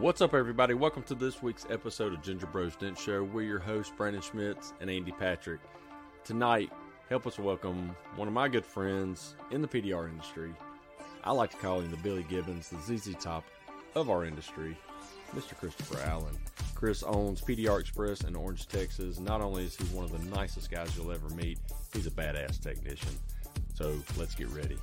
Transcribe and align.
What's 0.00 0.20
up, 0.20 0.34
everybody? 0.34 0.74
Welcome 0.74 1.04
to 1.04 1.14
this 1.14 1.40
week's 1.40 1.66
episode 1.70 2.12
of 2.12 2.20
Ginger 2.20 2.46
Bros 2.46 2.74
Dent 2.74 2.98
Show. 2.98 3.22
We're 3.22 3.42
your 3.42 3.60
hosts, 3.60 3.92
Brandon 3.96 4.20
Schmitz 4.20 4.72
and 4.80 4.90
Andy 4.90 5.12
Patrick. 5.12 5.60
Tonight, 6.24 6.72
help 7.08 7.28
us 7.28 7.38
welcome 7.38 7.94
one 8.16 8.26
of 8.26 8.34
my 8.34 8.48
good 8.48 8.66
friends 8.66 9.36
in 9.52 9.62
the 9.62 9.68
PDR 9.68 10.08
industry. 10.08 10.52
I 11.22 11.30
like 11.30 11.52
to 11.52 11.56
call 11.58 11.78
him 11.78 11.92
the 11.92 11.96
Billy 11.98 12.24
Gibbons, 12.28 12.70
the 12.70 12.98
ZZ 12.98 13.14
Top 13.22 13.44
of 13.94 14.10
our 14.10 14.24
industry, 14.24 14.76
Mr. 15.32 15.56
Christopher 15.56 16.00
Allen. 16.00 16.36
Chris 16.74 17.04
owns 17.04 17.40
PDR 17.40 17.78
Express 17.78 18.22
in 18.22 18.34
Orange, 18.34 18.66
Texas. 18.66 19.20
Not 19.20 19.40
only 19.40 19.64
is 19.64 19.76
he 19.76 19.84
one 19.96 20.04
of 20.04 20.10
the 20.10 20.36
nicest 20.36 20.72
guys 20.72 20.94
you'll 20.96 21.12
ever 21.12 21.28
meet, 21.30 21.58
he's 21.92 22.08
a 22.08 22.10
badass 22.10 22.60
technician. 22.60 23.16
So 23.74 23.96
let's 24.18 24.34
get 24.34 24.48
ready. 24.48 24.76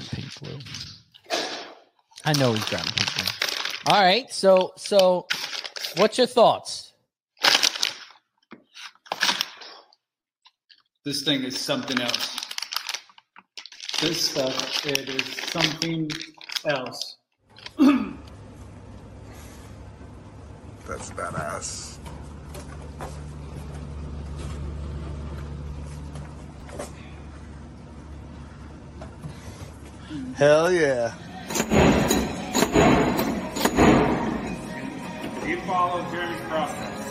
Grabbing 0.00 0.30
pink 0.30 0.34
glue. 0.40 0.58
I 2.24 2.32
know 2.34 2.52
he's 2.52 2.64
grabbing 2.64 2.92
pink 2.92 3.14
glue. 3.14 3.24
All 3.86 4.02
right. 4.02 4.32
So 4.32 4.72
so 4.76 5.26
what's 5.96 6.18
your 6.18 6.26
thoughts? 6.26 6.92
This 11.04 11.22
thing 11.22 11.44
is 11.44 11.58
something 11.58 12.00
else. 12.00 12.38
This 14.00 14.30
stuff, 14.30 14.86
it 14.86 15.08
is 15.08 15.24
something 15.50 16.10
else. 16.66 17.16
That's 20.86 21.10
badass. 21.10 21.89
Hell 30.40 30.72
yeah. 30.72 31.12
You 35.46 35.60
follow 35.66 36.10
Jerry's 36.10 36.40
process. 36.48 37.10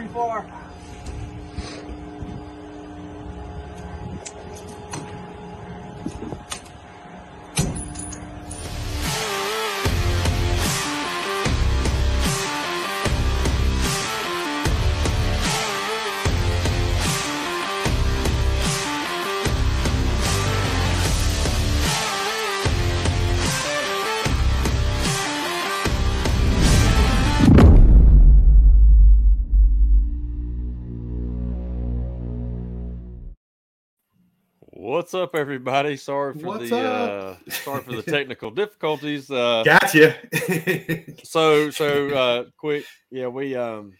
up, 35.21 35.35
everybody? 35.35 35.95
Sorry 35.97 36.33
for 36.33 36.47
What's 36.47 36.69
the 36.71 36.79
uh, 36.79 37.35
sorry 37.49 37.83
for 37.83 37.95
the 37.95 38.01
technical 38.11 38.49
difficulties. 38.49 39.29
Uh, 39.29 39.63
Gotcha. 39.63 40.17
so 41.23 41.69
so 41.69 42.09
uh, 42.09 42.43
quick, 42.57 42.85
yeah, 43.11 43.27
we 43.27 43.55
um 43.55 43.93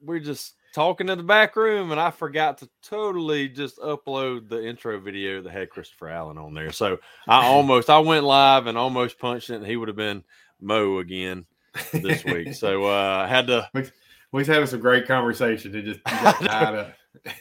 we're 0.00 0.20
just 0.20 0.54
talking 0.72 1.10
in 1.10 1.18
the 1.18 1.24
back 1.24 1.56
room, 1.56 1.92
and 1.92 2.00
I 2.00 2.10
forgot 2.10 2.58
to 2.58 2.68
totally 2.82 3.48
just 3.48 3.78
upload 3.78 4.48
the 4.48 4.66
intro 4.66 4.98
video 4.98 5.42
that 5.42 5.52
had 5.52 5.68
Christopher 5.68 6.08
Allen 6.08 6.38
on 6.38 6.54
there. 6.54 6.72
So 6.72 6.98
I 7.26 7.44
almost 7.46 7.90
I 7.90 7.98
went 7.98 8.24
live 8.24 8.66
and 8.66 8.78
almost 8.78 9.18
punched 9.18 9.50
it, 9.50 9.56
and 9.56 9.66
he 9.66 9.76
would 9.76 9.88
have 9.88 9.96
been 9.96 10.24
Mo 10.60 10.98
again 10.98 11.44
this 11.92 12.24
week. 12.24 12.54
So 12.54 12.86
uh, 12.86 13.24
I 13.24 13.28
had 13.28 13.46
to 13.48 13.68
We're 14.32 14.44
having 14.44 14.66
some 14.66 14.80
great 14.80 15.06
conversation. 15.06 15.74
It 15.74 15.82
just 15.82 16.00
you 16.00 16.22
got 16.22 16.40
tied 16.40 16.74
up. 16.74 16.97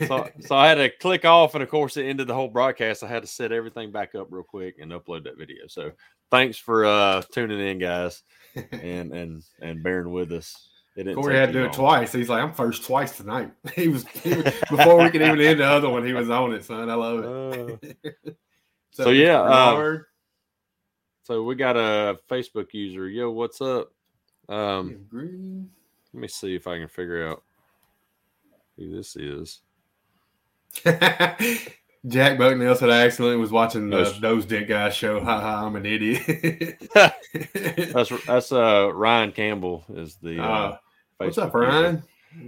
So, 0.07 0.29
so 0.39 0.55
I 0.55 0.67
had 0.67 0.75
to 0.75 0.89
click 0.89 1.25
off, 1.25 1.53
and 1.55 1.63
of 1.63 1.69
course, 1.69 1.97
it 1.97 2.05
ended 2.05 2.27
the 2.27 2.33
whole 2.33 2.47
broadcast. 2.47 3.03
I 3.03 3.07
had 3.07 3.23
to 3.23 3.27
set 3.27 3.51
everything 3.51 3.91
back 3.91 4.15
up 4.15 4.27
real 4.29 4.43
quick 4.43 4.75
and 4.79 4.91
upload 4.91 5.23
that 5.25 5.37
video. 5.37 5.67
So, 5.67 5.91
thanks 6.31 6.57
for 6.57 6.85
uh 6.85 7.21
tuning 7.31 7.59
in, 7.59 7.79
guys, 7.79 8.23
and 8.71 9.13
and 9.13 9.43
and 9.61 9.83
bearing 9.83 10.11
with 10.11 10.31
us. 10.31 10.69
It 10.95 11.13
Corey 11.13 11.35
had 11.35 11.47
to 11.47 11.53
do 11.53 11.59
it 11.59 11.63
long. 11.65 11.73
twice. 11.73 12.11
He's 12.11 12.27
like, 12.27 12.41
I'm 12.41 12.53
first 12.53 12.83
twice 12.83 13.15
tonight. 13.17 13.51
He 13.75 13.87
was, 13.87 14.03
he 14.07 14.33
was- 14.33 14.51
before 14.67 14.97
we 15.03 15.11
could 15.11 15.21
even 15.21 15.39
end 15.39 15.59
the 15.59 15.65
other 15.65 15.89
one. 15.89 16.03
He 16.03 16.11
was 16.13 16.27
on 16.31 16.53
it, 16.53 16.63
son. 16.65 16.89
I 16.89 16.95
love 16.95 17.23
it. 17.23 17.97
Uh, 18.03 18.31
So, 18.91 19.03
so, 19.03 19.09
yeah, 19.11 19.39
uh, 19.41 19.97
so 21.21 21.43
we 21.43 21.53
got 21.53 21.77
a 21.77 22.17
Facebook 22.27 22.73
user. 22.73 23.07
Yo, 23.07 23.29
what's 23.29 23.61
up? 23.61 23.91
Um, 24.49 25.05
let 25.11 26.19
me 26.19 26.27
see 26.27 26.55
if 26.55 26.65
I 26.65 26.79
can 26.79 26.87
figure 26.87 27.27
out 27.27 27.43
who 28.77 28.95
this 28.95 29.15
is. 29.15 29.61
Jack 32.07 32.37
Bucknell 32.37 32.75
said 32.75 32.89
I 32.89 33.05
accidentally 33.05 33.37
was 33.37 33.51
watching 33.51 33.89
the 33.89 34.03
Those- 34.21 34.45
Dick 34.45 34.59
Dent 34.59 34.67
Guy 34.69 34.89
show. 34.89 35.19
Ha 35.23 35.41
ha, 35.41 35.65
I'm 35.65 35.75
an 35.75 35.85
idiot. 35.85 36.81
That's 36.93 38.25
that's 38.25 38.51
uh 38.51 38.91
Ryan 38.93 39.31
Campbell 39.31 39.83
is 39.93 40.15
the. 40.15 40.39
Uh, 40.41 40.45
Uh, 40.45 40.77
what's 41.17 41.37
up, 41.37 41.53
user. 41.53 41.59
Ryan? 41.67 42.03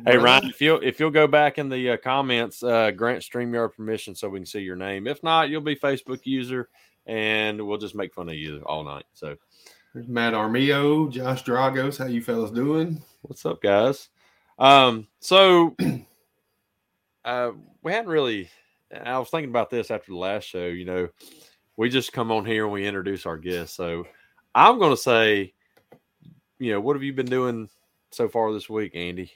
Hey 0.05 0.17
Ryan, 0.17 0.45
if 0.45 0.61
you'll 0.61 0.79
if 0.81 0.99
you'll 0.99 1.09
go 1.09 1.25
back 1.27 1.57
in 1.57 1.67
the 1.69 1.91
uh, 1.91 1.97
comments, 1.97 2.61
uh, 2.63 2.91
grant 2.91 3.23
StreamYard 3.23 3.73
permission 3.75 4.13
so 4.15 4.29
we 4.29 4.39
can 4.39 4.45
see 4.45 4.59
your 4.59 4.75
name. 4.75 5.07
If 5.07 5.23
not, 5.23 5.49
you'll 5.49 5.61
be 5.61 5.75
Facebook 5.75 6.19
user, 6.25 6.69
and 7.07 7.65
we'll 7.65 7.77
just 7.79 7.95
make 7.95 8.13
fun 8.13 8.29
of 8.29 8.35
you 8.35 8.61
all 8.67 8.83
night. 8.83 9.05
So, 9.13 9.35
There's 9.93 10.07
Matt 10.07 10.33
Armio, 10.33 11.11
Josh 11.11 11.43
Dragos. 11.43 11.97
How 11.97 12.05
you 12.05 12.21
fellas 12.21 12.51
doing? 12.51 13.01
what's 13.23 13.45
up, 13.45 13.61
guys? 13.61 14.09
Um, 14.59 15.07
so 15.19 15.75
uh, 17.25 17.51
we 17.83 17.91
hadn't 17.91 18.09
really. 18.11 18.49
I 18.91 19.19
was 19.19 19.29
thinking 19.29 19.51
about 19.51 19.69
this 19.69 19.91
after 19.91 20.11
the 20.11 20.17
last 20.17 20.45
show. 20.45 20.65
You 20.65 20.85
know, 20.85 21.09
we 21.77 21.89
just 21.89 22.11
come 22.11 22.31
on 22.31 22.45
here 22.45 22.63
and 22.63 22.73
we 22.73 22.87
introduce 22.87 23.25
our 23.25 23.37
guests. 23.37 23.75
So, 23.75 24.05
I'm 24.55 24.79
going 24.79 24.91
to 24.91 24.97
say, 24.97 25.53
you 26.57 26.73
know, 26.73 26.81
what 26.81 26.95
have 26.95 27.03
you 27.03 27.13
been 27.13 27.27
doing 27.27 27.69
so 28.11 28.27
far 28.27 28.51
this 28.51 28.69
week, 28.69 28.95
Andy? 28.95 29.31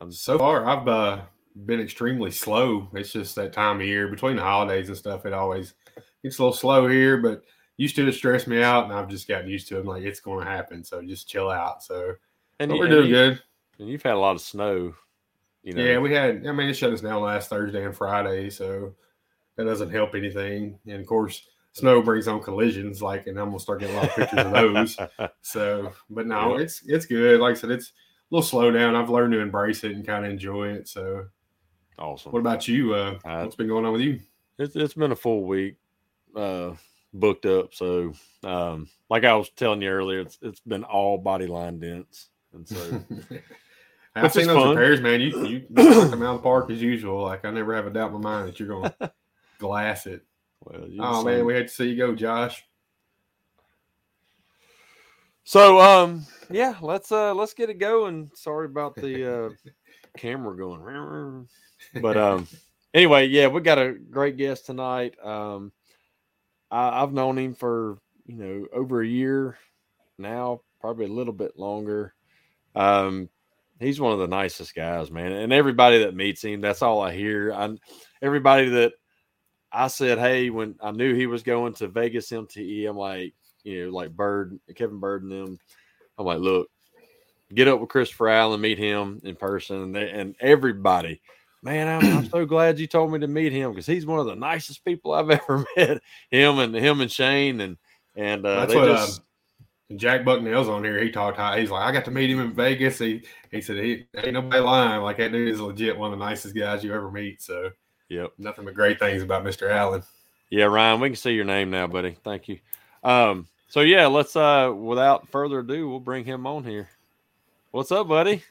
I'm 0.00 0.10
So 0.10 0.38
far, 0.38 0.66
I've 0.66 0.88
uh, 0.88 1.20
been 1.66 1.80
extremely 1.80 2.30
slow. 2.30 2.88
It's 2.94 3.12
just 3.12 3.34
that 3.36 3.52
time 3.52 3.80
of 3.80 3.86
year 3.86 4.08
between 4.08 4.36
the 4.36 4.42
holidays 4.42 4.88
and 4.88 4.96
stuff. 4.96 5.24
It 5.26 5.32
always 5.32 5.74
gets 6.22 6.38
a 6.38 6.42
little 6.42 6.56
slow 6.56 6.88
here, 6.88 7.18
but 7.18 7.44
used 7.76 7.96
to 7.96 8.06
it 8.06 8.12
stress 8.12 8.46
me 8.46 8.62
out, 8.62 8.84
and 8.84 8.92
I've 8.92 9.08
just 9.08 9.28
gotten 9.28 9.48
used 9.48 9.68
to 9.68 9.76
it. 9.76 9.80
I'm 9.80 9.86
like, 9.86 10.02
it's 10.02 10.20
going 10.20 10.44
to 10.44 10.50
happen, 10.50 10.82
so 10.82 11.00
just 11.02 11.28
chill 11.28 11.48
out. 11.48 11.82
So 11.82 12.14
and 12.58 12.72
you- 12.72 12.78
we're 12.78 12.88
doing 12.88 13.08
you- 13.08 13.14
good. 13.14 13.42
And 13.78 13.88
you've 13.88 14.02
had 14.02 14.14
a 14.14 14.18
lot 14.18 14.34
of 14.36 14.42
snow. 14.42 14.94
You 15.62 15.74
know, 15.74 15.84
Yeah, 15.84 15.98
we 15.98 16.12
had. 16.14 16.46
I 16.46 16.52
mean, 16.52 16.68
it 16.68 16.74
shut 16.74 16.92
us 16.92 17.00
down 17.00 17.22
last 17.22 17.50
Thursday 17.50 17.84
and 17.84 17.94
Friday, 17.96 18.48
so 18.50 18.94
that 19.56 19.64
doesn't 19.64 19.90
help 19.90 20.14
anything. 20.14 20.78
And 20.86 21.00
of 21.00 21.06
course, 21.06 21.46
snow 21.72 22.00
brings 22.02 22.28
on 22.28 22.42
collisions. 22.42 23.02
Like, 23.02 23.26
and 23.26 23.38
I'm 23.38 23.46
gonna 23.48 23.60
start 23.60 23.80
getting 23.80 23.96
a 23.96 23.98
lot 24.00 24.08
of 24.08 24.16
pictures 24.16 24.38
of 24.46 24.52
those. 24.52 24.96
So, 25.42 25.92
but 26.08 26.26
no, 26.26 26.56
Yeah. 26.56 26.62
it's 26.64 26.82
it's 26.86 27.06
good. 27.06 27.40
Like 27.40 27.56
I 27.56 27.58
said, 27.58 27.70
it's 27.70 27.88
a 27.88 27.92
little 28.34 28.46
slow 28.46 28.70
down. 28.70 28.94
I've 28.96 29.10
learned 29.10 29.32
to 29.34 29.40
embrace 29.40 29.84
it 29.84 29.92
and 29.92 30.06
kind 30.06 30.24
of 30.24 30.30
enjoy 30.30 30.68
it. 30.68 30.88
So, 30.88 31.26
awesome. 31.98 32.32
what 32.32 32.40
about 32.40 32.66
you? 32.68 32.94
Uh, 32.94 33.18
Uh, 33.24 33.42
what's 33.42 33.56
been 33.56 33.68
going 33.68 33.84
on 33.84 33.92
with 33.92 34.00
you? 34.02 34.20
It's 34.58 34.74
it's 34.76 34.94
been 34.94 35.12
a 35.12 35.16
full 35.16 35.44
week, 35.44 35.76
uh, 36.36 36.72
booked 37.12 37.44
up. 37.46 37.74
So, 37.74 38.12
um, 38.44 38.88
like 39.10 39.24
I 39.24 39.34
was 39.34 39.50
telling 39.50 39.82
you 39.82 39.90
earlier, 39.90 40.20
it's 40.20 40.38
it's 40.40 40.60
been 40.60 40.84
all 40.84 41.18
body 41.18 41.46
line 41.46 41.78
dents, 41.80 42.28
and 42.54 42.66
so 42.68 43.04
I've 44.14 44.32
seen 44.32 44.46
those 44.46 44.56
fun. 44.56 44.70
repairs, 44.70 45.00
man. 45.00 45.20
You 45.20 45.44
you 45.46 45.66
knock 45.70 46.10
them 46.10 46.22
out 46.22 46.34
of 46.34 46.36
the 46.38 46.42
park 46.42 46.70
as 46.70 46.82
usual. 46.82 47.22
Like 47.22 47.44
I 47.44 47.50
never 47.50 47.74
have 47.74 47.86
a 47.86 47.90
doubt 47.90 48.08
in 48.12 48.20
my 48.20 48.20
mind 48.20 48.48
that 48.48 48.58
you're 48.58 48.68
going 48.68 48.92
to 49.00 49.12
glass 49.58 50.06
it. 50.06 50.24
well, 50.64 50.88
Oh 50.98 51.24
man, 51.24 51.44
we 51.44 51.54
had 51.54 51.68
to 51.68 51.74
see 51.74 51.88
you 51.90 51.96
go, 51.96 52.14
Josh. 52.14 52.64
So, 55.44 55.80
um, 55.80 56.26
yeah, 56.50 56.74
let's 56.80 57.10
uh 57.12 57.34
let's 57.34 57.54
get 57.54 57.70
it 57.70 57.78
going. 57.78 58.30
Sorry 58.34 58.66
about 58.66 58.94
the 58.94 59.46
uh 59.46 59.50
camera 60.16 60.56
going. 60.56 61.48
But 62.00 62.16
um 62.16 62.46
anyway, 62.94 63.26
yeah, 63.26 63.48
we 63.48 63.60
got 63.60 63.78
a 63.78 63.92
great 63.92 64.36
guest 64.36 64.66
tonight. 64.66 65.14
Um 65.24 65.72
I, 66.70 67.02
I've 67.02 67.12
known 67.12 67.38
him 67.38 67.54
for, 67.54 67.98
you 68.26 68.36
know, 68.36 68.66
over 68.72 69.02
a 69.02 69.06
year 69.06 69.58
now, 70.18 70.60
probably 70.80 71.06
a 71.06 71.12
little 71.12 71.32
bit 71.32 71.58
longer. 71.58 72.14
Um 72.74 73.28
he's 73.80 74.00
one 74.00 74.12
of 74.12 74.18
the 74.18 74.28
nicest 74.28 74.74
guys, 74.74 75.10
man. 75.10 75.32
And 75.32 75.52
everybody 75.52 76.04
that 76.04 76.14
meets 76.14 76.44
him, 76.44 76.60
that's 76.60 76.82
all 76.82 77.00
I 77.00 77.12
hear. 77.14 77.52
I 77.52 77.76
everybody 78.22 78.68
that 78.68 78.92
I 79.72 79.88
said, 79.88 80.18
hey, 80.18 80.50
when 80.50 80.76
I 80.80 80.90
knew 80.90 81.14
he 81.14 81.26
was 81.26 81.42
going 81.42 81.74
to 81.74 81.88
Vegas 81.88 82.30
MTE, 82.30 82.88
I'm 82.88 82.96
like, 82.96 83.34
you 83.64 83.86
know, 83.86 83.92
like 83.92 84.14
Bird, 84.14 84.58
Kevin 84.74 85.00
Bird 85.00 85.22
and 85.22 85.32
them. 85.32 85.58
I'm 86.18 86.26
like, 86.26 86.40
look, 86.40 86.68
get 87.54 87.68
up 87.68 87.80
with 87.80 87.88
Christopher 87.88 88.28
Allen, 88.28 88.60
meet 88.60 88.78
him 88.78 89.20
in 89.24 89.36
person, 89.36 89.82
and, 89.82 89.96
they, 89.96 90.10
and 90.10 90.36
everybody. 90.40 91.20
Man, 91.62 91.88
I'm, 91.88 92.16
I'm 92.18 92.28
so 92.28 92.46
glad 92.46 92.78
you 92.78 92.86
told 92.86 93.12
me 93.12 93.18
to 93.18 93.26
meet 93.26 93.52
him 93.52 93.70
because 93.70 93.86
he's 93.86 94.06
one 94.06 94.18
of 94.18 94.26
the 94.26 94.34
nicest 94.34 94.84
people 94.84 95.12
I've 95.12 95.30
ever 95.30 95.64
met. 95.76 96.00
Him 96.30 96.58
and 96.58 96.74
him 96.74 97.00
and 97.00 97.10
Shane 97.10 97.60
and 97.60 97.76
and 98.16 98.44
uh, 98.44 98.60
That's 98.60 98.72
they 98.72 98.78
what 98.78 98.86
just 98.86 99.20
um, 99.20 99.26
Jack 99.96 100.22
Bucknell's 100.22 100.68
on 100.68 100.84
here. 100.84 101.02
He 101.02 101.10
talked 101.10 101.36
how 101.36 101.56
he's 101.56 101.70
like, 101.70 101.82
I 101.82 101.92
got 101.92 102.04
to 102.04 102.10
meet 102.10 102.30
him 102.30 102.40
in 102.40 102.52
Vegas. 102.52 102.98
He 102.98 103.22
he 103.50 103.60
said 103.60 103.78
he 103.78 104.06
ain't 104.16 104.34
nobody 104.34 104.60
lying. 104.60 105.02
Like 105.02 105.16
that 105.18 105.32
dude 105.32 105.48
is 105.48 105.60
legit 105.60 105.98
one 105.98 106.12
of 106.12 106.18
the 106.18 106.24
nicest 106.24 106.54
guys 106.54 106.84
you 106.84 106.94
ever 106.94 107.10
meet. 107.10 107.42
So 107.42 107.70
yep. 108.08 108.32
nothing 108.38 108.64
but 108.64 108.74
great 108.74 108.98
things 108.98 109.22
about 109.22 109.44
Mr. 109.44 109.70
Allen. 109.70 110.02
Yeah, 110.48 110.64
Ryan, 110.64 111.00
we 111.00 111.08
can 111.10 111.16
see 111.16 111.32
your 111.32 111.44
name 111.44 111.70
now, 111.70 111.86
buddy. 111.86 112.16
Thank 112.24 112.48
you. 112.48 112.58
Um, 113.02 113.48
so 113.68 113.80
yeah, 113.80 114.06
let's 114.06 114.36
uh 114.36 114.72
without 114.76 115.28
further 115.28 115.60
ado, 115.60 115.88
we'll 115.88 116.00
bring 116.00 116.24
him 116.24 116.46
on 116.46 116.64
here. 116.64 116.88
What's 117.72 117.90
up, 117.90 118.08
buddy? 118.08 118.44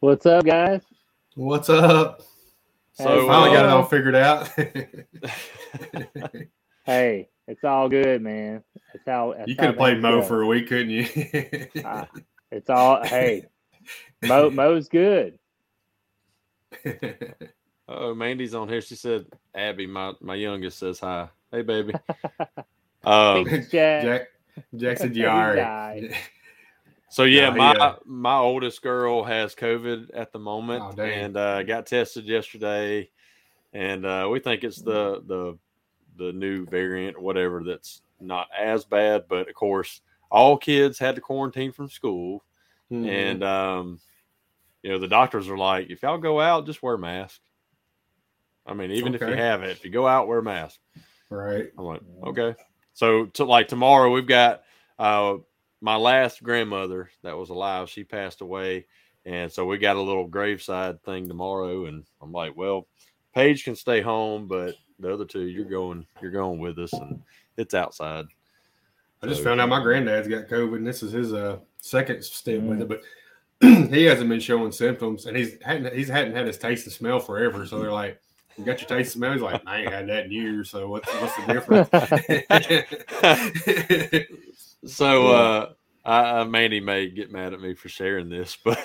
What's 0.00 0.26
up, 0.26 0.44
guys? 0.44 0.82
What's 1.34 1.68
up? 1.68 2.22
So 2.94 3.26
Finally 3.26 3.50
got 3.50 3.64
it 3.64 3.70
uh, 3.70 3.76
all 3.76 3.84
figured 3.84 4.14
out. 4.14 4.50
Hey, 6.84 7.28
it's 7.46 7.64
all 7.64 7.88
good, 7.88 8.22
man. 8.22 8.62
It's 8.94 9.04
how 9.06 9.34
that's 9.36 9.48
you 9.48 9.56
could 9.56 9.64
have 9.66 9.76
played 9.76 10.00
Mo 10.00 10.20
go. 10.20 10.26
for 10.26 10.42
a 10.42 10.46
week, 10.46 10.68
couldn't 10.68 10.90
you? 10.90 11.06
Ah, 11.84 12.08
It's 12.50 12.70
all 12.70 13.04
hey, 13.04 13.46
Mo 14.22 14.50
Mo's 14.50 14.88
good. 14.88 15.38
Oh, 17.92 18.14
Mandy's 18.14 18.54
on 18.54 18.68
here. 18.68 18.80
She 18.80 18.94
said, 18.94 19.26
"Abby, 19.52 19.84
my 19.84 20.12
my 20.20 20.36
youngest 20.36 20.78
says 20.78 21.00
hi. 21.00 21.28
Hey, 21.50 21.62
baby." 21.62 21.92
um, 23.04 23.44
Jack. 23.68 23.68
Jack 23.72 24.22
Jack 24.76 24.98
said 24.98 25.16
you 25.16 25.26
are. 25.26 25.56
so 27.08 27.24
yeah, 27.24 27.50
No, 27.50 27.56
my 27.56 27.72
uh, 27.72 27.96
my 28.04 28.36
oldest 28.36 28.80
girl 28.82 29.24
has 29.24 29.56
COVID 29.56 30.10
at 30.14 30.30
the 30.32 30.38
moment, 30.38 30.84
Oh, 30.96 31.02
and 31.02 31.36
uh, 31.36 31.64
got 31.64 31.86
tested 31.86 32.26
yesterday, 32.26 33.10
and 33.72 34.06
uh, 34.06 34.28
we 34.30 34.38
think 34.38 34.62
it's 34.62 34.80
the 34.80 35.24
the 35.26 35.58
the 36.16 36.32
new 36.32 36.66
variant, 36.66 37.16
or 37.16 37.20
whatever. 37.20 37.62
That's 37.64 38.02
not 38.20 38.48
as 38.56 38.84
bad, 38.84 39.24
but 39.28 39.48
of 39.48 39.54
course, 39.54 40.02
all 40.30 40.56
kids 40.56 40.98
had 40.98 41.14
to 41.16 41.20
quarantine 41.20 41.72
from 41.72 41.88
school, 41.88 42.44
Mhm. 42.90 43.06
and 43.08 43.44
um, 43.44 44.00
you 44.82 44.90
know 44.90 44.98
the 44.98 45.08
doctors 45.08 45.48
are 45.48 45.58
like, 45.58 45.90
if 45.90 46.02
y'all 46.02 46.18
go 46.18 46.40
out, 46.40 46.66
just 46.66 46.82
wear 46.82 46.94
a 46.94 46.98
mask. 46.98 47.40
I 48.66 48.74
mean, 48.74 48.90
even 48.92 49.14
if 49.14 49.20
you 49.20 49.26
have 49.28 49.62
it, 49.62 49.70
if 49.70 49.84
you 49.84 49.90
go 49.90 50.06
out, 50.06 50.28
wear 50.28 50.38
a 50.38 50.42
mask. 50.42 50.78
right. 51.30 51.70
I'm 51.78 51.84
like, 51.84 52.02
okay. 52.24 52.54
So 52.92 53.26
to 53.26 53.44
like 53.44 53.68
tomorrow, 53.68 54.10
we've 54.10 54.26
got 54.26 54.62
uh 54.98 55.36
my 55.80 55.96
last 55.96 56.42
grandmother 56.42 57.10
that 57.22 57.36
was 57.36 57.48
alive. 57.48 57.88
She 57.88 58.04
passed 58.04 58.42
away, 58.42 58.86
and 59.24 59.50
so 59.50 59.64
we 59.64 59.78
got 59.78 59.96
a 59.96 60.02
little 60.02 60.26
graveside 60.26 61.02
thing 61.02 61.26
tomorrow. 61.26 61.86
And 61.86 62.04
I'm 62.20 62.32
like, 62.32 62.54
well, 62.54 62.86
Paige 63.34 63.64
can 63.64 63.76
stay 63.76 64.00
home, 64.00 64.46
but 64.46 64.74
the 65.00 65.12
other 65.12 65.24
two, 65.24 65.42
you're 65.42 65.64
going, 65.64 66.06
you're 66.20 66.30
going 66.30 66.60
with 66.60 66.78
us, 66.78 66.92
and 66.92 67.20
it's 67.56 67.74
outside. 67.74 68.26
I 69.22 69.26
just 69.26 69.38
So- 69.40 69.44
found 69.44 69.60
out 69.60 69.68
my 69.68 69.82
granddad's 69.82 70.28
got 70.28 70.46
COVID, 70.48 70.76
and 70.76 70.86
this 70.86 71.02
is 71.02 71.12
his 71.12 71.32
uh 71.32 71.58
second 71.78 72.22
stint 72.24 72.62
with 72.64 72.78
Mm. 72.78 72.82
it, 72.82 72.88
but 72.88 73.02
he 73.94 74.04
hasn't 74.04 74.28
been 74.30 74.40
showing 74.40 74.72
symptoms, 74.72 75.26
and 75.26 75.36
he's 75.36 75.60
hadn't 75.62 75.92
he's 75.94 76.08
hadn't 76.08 76.34
had 76.34 76.46
his 76.46 76.58
taste 76.58 76.86
and 76.86 76.92
smell 76.92 77.20
forever. 77.20 77.66
So 77.66 77.78
they're 77.78 77.92
like, 77.92 78.18
"You 78.56 78.64
got 78.64 78.80
your 78.80 78.88
taste 78.88 79.14
and 79.14 79.20
smell?" 79.20 79.32
He's 79.32 79.42
like, 79.42 79.60
"I 79.66 79.82
ain't 79.82 79.92
had 79.92 80.08
that 80.08 80.24
in 80.26 80.32
years. 80.32 80.70
So 80.70 80.88
what's 80.88 81.08
what's 81.20 81.36
the 81.36 81.52
difference?" 81.52 81.88
So 84.86 85.28
Yeah. 85.28 85.36
uh 85.36 85.72
I, 86.02 86.40
I 86.40 86.44
Mandy 86.44 86.80
may 86.80 87.10
get 87.10 87.30
mad 87.30 87.52
at 87.52 87.60
me 87.60 87.74
for 87.74 87.90
sharing 87.90 88.30
this, 88.30 88.56
but 88.64 88.78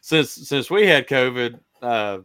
since 0.00 0.32
since 0.32 0.68
we 0.70 0.88
had 0.88 1.06
COVID 1.06 1.60
uh 1.80 2.18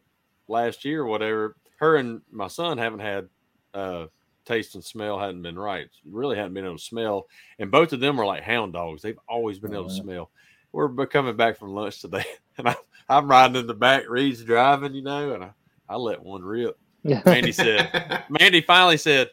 last 0.47 0.83
year 0.85 1.03
or 1.03 1.05
whatever, 1.05 1.55
her 1.85 1.95
and 1.97 2.21
my 2.31 2.47
son 2.47 2.77
haven't 2.77 2.99
had 2.99 3.29
uh 3.73 4.07
taste 4.45 4.75
and 4.75 4.83
smell 4.83 5.19
hadn't 5.19 5.41
been 5.41 5.57
right. 5.57 5.89
Really 6.05 6.35
hadn't 6.35 6.53
been 6.53 6.65
able 6.65 6.77
to 6.77 6.83
smell. 6.83 7.27
And 7.59 7.71
both 7.71 7.93
of 7.93 7.99
them 7.99 8.19
are 8.19 8.25
like 8.25 8.43
hound 8.43 8.73
dogs. 8.73 9.01
They've 9.01 9.19
always 9.27 9.59
been 9.59 9.73
able 9.73 9.89
to 9.89 9.95
smell. 9.95 10.29
We're 10.71 11.07
coming 11.07 11.35
back 11.35 11.57
from 11.57 11.73
lunch 11.73 12.01
today, 12.01 12.25
and 12.57 12.67
I, 12.69 12.75
I'm 13.07 13.29
riding 13.29 13.55
in 13.55 13.67
the 13.67 13.73
back. 13.73 14.09
Reed's 14.09 14.43
driving, 14.43 14.93
you 14.93 15.01
know, 15.01 15.33
and 15.33 15.43
I, 15.45 15.51
I 15.87 15.95
let 15.95 16.21
one 16.21 16.43
rip. 16.43 16.77
Mandy 17.25 17.51
said, 17.51 18.23
Mandy 18.29 18.61
finally 18.61 18.97
said, 18.97 19.29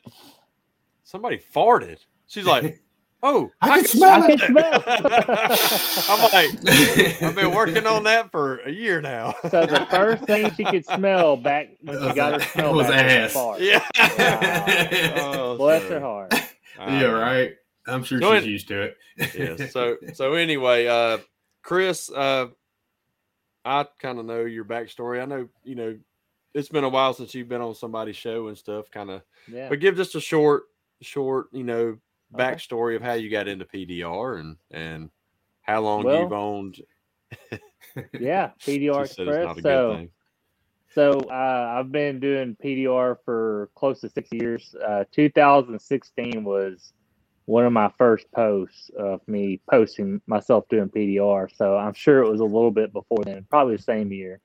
"Somebody 1.02 1.42
farted." 1.52 1.98
She's 2.28 2.46
like, 2.46 2.81
"Oh, 3.22 3.50
I 3.60 3.76
can 3.78 3.84
smell 3.86 4.22
I 4.22 4.28
it." 4.28 4.40
can 4.40 4.48
smell. 4.52 4.84
I'm 6.08 6.22
like, 6.32 7.22
I've 7.22 7.34
been 7.34 7.54
working 7.54 7.86
on 7.86 8.04
that 8.04 8.30
for 8.30 8.58
a 8.60 8.70
year 8.70 9.00
now. 9.00 9.34
so 9.42 9.66
the 9.66 9.86
first 9.90 10.24
thing 10.24 10.50
she 10.54 10.64
could 10.64 10.84
smell 10.86 11.36
back 11.36 11.68
when 11.82 11.98
she 11.98 12.04
Was 12.06 12.14
got 12.14 12.32
her 12.32 12.38
a- 12.38 12.50
smell 12.52 12.74
was 12.74 12.86
back 12.88 13.04
ass. 13.06 13.32
fart. 13.32 13.60
yeah. 13.60 13.86
Oh, 15.18 15.56
Bless 15.56 15.82
so- 15.82 15.88
her 15.90 16.00
heart. 16.00 16.34
Yeah, 16.78 17.00
know. 17.02 17.18
right. 17.20 17.52
I'm 17.86 18.02
sure 18.04 18.20
So 18.20 18.34
she's 18.36 18.44
it- 18.44 18.48
used 18.50 18.68
to 18.68 18.82
it. 18.82 18.96
yeah. 19.58 19.66
So 19.68 19.96
so 20.14 20.34
anyway, 20.34 20.86
uh, 20.86 21.18
Chris, 21.62 22.10
uh, 22.10 22.46
I 23.64 23.86
kind 24.00 24.18
of 24.18 24.26
know 24.26 24.40
your 24.44 24.64
backstory. 24.64 25.20
I 25.22 25.24
know 25.26 25.48
you 25.64 25.74
know 25.74 25.98
it's 26.54 26.68
been 26.68 26.84
a 26.84 26.88
while 26.88 27.14
since 27.14 27.34
you've 27.34 27.48
been 27.48 27.60
on 27.60 27.74
somebody's 27.74 28.16
show 28.16 28.48
and 28.48 28.58
stuff. 28.58 28.90
Kind 28.90 29.10
of, 29.10 29.22
Yeah. 29.50 29.68
but 29.68 29.80
give 29.80 29.96
just 29.96 30.14
a 30.14 30.20
short, 30.20 30.64
short, 31.00 31.46
you 31.52 31.64
know, 31.64 31.82
Okay. 31.82 31.98
Backstory 32.32 32.96
of 32.96 33.02
how 33.02 33.14
you 33.14 33.30
got 33.30 33.48
into 33.48 33.64
PDR 33.64 34.40
and 34.40 34.56
and 34.70 35.10
how 35.62 35.80
long 35.80 36.04
Well, 36.04 36.22
you've 36.22 36.32
owned. 36.32 36.80
Yeah. 38.18 38.50
PDR 38.60 39.04
Express. 39.04 39.62
So. 39.62 40.08
So 40.94 41.20
uh, 41.30 41.76
I've 41.78 41.90
been 41.90 42.20
doing 42.20 42.54
PDR 42.62 43.16
for 43.24 43.70
close 43.74 44.02
to 44.02 44.10
six 44.10 44.28
years. 44.30 44.74
Uh, 44.86 45.04
2016 45.10 46.44
was 46.44 46.92
one 47.46 47.64
of 47.64 47.72
my 47.72 47.90
first 47.96 48.30
posts 48.32 48.90
of 48.98 49.26
me 49.26 49.60
posting 49.70 50.20
myself 50.26 50.68
doing 50.68 50.90
PDR. 50.90 51.48
So 51.56 51.76
I'm 51.76 51.94
sure 51.94 52.22
it 52.22 52.30
was 52.30 52.40
a 52.40 52.44
little 52.44 52.70
bit 52.70 52.92
before 52.92 53.24
then, 53.24 53.46
probably 53.48 53.76
the 53.76 53.82
same 53.82 54.12
year. 54.12 54.40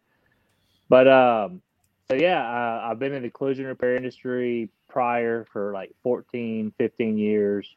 But 0.90 1.08
um, 1.08 1.62
so 2.10 2.16
yeah, 2.18 2.42
uh, 2.42 2.90
I've 2.90 3.00
been 3.00 3.14
in 3.14 3.24
the 3.24 3.30
collision 3.30 3.66
repair 3.66 3.96
industry 3.96 4.70
prior 4.88 5.46
for 5.52 5.74
like 5.74 5.92
14, 6.04 6.74
15 6.78 7.18
years. 7.18 7.76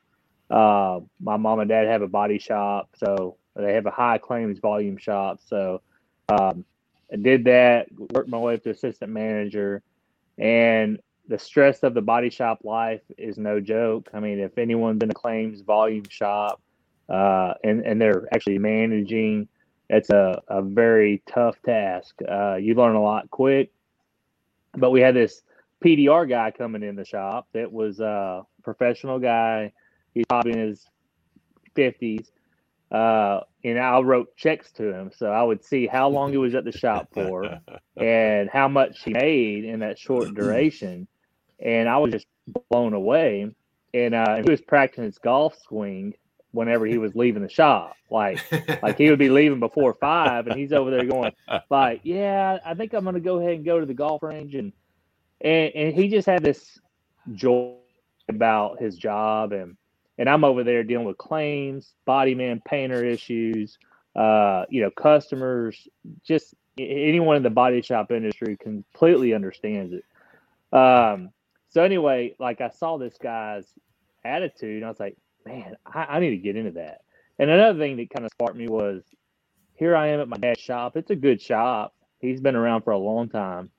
Uh, 0.49 1.01
my 1.21 1.37
mom 1.37 1.61
and 1.61 1.69
dad 1.69 1.87
have 1.87 2.03
a 2.03 2.09
body 2.09 2.39
shop, 2.39 2.91
so 2.97 3.37
they 3.57 3.75
have 3.75 3.87
a 3.87 3.91
high 3.91 4.19
claims 4.19 4.59
volume 4.59 4.97
shop. 4.97 5.41
So 5.45 5.83
um, 6.29 6.65
I 7.13 7.17
did 7.17 7.45
that, 7.45 7.89
worked 8.15 8.29
my 8.29 8.39
way 8.39 8.55
up 8.55 8.63
to 8.65 8.71
assistant 8.71 9.11
manager, 9.11 9.83
and 10.39 11.01
the 11.27 11.39
stress 11.39 11.83
of 11.83 11.95
the 11.95 12.03
body 12.03 12.31
shop 12.31 12.61
life 12.63 13.03
is 13.19 13.37
no 13.37 13.61
joke. 13.61 14.11
I 14.15 14.21
mean, 14.21 14.39
if 14.39 14.59
anyone's 14.59 15.03
in 15.03 15.11
a 15.11 15.15
claims 15.15 15.61
volume 15.61 16.05
shop 16.09 16.61
uh, 17.09 17.55
and 17.65 17.85
and 17.85 18.01
they're 18.01 18.29
actually 18.33 18.59
managing, 18.59 19.49
it's 19.89 20.11
a, 20.11 20.41
a 20.49 20.63
very 20.63 21.23
tough 21.29 21.57
task. 21.65 22.15
Uh, 22.29 22.57
you 22.57 22.75
learn 22.75 22.95
a 22.95 23.03
lot 23.03 23.29
quick. 23.31 23.73
But 24.77 24.91
we 24.91 25.01
had 25.01 25.15
this 25.15 25.43
PDR 25.85 26.29
guy 26.29 26.51
coming 26.51 26.83
in 26.83 26.97
the 26.97 27.05
shop 27.05 27.49
that 27.53 27.71
was 27.73 28.01
a 28.01 28.43
professional 28.63 29.19
guy. 29.19 29.73
He's 30.15 30.27
probably 30.29 30.53
in 30.53 30.59
his 30.59 30.87
fifties. 31.75 32.31
Uh, 32.91 33.41
and 33.63 33.79
I 33.79 34.01
wrote 34.01 34.37
checks 34.37 34.73
to 34.73 34.93
him, 34.93 35.13
so 35.17 35.31
I 35.31 35.43
would 35.43 35.65
see 35.65 35.87
how 35.87 36.09
long 36.09 36.33
he 36.33 36.39
was 36.39 36.55
at 36.55 36.65
the 36.65 36.73
shop 36.73 37.09
for 37.13 37.61
and 37.97 38.51
how 38.51 38.67
much 38.67 39.03
he 39.05 39.13
made 39.13 39.65
in 39.65 39.81
that 39.81 39.99
short 39.99 40.35
duration. 40.35 41.07
And 41.61 41.89
I 41.89 41.99
was 41.99 42.13
just 42.13 42.27
blown 42.69 42.95
away. 42.95 43.55
And 43.93 44.15
uh, 44.15 44.37
he 44.37 44.51
was 44.51 44.61
practicing 44.61 45.05
his 45.05 45.19
golf 45.19 45.57
swing 45.67 46.15
whenever 46.53 46.87
he 46.87 46.99
was 46.99 47.15
leaving 47.15 47.43
the 47.43 47.49
shop. 47.49 47.95
Like, 48.11 48.41
like 48.83 48.99
he 48.99 49.09
would 49.11 49.19
be 49.19 49.29
leaving 49.29 49.61
before 49.61 49.95
five, 49.95 50.47
and 50.47 50.59
he's 50.59 50.73
over 50.73 50.91
there 50.91 51.05
going, 51.05 51.33
like, 51.71 52.01
yeah, 52.03 52.59
I 52.65 52.75
think 52.75 52.93
I'm 52.93 53.05
gonna 53.05 53.21
go 53.21 53.39
ahead 53.39 53.55
and 53.55 53.65
go 53.65 53.79
to 53.79 53.87
the 53.87 53.95
golf 53.95 54.23
range, 54.23 54.55
and 54.55 54.73
and, 55.41 55.73
and 55.75 55.95
he 55.95 56.09
just 56.09 56.27
had 56.27 56.43
this 56.43 56.79
joy 57.35 57.75
about 58.29 58.81
his 58.81 58.97
job, 58.97 59.53
and 59.53 59.77
and 60.19 60.29
I'm 60.29 60.45
over 60.45 60.65
there 60.65 60.83
dealing 60.83 61.07
with 61.07 61.19
claims, 61.19 61.95
body 62.05 62.35
man 62.35 62.61
painter 62.65 63.05
issues, 63.05 63.79
uh, 64.17 64.65
you 64.69 64.83
know, 64.83 64.91
customers, 64.91 65.89
just 66.25 66.55
anyone 66.79 67.37
in 67.37 67.43
the 67.43 67.51
body 67.51 67.81
shop 67.83 68.11
industry 68.11 68.57
completely 68.57 69.35
understands 69.35 69.93
it. 69.93 70.05
Um, 70.77 71.31
so 71.69 71.83
anyway, 71.83 72.35
like 72.39 72.61
I 72.61 72.71
saw 72.71 72.99
this 72.99 73.17
guy's 73.23 73.67
attitude, 74.25 74.83
I 74.83 74.89
was 74.89 75.01
like, 75.01 75.17
man, 75.47 75.77
I, 75.87 76.05
I 76.05 76.21
need 76.21 76.31
to 76.31 76.37
get 76.37 76.57
into 76.57 76.73
that. 76.73 77.03
And 77.39 77.51
another 77.51 77.79
thing 77.79 77.97
that 77.97 78.11
kind 78.11 78.27
of 78.27 78.33
sparked 78.33 78.57
me 78.57 78.69
was 78.69 79.03
here 79.75 79.97
I 79.97 80.09
am 80.09 80.21
at 80.21 80.29
my 80.29 80.37
dad's 80.37 80.61
shop. 80.61 80.97
It's 80.97 81.11
a 81.11 81.17
good 81.17 81.41
shop. 81.41 81.95
He's 82.19 82.41
been 82.41 82.57
around 82.57 82.83
for 82.83 82.91
a 82.91 82.99
long 82.99 83.29
time. 83.29 83.71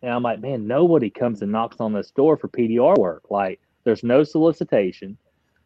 And 0.00 0.12
I'm 0.12 0.22
like, 0.22 0.40
man, 0.40 0.66
nobody 0.66 1.10
comes 1.10 1.42
and 1.42 1.52
knocks 1.52 1.80
on 1.80 1.92
this 1.92 2.10
door 2.10 2.36
for 2.36 2.48
PDR 2.48 2.96
work. 2.96 3.24
Like, 3.30 3.60
there's 3.84 4.02
no 4.02 4.24
solicitation. 4.24 5.18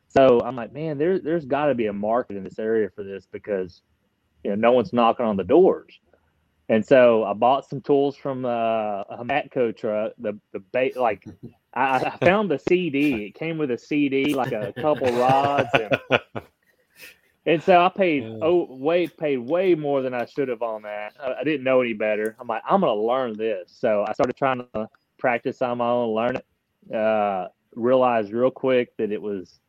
So 0.08 0.40
I'm 0.40 0.56
like, 0.56 0.72
man, 0.72 0.98
there, 0.98 1.18
there's 1.18 1.44
got 1.44 1.66
to 1.66 1.74
be 1.74 1.86
a 1.86 1.92
market 1.92 2.36
in 2.36 2.44
this 2.44 2.58
area 2.58 2.90
for 2.94 3.04
this 3.04 3.26
because, 3.30 3.82
you 4.42 4.50
know, 4.50 4.56
no 4.56 4.72
one's 4.72 4.92
knocking 4.92 5.26
on 5.26 5.36
the 5.36 5.44
doors. 5.44 5.98
And 6.72 6.86
so 6.86 7.24
I 7.24 7.34
bought 7.34 7.68
some 7.68 7.82
tools 7.82 8.16
from 8.16 8.46
uh, 8.46 9.02
a 9.02 9.22
Matco 9.22 9.76
truck. 9.76 10.12
The 10.16 10.40
the 10.52 10.60
ba- 10.72 10.98
like 10.98 11.22
I, 11.74 11.98
I 11.98 12.16
found 12.16 12.50
the 12.50 12.58
CD. 12.58 13.26
It 13.26 13.34
came 13.34 13.58
with 13.58 13.70
a 13.70 13.76
CD, 13.76 14.32
like 14.32 14.52
a 14.52 14.72
couple 14.72 15.12
rods, 15.12 15.68
and, 15.74 16.22
and 17.46 17.62
so 17.62 17.78
I 17.78 17.90
paid 17.90 18.24
oh 18.40 18.74
way 18.74 19.06
paid 19.06 19.36
way 19.36 19.74
more 19.74 20.00
than 20.00 20.14
I 20.14 20.24
should 20.24 20.48
have 20.48 20.62
on 20.62 20.80
that. 20.84 21.12
I, 21.22 21.40
I 21.40 21.44
didn't 21.44 21.62
know 21.62 21.82
any 21.82 21.92
better. 21.92 22.36
I'm 22.40 22.46
like, 22.46 22.62
I'm 22.66 22.80
gonna 22.80 22.94
learn 22.94 23.36
this. 23.36 23.70
So 23.78 24.06
I 24.08 24.14
started 24.14 24.34
trying 24.38 24.66
to 24.72 24.88
practice 25.18 25.60
on 25.60 25.76
my 25.76 25.90
own, 25.90 26.14
learn 26.14 26.36
it. 26.36 26.94
Uh, 26.96 27.48
realized 27.74 28.32
real 28.32 28.50
quick 28.50 28.96
that 28.96 29.12
it 29.12 29.20
was 29.20 29.60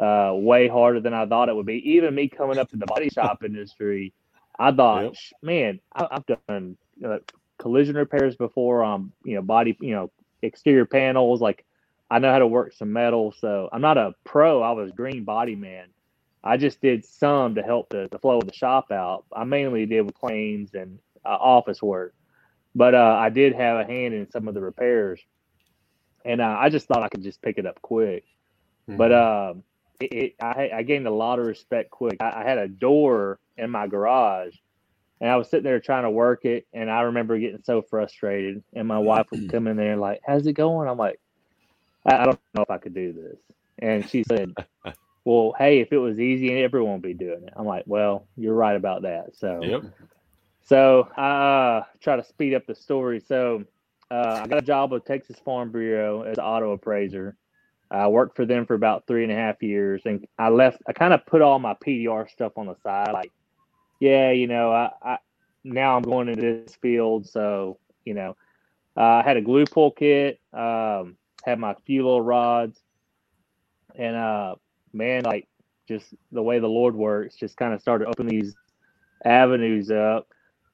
uh, 0.00 0.32
way 0.34 0.66
harder 0.66 0.98
than 0.98 1.14
I 1.14 1.26
thought 1.26 1.48
it 1.48 1.54
would 1.54 1.66
be. 1.66 1.92
Even 1.92 2.12
me 2.12 2.26
coming 2.28 2.58
up 2.58 2.72
in 2.72 2.80
the 2.80 2.86
body 2.86 3.08
shop 3.08 3.44
industry, 3.44 4.12
I 4.60 4.72
thought, 4.72 5.04
Yep. 5.06 5.14
man, 5.42 5.80
I, 5.94 6.08
I've 6.12 6.26
done 6.26 6.78
uh, 7.04 7.18
collision 7.58 7.96
repairs 7.96 8.36
before 8.36 8.84
on 8.84 9.12
you 9.24 9.36
know 9.36 9.42
body 9.42 9.76
you 9.80 9.94
know 9.94 10.12
exterior 10.42 10.86
panels. 10.86 11.40
Like 11.40 11.64
I 12.10 12.18
know 12.20 12.32
how 12.32 12.38
to 12.40 12.46
work 12.46 12.74
some 12.74 12.92
metal, 12.92 13.32
so 13.32 13.70
I'm 13.72 13.82
not 13.82 13.98
a 13.98 14.14
pro. 14.24 14.62
I 14.62 14.72
was 14.72 14.92
green 14.92 15.24
body 15.24 15.56
man. 15.56 15.86
I 16.44 16.58
just 16.58 16.80
did 16.80 17.04
some 17.04 17.56
to 17.56 17.62
help 17.62 17.90
the, 17.90 18.08
the 18.12 18.18
flow 18.18 18.38
of 18.38 18.46
the 18.46 18.54
shop 18.54 18.92
out. 18.92 19.24
I 19.34 19.44
mainly 19.44 19.86
did 19.86 20.02
with 20.02 20.14
claims 20.14 20.74
and 20.74 20.98
uh, 21.24 21.30
office 21.40 21.82
work, 21.82 22.14
but 22.74 22.94
uh, 22.94 23.16
I 23.18 23.30
did 23.30 23.54
have 23.54 23.78
a 23.78 23.84
hand 23.84 24.14
in 24.14 24.30
some 24.30 24.48
of 24.48 24.54
the 24.54 24.60
repairs, 24.62 25.20
and 26.24 26.40
uh, 26.40 26.56
I 26.58 26.70
just 26.70 26.86
thought 26.86 27.02
I 27.02 27.08
could 27.08 27.22
just 27.22 27.42
pick 27.42 27.58
it 27.58 27.66
up 27.66 27.80
quick. 27.82 28.24
But 28.96 29.12
um, 29.12 29.64
it, 30.00 30.12
it 30.12 30.34
I, 30.40 30.70
I 30.74 30.82
gained 30.82 31.06
a 31.06 31.12
lot 31.12 31.38
of 31.38 31.46
respect 31.46 31.90
quick. 31.90 32.16
I, 32.20 32.42
I 32.42 32.44
had 32.44 32.58
a 32.58 32.68
door 32.68 33.38
in 33.56 33.70
my 33.70 33.86
garage, 33.86 34.54
and 35.20 35.30
I 35.30 35.36
was 35.36 35.48
sitting 35.48 35.64
there 35.64 35.80
trying 35.80 36.04
to 36.04 36.10
work 36.10 36.44
it, 36.44 36.66
and 36.72 36.90
I 36.90 37.02
remember 37.02 37.38
getting 37.38 37.62
so 37.62 37.82
frustrated. 37.82 38.62
And 38.74 38.88
my 38.88 38.98
wife 38.98 39.26
would 39.30 39.50
come 39.50 39.66
in 39.66 39.76
there 39.76 39.96
like, 39.96 40.20
"How's 40.26 40.46
it 40.46 40.54
going?" 40.54 40.88
I'm 40.88 40.98
like, 40.98 41.20
I, 42.06 42.16
I 42.16 42.24
don't 42.24 42.40
know 42.54 42.62
if 42.62 42.70
I 42.70 42.78
could 42.78 42.94
do 42.94 43.12
this. 43.12 43.38
And 43.78 44.08
she 44.08 44.24
said, 44.24 44.54
"Well, 45.24 45.54
hey, 45.58 45.80
if 45.80 45.92
it 45.92 45.98
was 45.98 46.18
easy, 46.18 46.62
everyone 46.62 46.94
would 46.94 47.02
be 47.02 47.14
doing 47.14 47.44
it." 47.44 47.52
I'm 47.56 47.66
like, 47.66 47.84
"Well, 47.86 48.26
you're 48.36 48.54
right 48.54 48.76
about 48.76 49.02
that." 49.02 49.36
So 49.36 49.64
Yep. 49.64 49.84
so 50.62 51.08
I 51.16 51.78
uh, 51.78 51.84
try 52.00 52.16
to 52.16 52.24
speed 52.24 52.54
up 52.54 52.66
the 52.66 52.74
story. 52.74 53.20
So 53.20 53.64
uh, 54.10 54.40
I 54.42 54.46
got 54.46 54.58
a 54.58 54.66
job 54.66 54.92
with 54.92 55.04
Texas 55.04 55.36
Farm 55.44 55.70
Bureau 55.70 56.22
as 56.22 56.38
an 56.38 56.44
auto 56.44 56.72
appraiser. 56.72 57.36
I 57.90 58.06
worked 58.08 58.36
for 58.36 58.46
them 58.46 58.66
for 58.66 58.74
about 58.74 59.06
three 59.06 59.24
and 59.24 59.32
a 59.32 59.36
half 59.36 59.62
years, 59.62 60.02
and 60.04 60.26
I 60.38 60.48
left. 60.48 60.78
I 60.86 60.92
kind 60.92 61.12
of 61.12 61.26
put 61.26 61.42
all 61.42 61.58
my 61.58 61.74
PDR 61.74 62.30
stuff 62.30 62.52
on 62.56 62.66
the 62.66 62.76
side, 62.82 63.12
like, 63.12 63.32
yeah, 63.98 64.30
you 64.30 64.46
know, 64.46 64.70
I, 64.72 64.90
I 65.02 65.18
now 65.64 65.96
I'm 65.96 66.02
going 66.02 66.28
into 66.28 66.42
this 66.42 66.76
field, 66.76 67.26
so 67.26 67.78
you 68.04 68.14
know, 68.14 68.36
uh, 68.96 69.00
I 69.02 69.22
had 69.22 69.36
a 69.36 69.42
glue 69.42 69.64
pull 69.64 69.90
kit, 69.90 70.40
um, 70.52 71.16
had 71.44 71.58
my 71.58 71.74
few 71.84 72.04
little 72.04 72.22
rods, 72.22 72.80
and 73.96 74.16
uh, 74.16 74.54
man, 74.92 75.24
like 75.24 75.48
just 75.88 76.14
the 76.30 76.42
way 76.42 76.60
the 76.60 76.68
Lord 76.68 76.94
works, 76.94 77.34
just 77.34 77.56
kind 77.56 77.74
of 77.74 77.80
started 77.80 78.06
opening 78.06 78.40
these 78.40 78.54
avenues 79.24 79.90
up. 79.90 80.28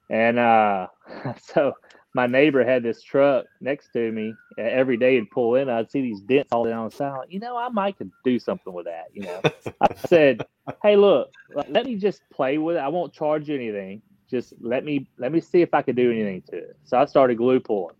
And 0.09 0.37
uh, 0.37 0.87
so 1.41 1.73
my 2.17 2.25
neighbor 2.25 2.65
had 2.65 2.81
this 2.81 3.03
truck 3.03 3.45
next 3.61 3.93
to 3.93 4.11
me. 4.11 4.33
Uh, 4.57 4.63
Every 4.63 4.97
day 4.97 5.15
he'd 5.15 5.29
pull 5.29 5.53
in, 5.53 5.69
I'd 5.69 5.91
see 5.91 6.01
these 6.01 6.19
dents 6.19 6.51
all 6.51 6.65
down 6.65 6.89
the 6.89 6.95
side. 6.95 7.27
You 7.29 7.39
know, 7.39 7.55
I 7.55 7.69
might 7.69 7.95
could 7.95 8.11
do 8.25 8.39
something 8.39 8.73
with 8.73 8.85
that. 8.85 9.05
You 9.13 9.21
know, 9.21 9.39
I 9.81 9.93
said, 10.07 10.43
"Hey, 10.81 10.95
look, 10.95 11.31
let 11.69 11.85
me 11.85 11.95
just 11.95 12.23
play 12.33 12.57
with 12.57 12.75
it. 12.75 12.79
I 12.79 12.87
won't 12.87 13.13
charge 13.13 13.47
you 13.47 13.55
anything. 13.55 14.01
Just 14.31 14.55
let 14.59 14.83
me 14.83 15.07
let 15.19 15.31
me 15.31 15.39
see 15.39 15.61
if 15.61 15.75
I 15.75 15.83
could 15.83 15.95
do 15.95 16.11
anything 16.11 16.41
to 16.49 16.57
it." 16.57 16.77
So 16.85 16.97
I 16.97 17.05
started 17.05 17.37
glue 17.37 17.59
pulling. 17.59 17.95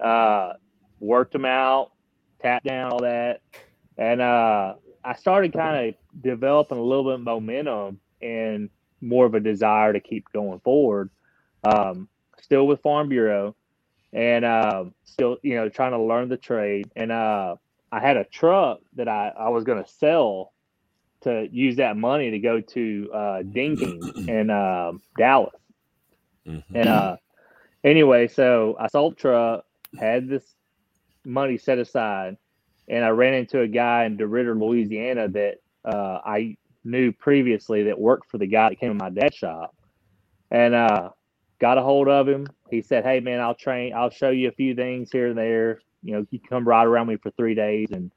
Uh, 0.00 0.54
worked 0.98 1.34
them 1.34 1.44
out, 1.44 1.92
tapped 2.40 2.64
down 2.64 2.90
all 2.90 3.02
that, 3.02 3.42
and 3.98 4.22
uh, 4.22 4.76
I 5.04 5.14
started 5.14 5.52
kind 5.52 5.88
of 5.90 6.22
developing 6.22 6.78
a 6.78 6.82
little 6.82 7.04
bit 7.04 7.14
of 7.14 7.20
momentum 7.20 8.00
and 8.22 8.70
more 9.02 9.26
of 9.26 9.34
a 9.34 9.40
desire 9.40 9.92
to 9.92 10.00
keep 10.00 10.24
going 10.32 10.58
forward. 10.60 11.10
Um, 11.64 12.08
still 12.46 12.66
with 12.68 12.80
Farm 12.80 13.08
Bureau, 13.08 13.56
and 14.12 14.44
uh, 14.44 14.84
still, 15.04 15.36
you 15.42 15.56
know, 15.56 15.68
trying 15.68 15.90
to 15.90 16.00
learn 16.00 16.28
the 16.28 16.36
trade. 16.36 16.88
And 16.94 17.10
uh, 17.10 17.56
I 17.90 17.98
had 17.98 18.16
a 18.16 18.24
truck 18.24 18.78
that 18.94 19.08
I, 19.08 19.32
I 19.36 19.48
was 19.48 19.64
going 19.64 19.82
to 19.82 19.90
sell 19.90 20.52
to 21.22 21.48
use 21.50 21.76
that 21.76 21.96
money 21.96 22.30
to 22.30 22.38
go 22.38 22.60
to 22.60 23.10
uh, 23.12 23.42
Dinking 23.42 24.28
in 24.28 24.50
um 24.50 25.02
Dallas. 25.18 25.60
Mhm. 26.46 26.62
And 26.72 26.88
uh, 26.88 27.16
anyway, 27.82 28.28
so 28.28 28.76
I 28.78 28.86
sold 28.86 29.14
the 29.16 29.20
truck, 29.20 29.64
had 29.98 30.28
this 30.28 30.44
money 31.24 31.58
set 31.58 31.78
aside, 31.78 32.36
and 32.86 33.04
I 33.04 33.08
ran 33.08 33.34
into 33.34 33.60
a 33.60 33.66
guy 33.66 34.04
in 34.04 34.16
DeRidder, 34.16 34.56
Louisiana 34.60 35.26
that 35.28 35.56
uh, 35.84 36.20
I 36.24 36.56
knew 36.84 37.10
previously 37.10 37.82
that 37.84 37.98
worked 37.98 38.30
for 38.30 38.38
the 38.38 38.46
guy 38.46 38.68
that 38.68 38.78
came 38.78 38.92
in 38.92 38.96
my 38.96 39.10
dad's 39.10 39.34
shop, 39.34 39.74
and 40.52 40.74
uh, 40.74 41.10
got 41.58 41.78
a 41.78 41.82
hold 41.82 42.08
of 42.08 42.28
him. 42.28 42.46
He 42.70 42.82
said, 42.82 43.04
"Hey 43.04 43.20
man, 43.20 43.40
I'll 43.40 43.54
train. 43.54 43.92
I'll 43.94 44.10
show 44.10 44.30
you 44.30 44.48
a 44.48 44.52
few 44.52 44.74
things 44.74 45.10
here 45.10 45.28
and 45.28 45.38
there. 45.38 45.80
You 46.02 46.14
know, 46.14 46.26
you 46.30 46.38
can 46.38 46.48
come 46.48 46.68
ride 46.68 46.86
around 46.86 47.08
me 47.08 47.16
for 47.16 47.30
three 47.32 47.54
days." 47.54 47.88
And 47.92 48.10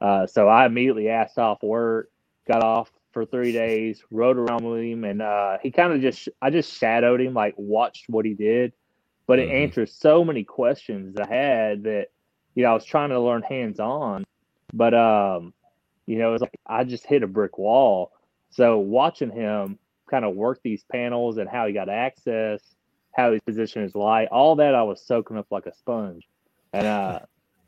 uh, 0.00 0.26
so 0.26 0.48
I 0.48 0.66
immediately 0.66 1.08
asked 1.08 1.38
off 1.38 1.62
work, 1.62 2.10
got 2.46 2.62
off 2.62 2.90
for 3.12 3.24
three 3.24 3.52
days, 3.52 4.02
rode 4.10 4.36
around 4.36 4.64
with 4.64 4.82
him, 4.82 5.04
and 5.04 5.22
uh, 5.22 5.58
he 5.62 5.70
kind 5.70 5.92
of 5.92 6.00
just 6.00 6.28
I 6.42 6.50
just 6.50 6.72
shadowed 6.76 7.20
him, 7.20 7.34
like 7.34 7.54
watched 7.56 8.08
what 8.08 8.24
he 8.24 8.34
did, 8.34 8.72
but 9.26 9.38
it 9.38 9.48
Mhm. 9.48 9.62
answered 9.64 9.88
so 9.88 10.24
many 10.24 10.44
questions 10.44 11.16
I 11.18 11.26
had 11.26 11.84
that 11.84 12.08
you 12.54 12.62
know 12.62 12.70
I 12.70 12.74
was 12.74 12.84
trying 12.84 13.10
to 13.10 13.20
learn 13.20 13.42
hands 13.42 13.80
on, 13.80 14.24
but 14.72 14.94
um, 14.94 15.52
you 16.06 16.18
know, 16.18 16.30
it 16.30 16.32
was 16.32 16.42
like 16.42 16.56
I 16.66 16.84
just 16.84 17.06
hit 17.06 17.22
a 17.22 17.26
brick 17.26 17.58
wall. 17.58 18.12
So 18.50 18.78
watching 18.78 19.30
him 19.30 19.78
kind 20.10 20.24
of 20.24 20.36
work 20.36 20.60
these 20.62 20.84
panels 20.84 21.38
and 21.38 21.48
how 21.48 21.66
he 21.66 21.72
got 21.72 21.88
access, 21.88 22.75
how 23.16 23.32
he 23.32 23.40
positioned 23.40 23.84
his 23.84 23.94
light, 23.94 24.28
all 24.28 24.56
that 24.56 24.74
I 24.74 24.82
was 24.82 25.00
soaking 25.00 25.38
up 25.38 25.46
like 25.50 25.66
a 25.66 25.74
sponge. 25.74 26.28
And 26.72 26.86
uh, 26.86 27.20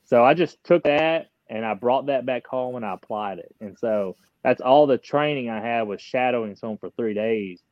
so 0.04 0.22
I 0.24 0.34
just 0.34 0.62
took 0.62 0.84
that 0.84 1.30
and 1.48 1.64
I 1.64 1.74
brought 1.74 2.06
that 2.06 2.26
back 2.26 2.46
home 2.46 2.76
and 2.76 2.84
I 2.84 2.92
applied 2.92 3.38
it. 3.38 3.54
And 3.60 3.76
so 3.78 4.16
that's 4.44 4.60
all 4.60 4.86
the 4.86 4.98
training 4.98 5.48
I 5.48 5.60
had 5.60 5.82
was 5.82 6.02
shadowing 6.02 6.54
someone 6.54 6.78
for 6.78 6.90
three 6.90 7.14
days. 7.14 7.62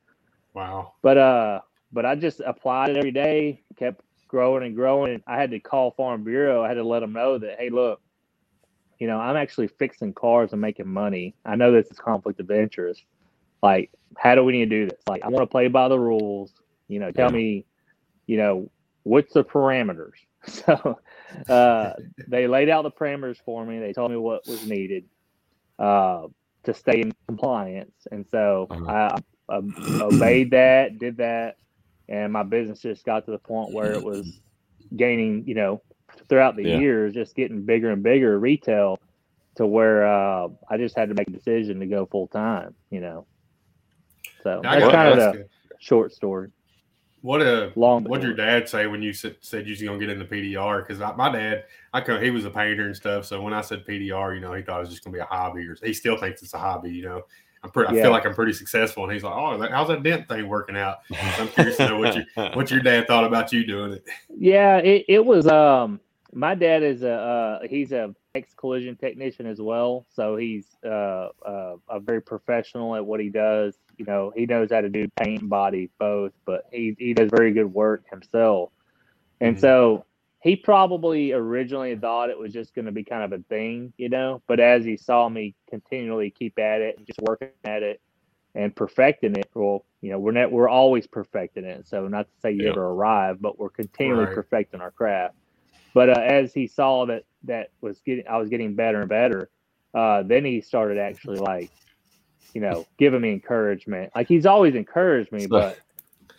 Wow. 0.53 0.93
But 1.03 1.17
uh, 1.17 1.61
but 1.91 2.05
I 2.05 2.15
just 2.15 2.39
applied 2.39 2.89
it 2.89 2.97
every 2.97 3.11
day, 3.11 3.61
kept 3.77 4.01
growing 4.27 4.65
and 4.65 4.75
growing. 4.75 5.13
And 5.13 5.23
I 5.27 5.37
had 5.39 5.51
to 5.51 5.59
call 5.59 5.91
Farm 5.91 6.23
Bureau. 6.23 6.63
I 6.63 6.67
had 6.67 6.75
to 6.75 6.83
let 6.83 7.01
them 7.01 7.13
know 7.13 7.37
that, 7.37 7.57
hey, 7.59 7.69
look, 7.69 8.01
you 8.97 9.05
know, 9.05 9.19
I'm 9.19 9.37
actually 9.37 9.67
fixing 9.67 10.13
cars 10.13 10.51
and 10.51 10.61
making 10.61 10.87
money. 10.87 11.35
I 11.45 11.55
know 11.55 11.71
this 11.71 11.91
is 11.91 11.99
conflict 11.99 12.39
of 12.39 12.49
interest. 12.49 13.03
Like, 13.61 13.91
how 14.17 14.33
do 14.33 14.43
we 14.43 14.53
need 14.53 14.69
to 14.69 14.83
do 14.83 14.89
this? 14.89 14.99
Like, 15.07 15.23
I 15.23 15.29
want 15.29 15.43
to 15.43 15.47
play 15.47 15.67
by 15.67 15.87
the 15.87 15.99
rules. 15.99 16.53
You 16.87 16.99
know, 16.99 17.11
tell 17.11 17.29
Yeah. 17.29 17.37
me, 17.37 17.65
you 18.27 18.37
know, 18.37 18.71
what's 19.03 19.33
the 19.33 19.43
parameters? 19.43 20.13
So 20.47 20.99
uh, 21.49 21.93
they 22.29 22.47
laid 22.47 22.69
out 22.69 22.83
the 22.83 22.91
parameters 22.91 23.37
for 23.45 23.65
me. 23.65 23.79
They 23.79 23.93
told 23.93 24.11
me 24.11 24.17
what 24.17 24.47
was 24.47 24.65
needed 24.65 25.05
uh, 25.79 26.27
to 26.65 26.73
stay 26.73 27.01
in 27.01 27.11
compliance. 27.27 27.93
And 28.11 28.25
so 28.29 28.71
Uh-huh. 28.71 28.85
I, 28.87 29.19
I 29.49 29.59
obeyed 29.99 30.51
that, 30.51 30.99
did 30.99 31.17
that, 31.17 31.57
and 32.07 32.31
my 32.31 32.43
business 32.43 32.79
just 32.81 33.05
got 33.05 33.25
to 33.25 33.31
the 33.31 33.39
point 33.39 33.71
where 33.71 33.95
it 33.95 34.03
was 34.03 34.39
gaining, 34.95 35.43
you 35.47 35.55
know, 35.55 35.81
throughout 36.29 36.55
the 36.55 36.63
Yeah. 36.63 36.79
years, 36.79 37.13
just 37.13 37.35
getting 37.35 37.65
bigger 37.65 37.91
and 37.91 38.03
bigger 38.03 38.39
retail 38.39 38.97
to 39.57 39.65
where 39.67 40.07
uh, 40.07 40.47
I 40.69 40.77
just 40.77 40.95
had 40.97 41.09
to 41.09 41.15
make 41.15 41.27
a 41.27 41.31
decision 41.31 41.79
to 41.79 41.85
go 41.87 42.05
full 42.05 42.27
time, 42.27 42.75
you 42.91 43.01
know. 43.01 43.27
So 44.43 44.61
I 44.65 44.79
that's 44.79 44.91
kind 44.91 45.09
of 45.09 45.15
to 45.17 45.33
the 45.33 45.39
ask 45.39 45.49
short 45.79 46.13
story. 46.13 46.49
What 47.21 47.41
a 47.41 47.71
Long 47.75 48.03
What'd 48.03 48.23
your 48.23 48.35
dad 48.35 48.69
say 48.69 48.85
when 48.87 49.01
you 49.01 49.11
said, 49.11 49.37
said 49.41 49.65
you 49.65 49.71
was 49.71 49.81
gonna 49.81 49.97
get 49.97 50.09
in 50.09 50.19
the 50.19 50.25
PDR? 50.25 50.85
Because 50.85 50.99
my 51.17 51.29
dad, 51.31 51.65
I 51.93 52.01
come, 52.01 52.21
he 52.21 52.29
was 52.29 52.45
a 52.45 52.49
painter 52.49 52.85
and 52.85 52.95
stuff. 52.95 53.25
So 53.25 53.41
when 53.41 53.53
I 53.53 53.61
said 53.61 53.85
PDR, 53.85 54.35
you 54.35 54.39
know, 54.39 54.53
he 54.53 54.61
thought 54.61 54.77
it 54.77 54.81
was 54.81 54.89
just 54.89 55.03
gonna 55.03 55.15
be 55.15 55.19
a 55.19 55.25
hobby, 55.25 55.67
or 55.67 55.75
he 55.83 55.93
still 55.93 56.17
thinks 56.17 56.43
it's 56.43 56.53
a 56.53 56.59
hobby, 56.59 56.91
you 56.91 57.03
know. 57.03 57.23
I'm 57.63 57.71
pretty. 57.71 57.89
I 57.89 57.93
Yeah. 57.95 58.03
feel 58.03 58.11
like 58.11 58.25
I'm 58.25 58.35
pretty 58.35 58.53
successful. 58.53 59.03
And 59.03 59.11
he's 59.11 59.23
like, 59.23 59.33
"Oh, 59.33 59.57
how's 59.71 59.87
that 59.87 60.03
dent 60.03 60.27
thing 60.29 60.47
working 60.47 60.77
out?" 60.77 60.99
I'm 61.39 61.47
curious 61.49 61.77
to 61.77 61.87
know 61.87 61.97
what 61.97 62.15
your 62.15 62.25
what 62.53 62.69
your 62.69 62.81
dad 62.81 63.07
thought 63.07 63.23
about 63.23 63.51
you 63.51 63.65
doing 63.65 63.93
it. 63.93 64.05
Yeah, 64.29 64.77
it, 64.77 65.05
it 65.07 65.25
was. 65.25 65.47
Um, 65.47 65.99
my 66.33 66.53
dad 66.53 66.83
is 66.83 67.01
a 67.01 67.13
uh, 67.13 67.59
he's 67.67 67.91
a 67.91 68.13
ex 68.35 68.53
collision 68.53 68.95
technician 68.95 69.47
as 69.47 69.59
well, 69.59 70.05
so 70.13 70.35
he's 70.35 70.77
uh, 70.85 71.29
uh, 71.45 71.75
a 71.89 71.99
very 71.99 72.21
professional 72.21 72.95
at 72.95 73.03
what 73.03 73.19
he 73.19 73.29
does. 73.29 73.79
You 73.97 74.05
know, 74.05 74.31
he 74.35 74.45
knows 74.45 74.71
how 74.71 74.81
to 74.81 74.89
do 74.89 75.07
paint 75.19 75.41
and 75.41 75.49
body 75.49 75.89
both, 75.99 76.33
but 76.45 76.65
he 76.71 76.95
he 76.97 77.13
does 77.13 77.29
very 77.35 77.51
good 77.51 77.73
work 77.73 78.03
himself. 78.09 78.71
And 79.41 79.57
Mhm. 79.57 79.59
so 79.59 80.05
he 80.41 80.55
probably 80.55 81.33
originally 81.33 81.95
thought 81.95 82.29
it 82.29 82.37
was 82.37 82.53
just 82.53 82.73
going 82.75 82.85
to 82.85 82.91
be 82.91 83.03
kind 83.03 83.23
of 83.23 83.39
a 83.39 83.43
thing, 83.43 83.93
you 83.97 84.09
know. 84.09 84.41
But 84.47 84.59
as 84.59 84.85
he 84.85 84.97
saw 84.97 85.27
me 85.29 85.55
continually 85.69 86.31
keep 86.31 86.57
at 86.59 86.81
it 86.81 86.97
and 86.97 87.05
just 87.07 87.19
working 87.21 87.49
at 87.65 87.83
it 87.83 88.01
and 88.55 88.75
perfecting 88.75 89.35
it, 89.35 89.49
well, 89.55 89.85
you 90.01 90.11
know, 90.11 90.19
we're 90.19 90.31
not 90.31 90.51
we're 90.51 90.69
always 90.69 91.07
perfecting 91.07 91.65
it. 91.65 91.87
So 91.87 92.07
not 92.07 92.27
to 92.27 92.33
say 92.41 92.51
you 92.51 92.63
Yeah. 92.63 92.69
ever 92.69 92.85
arrive, 92.85 93.41
but 93.41 93.59
we're 93.59 93.69
continually 93.69 94.25
Right. 94.25 94.35
perfecting 94.35 94.81
our 94.81 94.91
craft. 94.91 95.35
But 95.93 96.09
uh, 96.09 96.21
as 96.21 96.53
he 96.53 96.67
saw 96.67 97.05
that 97.07 97.23
that 97.43 97.69
was 97.81 98.01
getting, 98.01 98.27
I 98.27 98.37
was 98.37 98.49
getting 98.49 98.75
better 98.75 99.01
and 99.01 99.09
better. 99.09 99.49
Uh, 99.93 100.21
then 100.23 100.45
he 100.45 100.61
started 100.61 100.99
actually 100.99 101.39
like, 101.39 101.71
you 102.53 102.61
know, 102.61 102.87
giving 102.97 103.21
me 103.21 103.31
encouragement. 103.31 104.11
Like 104.15 104.27
he's 104.27 104.45
always 104.45 104.75
encouraged 104.75 105.31
me, 105.31 105.47
but 105.47 105.79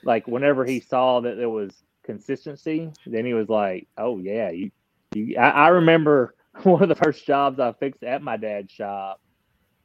like 0.02 0.26
whenever 0.26 0.64
he 0.64 0.80
saw 0.80 1.20
that 1.20 1.36
there 1.36 1.50
was 1.50 1.72
consistency, 2.04 2.90
then 3.06 3.24
he 3.24 3.34
was 3.34 3.48
like, 3.48 3.88
"Oh 3.96 4.18
yeah, 4.18 4.50
you." 4.50 4.70
you 5.14 5.36
I, 5.36 5.50
I 5.50 5.68
remember 5.68 6.34
one 6.62 6.82
of 6.82 6.88
the 6.88 6.94
first 6.94 7.26
jobs 7.26 7.60
I 7.60 7.72
fixed 7.72 8.02
at 8.02 8.22
my 8.22 8.36
dad's 8.36 8.72
shop. 8.72 9.20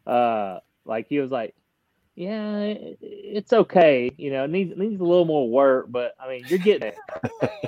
Uh, 0.05 0.59
like 0.85 1.07
he 1.07 1.19
was 1.19 1.31
like, 1.31 1.55
"Yeah, 2.15 2.59
it, 2.59 2.97
it's 3.01 3.53
okay. 3.53 4.11
You 4.17 4.31
know, 4.31 4.45
needs 4.45 4.77
needs 4.77 4.99
a 4.99 5.05
little 5.05 5.25
more 5.25 5.49
work, 5.49 5.87
but 5.89 6.13
I 6.19 6.29
mean, 6.29 6.45
you're 6.47 6.59
getting 6.59 6.89
it." 6.89 6.97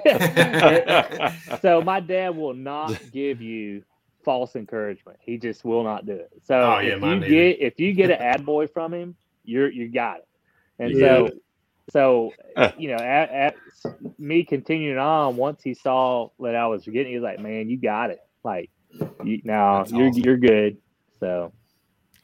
so 1.62 1.82
my 1.82 2.00
dad 2.00 2.36
will 2.36 2.54
not 2.54 3.00
give 3.12 3.42
you 3.42 3.84
false 4.26 4.58
encouragement. 4.58 5.20
He 5.22 5.38
just 5.40 5.66
will 5.66 5.86
not 5.86 6.08
do 6.08 6.14
it. 6.14 6.32
So 6.46 6.76
Oh, 6.76 6.80
yeah, 6.82 6.96
if 6.96 7.04
you 7.04 7.20
neither. 7.20 7.28
get 7.28 7.62
if 7.62 7.80
you 7.80 7.94
get 7.94 8.12
an 8.12 8.22
ad 8.22 8.46
boy 8.46 8.68
from 8.68 8.94
him, 8.94 9.16
you're 9.46 9.72
you 9.72 9.90
got 9.90 10.20
it. 10.20 10.30
And 10.80 10.94
Yeah. 10.94 10.98
so 10.98 11.36
so 11.92 12.36
uh. 12.58 12.72
you 12.76 12.90
know, 12.90 13.02
at, 13.02 13.32
at 13.32 13.56
me 14.20 14.46
continuing 14.46 15.00
on, 15.00 15.38
once 15.38 15.64
he 15.64 15.76
saw 15.76 16.30
that 16.40 16.56
I 16.56 16.68
was 16.68 16.86
getting, 16.86 17.14
he 17.14 17.20
was 17.20 17.24
like, 17.26 17.40
"Man, 17.40 17.70
you 17.70 17.78
got 17.78 18.12
it. 18.12 18.20
Like, 18.44 18.72
you, 19.24 19.42
no, 19.46 19.86
That's 19.86 19.92
you're 19.92 20.08
awesome. 20.08 20.24
you're 20.26 20.38
good." 20.38 20.78
So 21.22 21.54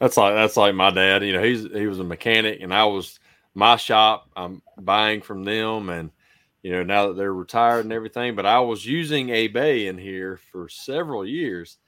That's 0.00 0.16
like 0.18 0.34
that's 0.36 0.58
like 0.58 0.76
my 0.76 0.90
dad. 0.92 1.24
You 1.24 1.34
know, 1.34 1.42
he's 1.44 1.62
he 1.64 1.88
was 1.88 2.00
a 2.00 2.04
mechanic, 2.04 2.60
and 2.62 2.74
I 2.74 2.86
was 2.86 3.20
my 3.54 3.76
shop. 3.76 4.30
I'm 4.36 4.62
buying 4.80 5.22
from 5.22 5.44
them, 5.44 5.90
and 5.90 6.12
you 6.62 6.72
know 6.72 6.84
now 6.84 7.08
that 7.08 7.16
they're 7.16 7.34
retired 7.34 7.84
and 7.84 7.92
everything. 7.94 8.36
But 8.36 8.46
I 8.46 8.60
was 8.60 8.86
using 8.86 9.30
a 9.30 9.48
bay 9.48 9.88
in 9.88 9.98
here 9.98 10.38
for 10.52 10.68
several 10.70 11.26
years, 11.26 11.78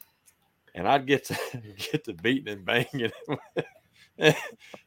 and 0.75 0.89
I'd 0.89 1.07
get 1.07 1.25
to 1.27 1.39
get 1.93 2.05
to 2.05 2.13
beating 2.15 2.53
and 2.53 2.65
banging. 2.65 3.13
and 4.19 4.35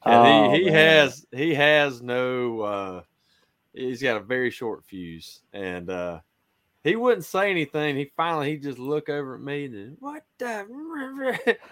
Oh, 0.05 0.51
he, 0.53 0.59
he 0.59 0.65
man. 0.65 0.73
has 0.73 1.25
he 1.31 1.53
has 1.55 2.01
no. 2.01 2.61
uh 2.61 3.01
He's 3.73 4.01
got 4.01 4.17
a 4.17 4.21
very 4.21 4.49
short 4.49 4.85
fuse, 4.85 5.41
and 5.53 5.89
uh 5.89 6.19
he 6.87 6.95
wouldn't 6.95 7.25
say 7.25 7.51
anything. 7.51 7.95
He 7.95 8.11
finally 8.15 8.51
he 8.51 8.57
just 8.57 8.79
look 8.79 9.09
over 9.09 9.35
at 9.35 9.41
me 9.41 9.65
and 9.65 9.73
then, 9.73 9.97
what 9.99 10.23
the 10.39 10.65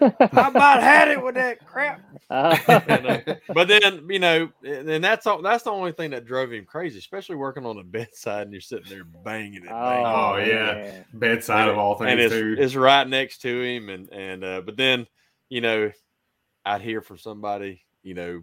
I 0.00 0.48
about 0.48 0.82
had 0.82 1.08
it 1.08 1.22
with 1.22 1.34
that 1.36 1.64
crap. 1.64 2.00
Uh, 2.30 2.56
And, 2.88 3.06
uh, 3.06 3.34
but 3.54 3.68
then 3.68 4.06
you 4.08 4.18
know, 4.18 4.50
and 4.64 4.88
and 4.88 5.04
that's 5.04 5.26
all. 5.26 5.42
That's 5.42 5.64
the 5.64 5.70
only 5.70 5.92
thing 5.92 6.10
that 6.10 6.24
drove 6.26 6.52
him 6.52 6.64
crazy, 6.64 6.98
especially 6.98 7.36
working 7.36 7.64
on 7.66 7.76
the 7.76 7.82
bedside 7.84 8.42
and 8.42 8.52
you're 8.52 8.60
sitting 8.60 8.88
there 8.88 9.04
banging 9.04 9.54
it. 9.54 9.68
banging 9.68 10.06
oh, 10.06 10.32
Oh, 10.34 10.36
yeah. 10.36 10.74
man. 10.74 11.04
Bedside 11.14 11.68
of 11.68 11.78
all 11.78 11.96
and 12.02 12.18
things 12.18 12.32
it's, 12.32 12.34
too. 12.34 12.56
it's 12.58 12.74
right 12.74 13.06
next 13.08 13.38
to 13.42 13.60
him, 13.62 13.88
and 13.88 14.08
and 14.12 14.44
uh, 14.44 14.60
but 14.60 14.76
then 14.76 15.06
you 15.48 15.60
know, 15.60 15.92
I'd 16.64 16.82
hear 16.82 17.00
from 17.00 17.18
somebody, 17.18 17.82
you 18.02 18.14
know, 18.14 18.42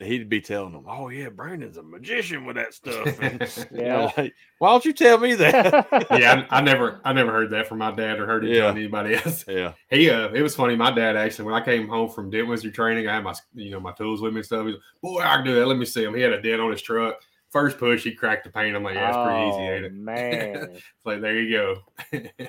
he'd 0.00 0.28
be 0.28 0.40
telling 0.40 0.72
them, 0.72 0.84
"Oh 0.88 1.08
yeah, 1.08 1.28
Brandon's 1.28 1.76
a 1.76 1.82
magician 1.82 2.44
with 2.44 2.56
that 2.56 2.74
stuff." 2.74 3.18
And, 3.18 3.40
you 3.72 3.82
know, 3.82 4.04
Yeah. 4.04 4.12
like, 4.16 4.34
why 4.58 4.70
don't 4.70 4.84
you 4.84 4.92
tell 4.92 5.18
me 5.18 5.34
that? 5.34 6.08
yeah, 6.12 6.46
I, 6.50 6.58
I 6.58 6.60
never, 6.60 7.00
I 7.04 7.12
never 7.12 7.32
heard 7.32 7.50
that 7.50 7.66
from 7.66 7.78
my 7.78 7.90
dad 7.90 8.18
or 8.20 8.26
heard 8.26 8.44
it 8.44 8.54
Yeah. 8.54 8.60
telling 8.62 8.78
anybody 8.78 9.14
else. 9.24 9.44
yeah, 9.48 9.72
He, 9.90 10.10
uh, 10.10 10.28
it 10.32 10.42
was 10.42 10.54
funny. 10.56 10.76
My 10.76 10.90
dad 10.90 11.16
actually, 11.16 11.46
when 11.46 11.54
I 11.54 11.64
came 11.64 11.88
home 11.88 12.08
from 12.10 12.30
dent 12.30 12.48
wizard 12.48 12.74
training, 12.74 13.08
I 13.08 13.14
had 13.14 13.24
my, 13.24 13.34
you 13.54 13.70
know, 13.70 13.80
my 13.80 13.92
tools 13.92 14.20
with 14.20 14.32
me 14.32 14.38
and 14.40 14.46
stuff. 14.46 14.66
He's 14.66 14.74
like, 14.74 14.82
"Boy, 15.02 15.20
I 15.22 15.36
can 15.36 15.44
do 15.44 15.54
that. 15.54 15.66
Let 15.66 15.78
me 15.78 15.84
see 15.84 16.04
him." 16.04 16.14
He 16.14 16.22
had 16.22 16.32
a 16.32 16.42
dent 16.42 16.60
on 16.60 16.70
his 16.72 16.82
truck. 16.82 17.16
First 17.50 17.78
push, 17.78 18.04
he 18.04 18.12
cracked 18.14 18.44
the 18.44 18.50
paint. 18.50 18.76
I'm 18.76 18.82
like, 18.84 18.94
"Yeah, 18.94 19.08
it's 19.08 19.16
pretty 19.16 19.40
easy, 19.40 19.62
ain't 19.68 19.84
Oh, 19.84 19.86
it?" 19.86 19.92
Man, 19.94 20.68
It's 20.74 21.06
like, 21.06 21.20
there 21.22 21.40
you 21.40 21.50
go. 21.50 21.76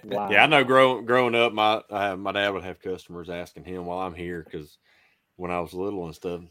wow. 0.03 0.29
yeah. 0.29 0.43
I 0.43 0.47
know. 0.47 0.63
Growing 0.63 1.05
growing 1.05 1.35
up, 1.35 1.53
my 1.53 1.81
uh, 1.89 2.15
my 2.17 2.31
dad 2.33 2.49
would 2.49 2.63
have 2.63 2.81
customers 2.81 3.29
asking 3.29 3.63
him 3.63 3.85
while 3.85 3.99
I'm 3.99 4.13
here 4.13 4.43
because 4.43 4.77
when 5.38 5.51
I 5.51 5.62
was 5.62 5.73
little 5.73 6.05
and 6.05 6.13
stuff, 6.15 6.41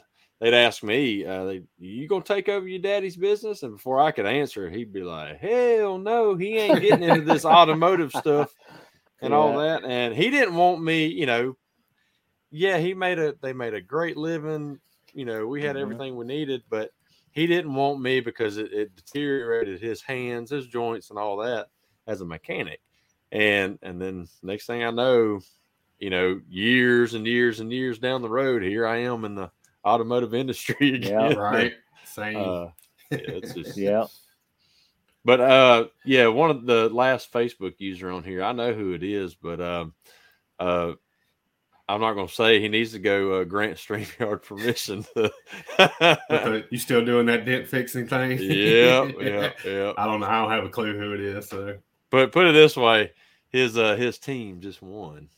they'd 0.40 0.54
ask 0.54 0.82
me, 0.82 1.24
uh, 1.24 1.44
they, 1.44 1.62
"You 1.78 2.08
gonna 2.08 2.24
take 2.24 2.48
over 2.48 2.66
your 2.68 2.80
daddy's 2.80 3.16
business?" 3.16 3.62
And 3.62 3.74
before 3.76 4.00
I 4.00 4.12
could 4.12 4.26
answer, 4.26 4.70
he'd 4.70 4.92
be 4.92 5.02
like, 5.02 5.38
"Hell 5.38 5.98
no, 5.98 6.34
he 6.36 6.56
ain't 6.58 6.80
getting 6.80 7.02
into 7.02 7.22
this 7.22 7.44
automotive 7.44 8.12
stuff 8.12 8.54
and 9.22 9.34
all 9.34 9.54
that." 9.58 9.84
And 9.84 10.14
he 10.14 10.30
didn't 10.30 10.56
want 10.56 10.82
me, 10.82 11.06
you 11.06 11.26
know. 11.26 11.56
Yeah, 12.50 12.78
he 12.78 12.94
made 12.94 13.18
a. 13.18 13.34
They 13.42 13.52
made 13.52 13.74
a 13.74 13.80
great 13.80 14.16
living. 14.16 14.80
You 15.12 15.24
know, 15.24 15.46
we 15.46 15.62
had 15.62 15.76
Mhm. 15.76 15.80
everything 15.82 16.16
we 16.16 16.24
needed, 16.26 16.62
but 16.68 16.90
he 17.32 17.46
didn't 17.46 17.74
want 17.74 18.00
me 18.00 18.20
because 18.20 18.56
it, 18.56 18.72
it 18.72 18.94
deteriorated 18.96 19.80
his 19.80 20.02
hands, 20.02 20.50
his 20.50 20.66
joints, 20.66 21.10
and 21.10 21.18
all 21.18 21.36
that 21.38 21.68
as 22.06 22.20
a 22.20 22.26
mechanic. 22.26 22.80
And 23.32 23.78
and 23.82 24.00
then 24.00 24.28
next 24.42 24.66
thing 24.66 24.82
I 24.82 24.90
know, 24.90 25.40
you 25.98 26.10
know, 26.10 26.40
years 26.48 27.14
and 27.14 27.26
years 27.26 27.60
and 27.60 27.72
years 27.72 27.98
down 27.98 28.22
the 28.22 28.30
road, 28.30 28.62
here 28.62 28.86
I 28.86 28.98
am 28.98 29.24
in 29.24 29.34
the 29.34 29.50
automotive 29.84 30.34
industry 30.34 30.94
again. 30.94 31.32
Yeah. 31.32 31.34
right. 31.34 31.72
Same. 32.04 32.36
Uh, 32.36 32.64
yeah, 33.10 33.18
it's 33.26 33.54
just 33.54 33.76
Yeah. 33.76 34.06
but 35.24 35.40
uh 35.40 35.86
yeah, 36.04 36.26
one 36.26 36.50
of 36.50 36.66
the 36.66 36.88
last 36.90 37.32
Facebook 37.32 37.74
user 37.78 38.10
on 38.10 38.22
here, 38.24 38.42
I 38.42 38.52
know 38.52 38.72
who 38.72 38.92
it 38.92 39.02
is, 39.02 39.34
but 39.34 39.60
um 39.60 39.94
uh 40.58 40.92
I'm 41.88 42.02
not 42.02 42.12
gonna 42.12 42.28
say 42.28 42.60
he 42.60 42.68
needs 42.68 42.92
to 42.92 42.98
go 42.98 43.40
uh, 43.40 43.44
grant 43.44 43.78
StreamYard 43.78 44.42
permission. 44.46 45.06
To... 45.14 46.66
You 46.70 46.78
still 46.78 47.02
doing 47.02 47.24
that 47.26 47.46
dent 47.46 47.66
fixing 47.66 48.06
thing? 48.06 48.38
yeah, 48.38 49.10
yeah, 49.18 49.50
yeah. 49.64 49.92
I 49.96 50.04
don't 50.04 50.20
know. 50.20 50.26
I 50.26 50.42
don't 50.42 50.50
have 50.50 50.64
a 50.64 50.68
clue 50.68 50.98
who 50.98 51.14
it 51.14 51.20
is. 51.20 51.48
So 51.48 51.78
But 52.10 52.32
put 52.32 52.46
it 52.46 52.52
this 52.52 52.76
way, 52.76 53.12
his 53.48 53.78
uh 53.78 53.96
his 53.96 54.18
team 54.18 54.60
just 54.60 54.82
won. 54.82 55.30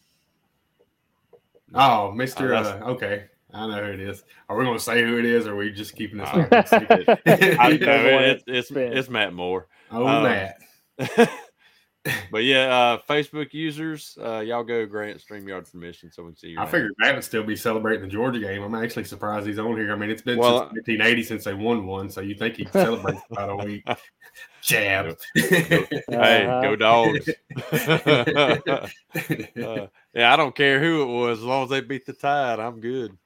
Oh, 1.72 2.12
Mr. 2.16 2.57
Oh, 2.57 2.88
uh, 2.88 2.90
okay. 2.92 3.26
I 3.55 3.67
know 3.67 3.85
who 3.85 3.93
it 3.93 4.01
is. 4.01 4.23
Are 4.49 4.57
we 4.57 4.65
going 4.65 4.77
to 4.79 4.83
say 4.85 5.03
who 5.03 5.19
it 5.19 5.25
is 5.25 5.47
or 5.47 5.53
are 5.53 5.57
we 5.57 5.71
just 5.71 5.95
keeping 5.97 6.19
this 6.19 6.29
Uh, 6.33 6.37
like 6.39 6.53
a 6.53 6.67
secret? 6.67 7.21
I 7.61 7.77
know 7.77 7.91
everyone 7.93 8.25
it's 8.25 8.45
it's, 8.47 8.71
it's 8.71 9.09
Matt 9.09 9.33
Moore. 9.33 9.67
oh, 9.91 10.07
um, 10.07 10.23
Matt. 10.25 10.59
but 12.33 12.45
yeah, 12.45 12.75
uh 12.75 12.99
Facebook 13.09 13.53
users, 13.53 14.17
uh 14.23 14.41
y'all 14.41 14.65
go 14.65 14.87
grant 14.87 15.21
StreamYard 15.23 15.71
permission 15.71 16.11
so 16.11 16.23
we 16.23 16.31
can 16.31 16.37
see 16.37 16.49
your 16.49 16.61
I 16.61 16.65
name. 16.65 16.71
figured 16.73 16.93
Matt 16.99 17.15
would 17.15 17.25
still 17.25 17.43
be 17.43 17.57
celebrating 17.57 18.03
the 18.03 18.09
Georgia 18.09 18.39
game. 18.41 18.63
I'm 18.63 18.75
actually 18.75 19.05
surprised 19.05 19.47
he's 19.47 19.59
on 19.59 19.77
here. 19.77 19.93
I 19.93 19.97
mean, 19.97 20.09
it's 20.11 20.23
been 20.23 20.39
Well, 20.39 20.61
since 20.61 20.73
1980 20.89 21.23
since 21.25 21.45
they 21.45 21.53
won 21.55 21.87
one, 21.87 22.09
so 22.09 22.21
you 22.23 22.35
think 22.35 22.57
he'd 22.57 22.73
celebrate 22.73 23.19
about 23.31 23.51
a 23.51 23.57
week. 23.65 23.87
Jab. 24.63 25.17
Hey, 25.35 26.47
Uh-huh. 26.47 26.61
go 26.63 26.77
dogs. 26.77 27.29
Uh, 29.13 29.87
yeah, 30.15 30.33
I 30.33 30.37
don't 30.37 30.55
care 30.55 30.81
who 30.81 31.03
it 31.03 31.07
was, 31.07 31.39
as 31.39 31.45
long 31.45 31.65
as 31.65 31.71
they 31.71 31.81
beat 31.81 32.07
the 32.07 32.13
tide, 32.13 32.61
I'm 32.61 32.81
good. 32.81 33.17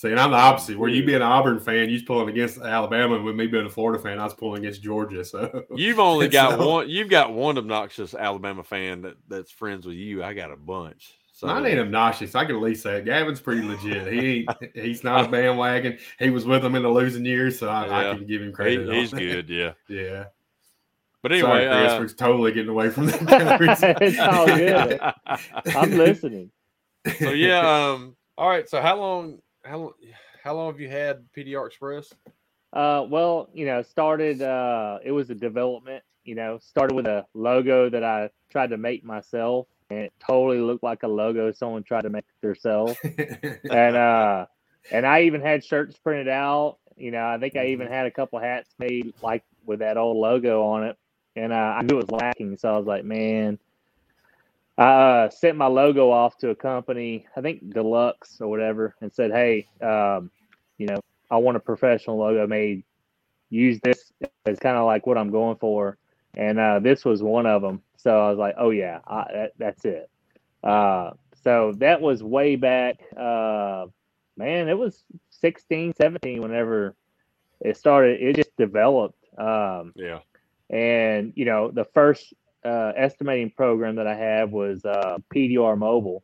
See, 0.00 0.08
and 0.08 0.18
I'm 0.18 0.30
the 0.30 0.38
opposite. 0.38 0.78
Where 0.78 0.88
you 0.88 1.04
being 1.04 1.16
an 1.16 1.22
Auburn 1.22 1.60
fan, 1.60 1.88
you 1.90 1.96
was 1.96 2.04
pulling 2.04 2.30
against 2.30 2.56
Alabama, 2.58 3.16
and 3.16 3.24
with 3.26 3.36
me 3.36 3.46
being 3.46 3.66
a 3.66 3.68
Florida 3.68 4.02
fan, 4.02 4.18
I 4.18 4.24
was 4.24 4.32
pulling 4.32 4.60
against 4.64 4.82
Georgia. 4.82 5.22
So 5.22 5.66
You've 5.76 5.98
only 6.00 6.26
got 6.28 6.58
So- 6.58 6.66
one. 6.66 6.88
You've 6.88 7.10
got 7.10 7.34
one 7.34 7.58
obnoxious 7.58 8.14
Alabama 8.14 8.64
fan 8.64 9.02
that, 9.02 9.16
that's 9.28 9.50
friends 9.50 9.84
with 9.86 9.96
you. 9.96 10.24
I 10.24 10.32
got 10.32 10.52
a 10.52 10.56
bunch. 10.56 11.18
So 11.34 11.48
Mine 11.48 11.66
ain't 11.66 11.80
obnoxious. 11.80 12.34
I 12.34 12.46
can 12.46 12.56
at 12.56 12.62
least 12.62 12.82
say 12.82 12.96
it. 12.96 13.04
Gavin's 13.04 13.40
pretty 13.40 13.60
legit. 13.60 14.10
He 14.10 14.48
he's 14.74 15.04
not 15.04 15.26
a 15.26 15.28
bandwagon. 15.28 15.98
He 16.18 16.30
was 16.30 16.46
with 16.46 16.62
them 16.62 16.76
in 16.76 16.82
the 16.82 16.88
losing 16.88 17.26
years, 17.26 17.58
so 17.58 17.68
I, 17.68 18.12
I 18.12 18.14
can 18.14 18.26
give 18.26 18.40
him 18.40 18.52
credit. 18.54 18.88
on 18.88 18.94
he's 18.94 19.10
that. 19.10 19.18
good. 19.18 19.50
Yeah. 19.50 19.72
Yeah. 19.88 20.24
But 21.22 21.32
Sorry, 21.38 21.66
anyway, 21.66 21.82
Chris, 21.82 21.92
uh, 21.92 21.98
we're 22.00 22.08
totally 22.26 22.52
getting 22.52 22.70
away 22.70 22.88
from 22.88 23.04
the 23.04 23.98
it's 24.00 24.18
all 24.18 24.46
good. 24.46 24.98
I'm 25.76 25.90
listening. 25.90 26.50
so 27.18 27.32
yeah. 27.32 27.90
Um. 27.90 28.16
All 28.38 28.48
right. 28.48 28.66
So 28.66 28.80
how 28.80 28.96
long? 28.98 29.40
How 29.64 29.78
long? 29.78 29.92
How 30.42 30.54
long 30.54 30.72
have 30.72 30.80
you 30.80 30.88
had 30.88 31.24
PDR 31.36 31.66
Express? 31.66 32.12
Uh, 32.72 33.04
well, 33.08 33.50
you 33.52 33.66
know, 33.66 33.82
started. 33.82 34.42
Uh, 34.42 34.98
it 35.04 35.12
was 35.12 35.30
a 35.30 35.34
development. 35.34 36.02
You 36.24 36.34
know, 36.34 36.58
started 36.60 36.94
with 36.94 37.06
a 37.06 37.26
logo 37.34 37.90
that 37.90 38.04
I 38.04 38.30
tried 38.50 38.70
to 38.70 38.76
make 38.76 39.04
myself, 39.04 39.66
and 39.90 40.00
it 40.00 40.12
totally 40.24 40.60
looked 40.60 40.82
like 40.82 41.02
a 41.02 41.08
logo 41.08 41.52
someone 41.52 41.82
tried 41.82 42.02
to 42.02 42.10
make 42.10 42.24
themselves. 42.40 42.96
and 43.04 43.96
uh, 43.96 44.46
and 44.90 45.06
I 45.06 45.22
even 45.22 45.40
had 45.40 45.64
shirts 45.64 45.96
printed 45.98 46.28
out. 46.28 46.78
You 46.96 47.10
know, 47.10 47.26
I 47.26 47.38
think 47.38 47.56
I 47.56 47.66
even 47.66 47.88
had 47.88 48.06
a 48.06 48.10
couple 48.10 48.38
hats 48.38 48.70
made 48.78 49.14
like 49.22 49.44
with 49.64 49.80
that 49.80 49.96
old 49.96 50.16
logo 50.16 50.62
on 50.62 50.84
it, 50.84 50.96
and 51.36 51.52
uh, 51.52 51.56
I 51.56 51.82
knew 51.82 51.98
it 51.98 52.10
was 52.10 52.10
lacking. 52.10 52.56
So 52.56 52.72
I 52.72 52.78
was 52.78 52.86
like, 52.86 53.04
man. 53.04 53.58
I 54.80 54.84
uh, 55.26 55.30
sent 55.30 55.58
my 55.58 55.66
logo 55.68 56.10
off 56.10 56.38
to 56.38 56.50
a 56.50 56.56
company, 56.56 57.26
I 57.36 57.42
think 57.42 57.70
Deluxe 57.74 58.40
or 58.40 58.48
whatever, 58.48 58.96
and 59.02 59.12
said, 59.12 59.32
"Hey, 59.32 59.68
um, 59.82 60.30
you 60.78 60.88
know, 60.88 61.00
I 61.30 61.38
want 61.38 61.58
a 61.58 61.60
professional 61.60 62.18
logo 62.18 62.46
made. 62.48 62.84
Use 63.50 63.80
this 63.82 64.12
as 64.46 64.58
kind 64.58 64.78
of 64.78 64.86
like 64.86 65.06
what 65.06 65.18
I'm 65.18 65.30
going 65.30 65.58
for." 65.58 65.98
And 66.36 66.58
uh, 66.60 66.80
this 66.80 67.04
was 67.04 67.22
one 67.22 67.46
of 67.46 67.62
them. 67.62 67.82
So 67.98 68.18
I 68.26 68.30
was 68.30 68.38
like, 68.38 68.56
"Oh 68.58 68.70
yeah, 68.70 69.00
I, 69.06 69.26
that, 69.34 69.52
that's 69.58 69.84
it." 69.86 70.10
Uh, 70.64 71.12
so 71.44 71.74
that 71.78 72.00
was 72.00 72.22
way 72.24 72.56
back. 72.56 73.00
Uh, 73.16 73.86
man, 74.38 74.68
it 74.68 74.78
was 74.78 75.04
16, 75.30 75.94
17 75.94 76.42
whenever 76.42 76.96
it 77.60 77.76
started. 77.76 78.20
It 78.22 78.36
just 78.36 78.56
developed. 78.56 79.18
Um, 79.38 79.92
Yeah. 79.96 80.20
and 80.70 81.34
you 81.36 81.46
know, 81.46 81.70
the 81.70 81.84
first 81.84 82.34
uh, 82.64 82.92
estimating 82.96 83.50
program 83.50 83.96
that 83.96 84.06
I 84.06 84.14
had 84.14 84.50
was 84.52 84.84
uh, 84.84 85.18
PDR 85.34 85.76
Mobile, 85.78 86.22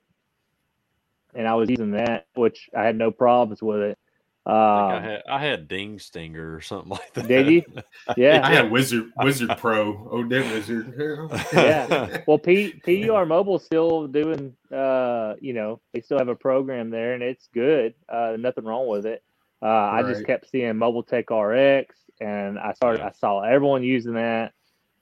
and 1.34 1.46
I 1.46 1.54
was 1.54 1.68
using 1.70 1.92
that, 1.92 2.26
which 2.34 2.68
I 2.76 2.84
had 2.84 2.96
no 2.96 3.10
problems 3.10 3.62
with 3.62 3.80
it. 3.80 3.98
I, 4.44 4.50
I 4.52 4.96
Um, 4.96 5.02
had 5.02 5.22
I 5.28 5.38
had 5.44 5.66
Ding 5.68 5.98
Stinger 5.98 6.54
or 6.54 6.60
something 6.60 6.90
like 6.90 7.12
that. 7.14 7.26
Did 7.26 7.48
you? 7.48 7.62
yeah, 8.16 8.40
I 8.46 8.54
had 8.54 8.70
Wizard 8.70 9.10
Wizard 9.16 9.50
Pro. 9.58 10.08
Oh, 10.10 10.22
damn 10.22 10.48
Wizard. 10.52 10.94
Yeah. 11.52 12.18
well, 12.28 12.38
P- 12.38 12.80
PDR 12.86 13.26
Mobile's 13.26 13.64
still 13.64 14.06
doing, 14.06 14.54
uh, 14.72 15.34
you 15.40 15.52
know, 15.52 15.80
they 15.92 16.00
still 16.00 16.18
have 16.18 16.28
a 16.28 16.36
program 16.36 16.90
there, 16.90 17.14
and 17.14 17.22
it's 17.24 17.48
good. 17.52 17.94
Uh, 18.08 18.36
nothing 18.38 18.64
wrong 18.64 18.86
with 18.86 19.04
it. 19.04 19.22
Uh, 19.60 19.66
I 19.66 20.02
just 20.02 20.24
kept 20.26 20.48
seeing 20.50 20.76
Mobile 20.76 21.02
Tech 21.02 21.28
RX, 21.30 21.96
and 22.20 22.56
I 22.58 22.72
started. 22.74 23.00
Yeah. 23.00 23.08
I 23.08 23.12
saw 23.12 23.40
everyone 23.42 23.82
using 23.82 24.14
that, 24.14 24.52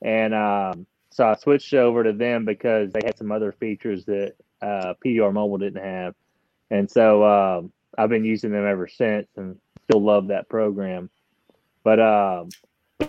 and 0.00 0.32
um, 0.32 0.86
so 1.14 1.28
I 1.28 1.36
switched 1.36 1.72
over 1.74 2.02
to 2.02 2.12
them 2.12 2.44
because 2.44 2.92
they 2.92 2.98
had 3.04 3.16
some 3.16 3.30
other 3.30 3.52
features 3.52 4.04
that 4.06 4.34
uh, 4.60 4.94
PDR 5.04 5.32
Mobile 5.32 5.58
didn't 5.58 5.84
have, 5.84 6.16
and 6.72 6.90
so 6.90 7.22
um, 7.24 7.72
I've 7.96 8.08
been 8.10 8.24
using 8.24 8.50
them 8.50 8.66
ever 8.66 8.88
since, 8.88 9.28
and 9.36 9.56
still 9.84 10.02
love 10.02 10.26
that 10.26 10.48
program. 10.48 11.08
But 11.84 12.00
um, 12.00 12.48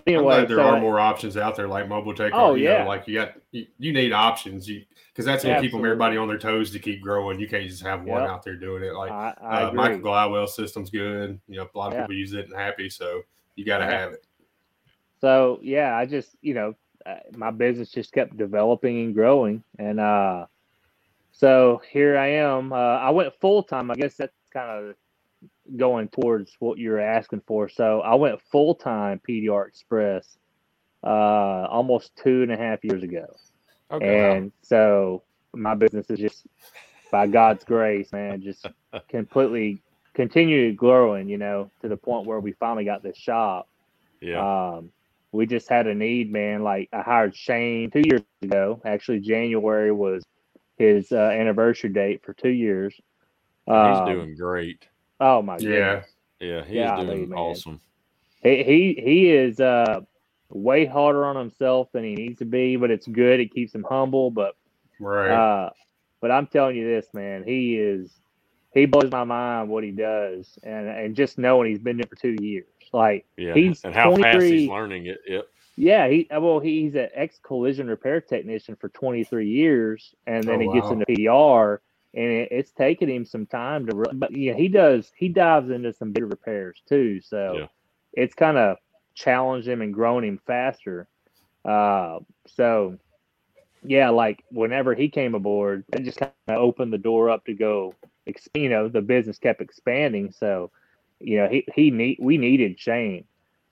anyway, 0.05 0.45
there 0.45 0.57
so 0.57 0.61
are 0.61 0.75
I- 0.75 0.79
more 0.79 0.99
options 0.99 1.35
out 1.35 1.55
there 1.55 1.67
like 1.67 1.89
Mobile 1.89 2.13
Tech. 2.13 2.31
Oh, 2.35 2.53
you 2.53 2.65
yeah. 2.65 2.83
know, 2.83 2.89
like 2.89 3.07
you 3.07 3.15
got 3.15 3.33
you, 3.49 3.65
you 3.79 3.91
need 3.91 4.13
options. 4.13 4.69
You 4.69 4.83
because 5.11 5.25
that's 5.25 5.43
going 5.43 5.55
to 5.55 5.61
keep 5.63 5.71
them 5.71 5.83
everybody 5.83 6.15
on 6.15 6.27
their 6.27 6.37
toes 6.37 6.69
to 6.73 6.79
keep 6.79 7.01
growing. 7.01 7.39
You 7.39 7.47
can't 7.47 7.67
just 7.67 7.81
have 7.81 8.03
one 8.03 8.21
Yep. 8.21 8.29
out 8.29 8.43
there 8.43 8.55
doing 8.55 8.83
it. 8.83 8.93
Like 8.93 9.11
I, 9.11 9.33
I 9.41 9.63
uh. 9.63 9.73
Michael 9.73 10.01
Glidewell 10.01 10.47
system's 10.47 10.91
good. 10.91 11.39
You 11.47 11.57
know, 11.57 11.67
a 11.73 11.75
lot 11.77 11.87
of 11.87 11.93
Yeah. 11.93 12.01
people 12.01 12.15
use 12.17 12.33
it 12.33 12.45
and 12.45 12.55
happy, 12.55 12.87
so 12.87 13.21
you 13.55 13.65
got 13.65 13.79
to 13.79 13.85
Yeah. 13.85 13.99
have 13.99 14.11
it. 14.11 14.27
So 15.21 15.59
yeah, 15.63 15.97
I 15.97 16.05
just 16.05 16.35
you 16.43 16.53
know 16.53 16.69
uh, 16.69 16.73
my 17.35 17.51
business 17.51 17.91
just 17.91 18.13
kept 18.13 18.37
developing 18.37 18.99
and 19.01 19.15
growing, 19.15 19.63
and 19.79 19.99
uh, 19.99 20.47
so 21.33 21.81
here 21.91 22.17
I 22.17 22.27
am. 22.33 22.73
Uh, 22.73 22.77
I 22.77 23.11
went 23.11 23.33
full 23.41 23.63
time. 23.63 23.91
I 23.91 23.95
guess 23.95 24.15
that's 24.17 24.33
kind 24.53 24.89
of 24.89 24.95
going 25.77 26.09
towards 26.09 26.55
what 26.59 26.79
you're 26.79 26.99
asking 27.01 27.41
for. 27.47 27.69
So 27.69 28.01
I 28.01 28.15
went 28.15 28.41
full 28.51 28.75
time 28.75 29.21
PDR 29.27 29.67
Express 29.67 30.37
uh, 31.03 31.67
almost 31.69 32.11
two 32.23 32.43
and 32.43 32.51
a 32.51 32.57
half 32.57 32.83
years 32.83 33.03
ago, 33.03 33.27
Okay. 33.91 34.41
and 34.41 34.51
so 34.61 35.23
my 35.55 35.75
business 35.75 36.09
is 36.09 36.19
just 36.19 36.47
by 37.11 37.27
God's 37.27 37.63
grace, 37.65 38.11
man, 38.13 38.41
just 38.41 38.69
completely 39.09 39.83
continued 40.15 40.77
growing. 40.77 41.29
You 41.29 41.37
know, 41.39 41.71
to 41.81 41.89
the 41.89 41.97
point 41.97 42.27
where 42.27 42.39
we 42.41 42.53
finally 42.53 42.85
got 42.85 43.03
this 43.03 43.17
shop. 43.17 43.69
yeah. 44.21 44.45
Um, 44.75 44.91
we 45.35 45.47
just 45.47 45.69
had 45.69 45.87
a 45.87 45.95
need, 45.95 46.31
man. 46.31 46.63
Like 46.63 46.89
I 46.93 47.01
hired 47.01 47.35
Shane 47.35 47.91
two 47.91 48.03
years 48.07 48.33
ago. 48.41 48.81
Actually, 48.85 49.19
January 49.21 49.91
was 49.91 50.23
his 50.77 51.11
uh, 51.11 51.15
anniversary 51.15 51.89
date 51.89 52.21
for 52.23 52.33
two 52.33 52.49
years. 52.49 52.95
He's 53.73 54.01
Um, 54.01 54.01
doing 54.01 54.35
great. 54.35 54.87
Oh 55.19 55.41
my 55.41 55.59
Yeah. 55.59 56.01
goodness. 56.01 56.13
Yeah, 56.39 56.63
he's 56.65 56.91
golly, 56.93 56.93
doing 56.93 57.27
man. 57.27 57.63
awesome. 57.63 57.81
He 58.41 58.63
he 58.63 59.01
he 59.03 59.29
is 59.31 59.59
uh 59.59 60.01
way 60.49 60.85
harder 60.85 61.25
on 61.25 61.35
himself 61.35 61.89
than 61.93 62.03
he 62.03 62.15
needs 62.15 62.39
to 62.39 62.45
be, 62.45 62.75
but 62.77 62.91
it's 62.91 63.07
good. 63.07 63.39
It 63.39 63.53
keeps 63.53 63.73
him 63.75 63.85
humble. 63.89 64.31
But 64.31 64.55
Right. 64.99 65.43
uh, 65.43 65.69
but 66.21 66.31
I'm 66.31 66.47
telling 66.47 66.75
you 66.77 66.87
this, 66.87 67.07
man. 67.13 67.43
He 67.43 67.77
is 67.77 68.19
he 68.73 68.85
blows 68.85 69.11
my 69.11 69.23
mind 69.23 69.69
what 69.69 69.83
he 69.83 69.91
does, 69.91 70.57
and 70.63 70.87
and 70.87 71.15
just 71.15 71.37
knowing 71.37 71.69
he's 71.69 71.79
been 71.79 71.97
there 71.97 72.07
for 72.09 72.15
two 72.15 72.35
years, 72.41 72.67
like 72.95 73.25
Yeah. 73.37 73.53
he's 73.53 73.83
and 73.83 73.93
how 73.93 74.15
fast 74.15 74.43
he's 74.45 74.69
learning 74.69 75.05
it. 75.07 75.19
Yep. 75.27 75.47
Yeah, 75.77 76.07
he 76.07 76.27
well, 76.31 76.59
he's 76.59 76.95
an 76.95 77.09
ex 77.13 77.37
collision 77.43 77.87
repair 77.87 78.21
technician 78.21 78.75
for 78.77 78.87
23 78.89 79.47
years, 79.47 80.15
and 80.25 80.43
then 80.45 80.55
Oh, 80.55 80.59
he 80.59 80.73
gets 80.73 80.85
wow. 80.85 80.93
into 80.93 81.05
PDR, 81.05 81.79
and 82.13 82.31
it, 82.31 82.47
it's 82.51 82.71
taken 82.71 83.09
him 83.09 83.25
some 83.25 83.45
time 83.45 83.85
to. 83.87 83.95
re- 83.95 84.05
But 84.13 84.31
yeah, 84.35 84.53
he 84.53 84.69
does. 84.69 85.11
He 85.17 85.27
dives 85.27 85.69
into 85.69 85.91
some 85.91 86.13
big 86.13 86.23
repairs 86.23 86.81
too, 86.87 87.19
so 87.19 87.57
Yeah. 87.59 87.67
it's 88.13 88.33
kind 88.33 88.57
of 88.57 88.77
challenged 89.15 89.67
him 89.67 89.81
and 89.81 89.93
grown 89.93 90.23
him 90.23 90.39
faster. 90.47 91.07
Uh, 91.65 92.19
so 92.47 92.97
yeah, 93.83 94.09
like 94.09 94.43
whenever 94.51 94.95
he 94.95 95.09
came 95.09 95.35
aboard, 95.35 95.83
it 95.91 96.03
just 96.03 96.19
kind 96.19 96.31
of 96.47 96.55
opened 96.55 96.93
the 96.93 96.97
door 96.97 97.29
up 97.29 97.45
to 97.45 97.53
go. 97.53 97.93
You 98.53 98.69
know, 98.69 98.87
the 98.87 99.01
business 99.01 99.37
kept 99.37 99.61
expanding, 99.61 100.31
so 100.31 100.71
you 101.19 101.37
know 101.37 101.47
he 101.49 101.65
he 101.73 101.91
need 101.91 102.17
we 102.19 102.37
needed 102.37 102.79
Shane. 102.79 103.25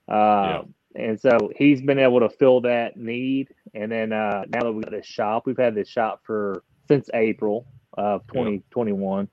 Uh, 0.08 0.64
and 0.96 1.20
so 1.20 1.52
he's 1.56 1.82
been 1.82 2.00
able 2.00 2.20
to 2.20 2.30
fill 2.30 2.62
that 2.62 2.98
need. 2.98 3.50
And 3.74 3.92
then 3.92 4.14
uh, 4.14 4.44
now 4.50 4.62
that 4.62 4.72
we've 4.72 4.84
got 4.84 4.92
this 4.92 5.06
shop, 5.06 5.44
we've 5.46 5.58
had 5.58 5.76
this 5.76 5.88
shop 5.88 6.22
for 6.24 6.64
since 6.88 7.10
April 7.14 7.66
of 7.94 8.26
2021, 8.28 9.28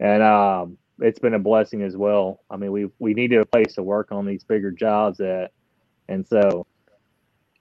and 0.00 0.22
um, 0.22 0.78
it's 1.00 1.18
been 1.18 1.34
a 1.34 1.38
blessing 1.38 1.82
as 1.82 1.96
well. 1.96 2.40
I 2.50 2.56
mean, 2.56 2.72
we 2.72 2.88
we 2.98 3.14
needed 3.14 3.40
a 3.40 3.46
place 3.46 3.74
to 3.74 3.82
work 3.82 4.12
on 4.12 4.26
these 4.26 4.44
bigger 4.44 4.70
jobs 4.70 5.20
at, 5.20 5.52
and 6.08 6.26
so 6.26 6.66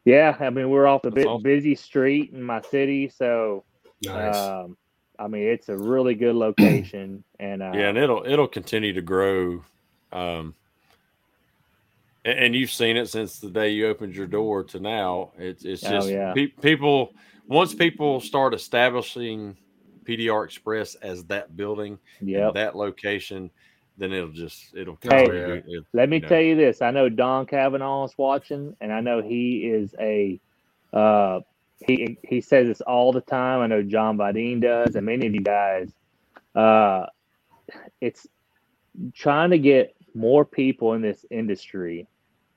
yeah, 0.06 0.36
I 0.40 0.50
mean 0.50 0.70
we're 0.70 0.88
off 0.88 1.04
a 1.04 1.10
That's 1.10 1.16
bit 1.16 1.28
awesome. 1.28 1.44
busy 1.44 1.76
street 1.76 2.32
in 2.32 2.42
my 2.42 2.62
city, 2.62 3.10
so 3.10 3.66
nice. 4.04 4.36
um, 4.36 4.78
I 5.20 5.28
mean 5.28 5.44
it's 5.44 5.70
a 5.70 5.78
really 5.78 6.16
good 6.16 6.36
location, 6.36 7.24
and 7.40 7.62
uh, 7.62 7.72
yeah, 7.74 7.90
and 7.90 7.98
it'll 7.98 8.24
it'll 8.26 8.48
continue 8.48 8.94
to 8.94 9.02
grow. 9.02 9.64
Um, 10.16 10.56
and, 12.24 12.40
and 12.40 12.56
you've 12.56 12.72
seen 12.72 12.98
it 12.98 13.10
since 13.10 13.40
the 13.40 13.50
day 13.50 13.72
you 13.72 13.88
opened 13.88 14.16
your 14.16 14.28
door 14.28 14.64
to 14.66 14.80
now. 14.80 15.32
It's 15.38 15.66
it's 15.66 15.86
Oh, 15.86 15.90
just 15.90 16.10
yeah. 16.10 16.34
pe- 16.34 16.48
people 16.48 17.14
once 17.48 17.76
people 17.76 18.20
start 18.22 18.54
establishing 18.54 19.58
PDR 20.06 20.46
Express 20.46 20.96
as 20.96 21.24
that 21.26 21.56
building, 21.56 22.00
yep. 22.22 22.54
that 22.54 22.76
location, 22.76 23.52
then 23.98 24.14
it'll 24.14 24.30
just 24.30 24.74
it'll 24.76 24.98
Hey, 25.02 25.26
continue. 25.26 25.64
It- 25.68 25.86
Let 25.94 26.10
me 26.10 26.18
you 26.18 26.22
know. 26.24 26.28
tell 26.30 26.42
you 26.42 26.56
this. 26.56 26.82
I 26.82 26.92
know 26.92 27.10
Don 27.10 27.46
Kavanaugh 27.46 28.06
is 28.06 28.18
watching, 28.18 28.76
and 28.82 28.92
I 28.94 29.02
know 29.02 29.22
he 29.22 29.68
is 29.68 29.94
a 30.00 30.40
uh, 30.94 31.42
he 31.86 32.18
he 32.24 32.40
says 32.42 32.68
this 32.68 32.82
all 32.82 33.12
the 33.12 33.22
time. 33.22 33.60
I 33.60 33.68
know 33.68 33.84
John 33.84 34.18
Badine 34.18 34.62
does, 34.62 34.96
and 34.96 35.06
many 35.06 35.28
of 35.28 35.36
you 35.36 35.42
guys. 35.42 35.92
Uh, 36.56 37.08
it's 38.00 38.26
trying 39.14 39.50
to 39.50 39.58
get 39.58 39.95
more 40.16 40.46
people 40.46 40.94
in 40.94 41.02
this 41.02 41.26
industry 41.30 42.08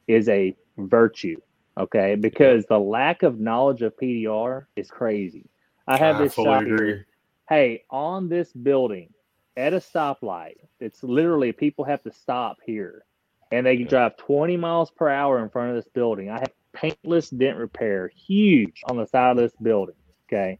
is 0.06 0.28
a 0.28 0.56
virtue, 0.78 1.36
okay? 1.76 2.14
Because 2.14 2.64
the 2.66 2.78
lack 2.78 3.22
of 3.22 3.40
knowledge 3.40 3.82
of 3.82 3.96
PDR 3.96 4.66
is 4.76 4.90
crazy. 4.90 5.50
I 5.86 5.96
have 5.98 6.18
this 6.18 6.38
agree. 6.38 6.86
here. 6.86 7.06
Hey, 7.48 7.84
on 7.90 8.28
this 8.28 8.52
building, 8.52 9.12
at 9.56 9.72
a 9.74 9.78
stoplight, 9.78 10.56
it's 10.80 11.02
literally 11.02 11.52
people 11.52 11.84
have 11.84 12.02
to 12.04 12.12
stop 12.12 12.58
here, 12.64 13.04
and 13.50 13.66
they 13.66 13.76
can 13.76 13.86
Yeah. 13.86 13.90
drive 13.90 14.16
20 14.18 14.56
miles 14.56 14.90
per 14.90 15.08
hour 15.08 15.42
in 15.42 15.48
front 15.48 15.70
of 15.70 15.76
this 15.76 15.88
building. 15.88 16.30
I 16.30 16.38
have 16.38 16.52
paintless 16.72 17.30
dent 17.30 17.58
repair, 17.58 18.08
huge 18.08 18.82
on 18.88 18.96
the 18.98 19.06
side 19.06 19.32
of 19.32 19.36
this 19.38 19.56
building. 19.56 19.96
Okay, 20.28 20.58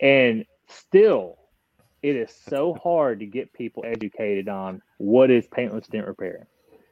and 0.00 0.46
still, 0.68 1.39
it 2.02 2.16
is 2.16 2.30
so 2.48 2.74
hard 2.82 3.20
to 3.20 3.26
get 3.26 3.52
people 3.52 3.84
educated 3.86 4.48
on 4.48 4.82
what 4.98 5.30
is 5.30 5.46
paintless 5.46 5.86
dent 5.86 6.06
repair. 6.06 6.46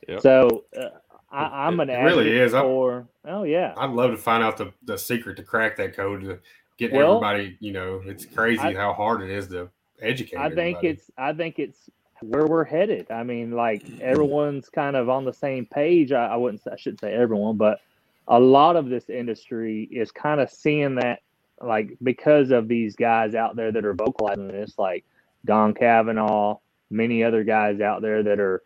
Yep. 0.08 0.20
So 0.20 0.64
uh, 0.78 0.88
I, 1.30 1.66
I'm 1.66 1.80
an 1.80 1.90
It 1.90 1.94
really 2.02 2.28
advocate 2.28 2.32
is. 2.42 2.54
I- 2.54 2.62
for. 2.62 3.08
Oh 3.24 3.42
yeah, 3.44 3.74
I'd 3.76 3.90
love 3.90 4.10
to 4.10 4.16
find 4.16 4.42
out 4.42 4.56
the, 4.56 4.72
the 4.84 4.96
secret 4.98 5.36
to 5.36 5.42
crack 5.42 5.76
that 5.76 5.94
code 5.94 6.22
to 6.22 6.38
get 6.78 6.92
Well, 6.92 7.16
everybody. 7.16 7.56
You 7.60 7.72
know, 7.72 8.02
it's 8.04 8.24
crazy 8.24 8.60
I- 8.60 8.74
how 8.74 8.92
hard 8.92 9.22
it 9.22 9.30
is 9.30 9.48
to 9.48 9.68
educate. 10.00 10.38
I 10.38 10.50
think 10.50 10.84
it's 10.84 11.10
I 11.18 11.32
think 11.32 11.58
it's 11.58 11.90
where 12.20 12.46
we're 12.46 12.64
headed. 12.64 13.10
I 13.10 13.22
mean, 13.22 13.52
like 13.52 13.84
everyone's 14.00 14.68
kind 14.68 14.96
of 14.96 15.08
on 15.08 15.24
the 15.24 15.32
same 15.32 15.66
page. 15.66 16.10
I, 16.12 16.26
I 16.26 16.36
wouldn't 16.36 16.62
say, 16.62 16.70
I 16.72 16.76
shouldn't 16.76 17.00
say 17.00 17.12
everyone, 17.12 17.56
but 17.56 17.80
a 18.26 18.40
lot 18.40 18.76
of 18.76 18.88
this 18.88 19.08
industry 19.08 19.88
is 19.90 20.10
kind 20.10 20.40
of 20.40 20.50
seeing 20.50 20.96
that 20.96 21.20
like 21.62 21.96
because 22.02 22.50
of 22.50 22.68
these 22.68 22.96
guys 22.96 23.34
out 23.34 23.56
there 23.56 23.72
that 23.72 23.84
are 23.84 23.94
vocalizing 23.94 24.48
this, 24.48 24.78
like 24.78 25.04
Don 25.44 25.74
Kavanaugh, 25.74 26.58
many 26.90 27.22
other 27.24 27.44
guys 27.44 27.80
out 27.80 28.02
there 28.02 28.22
that 28.22 28.40
are 28.40 28.62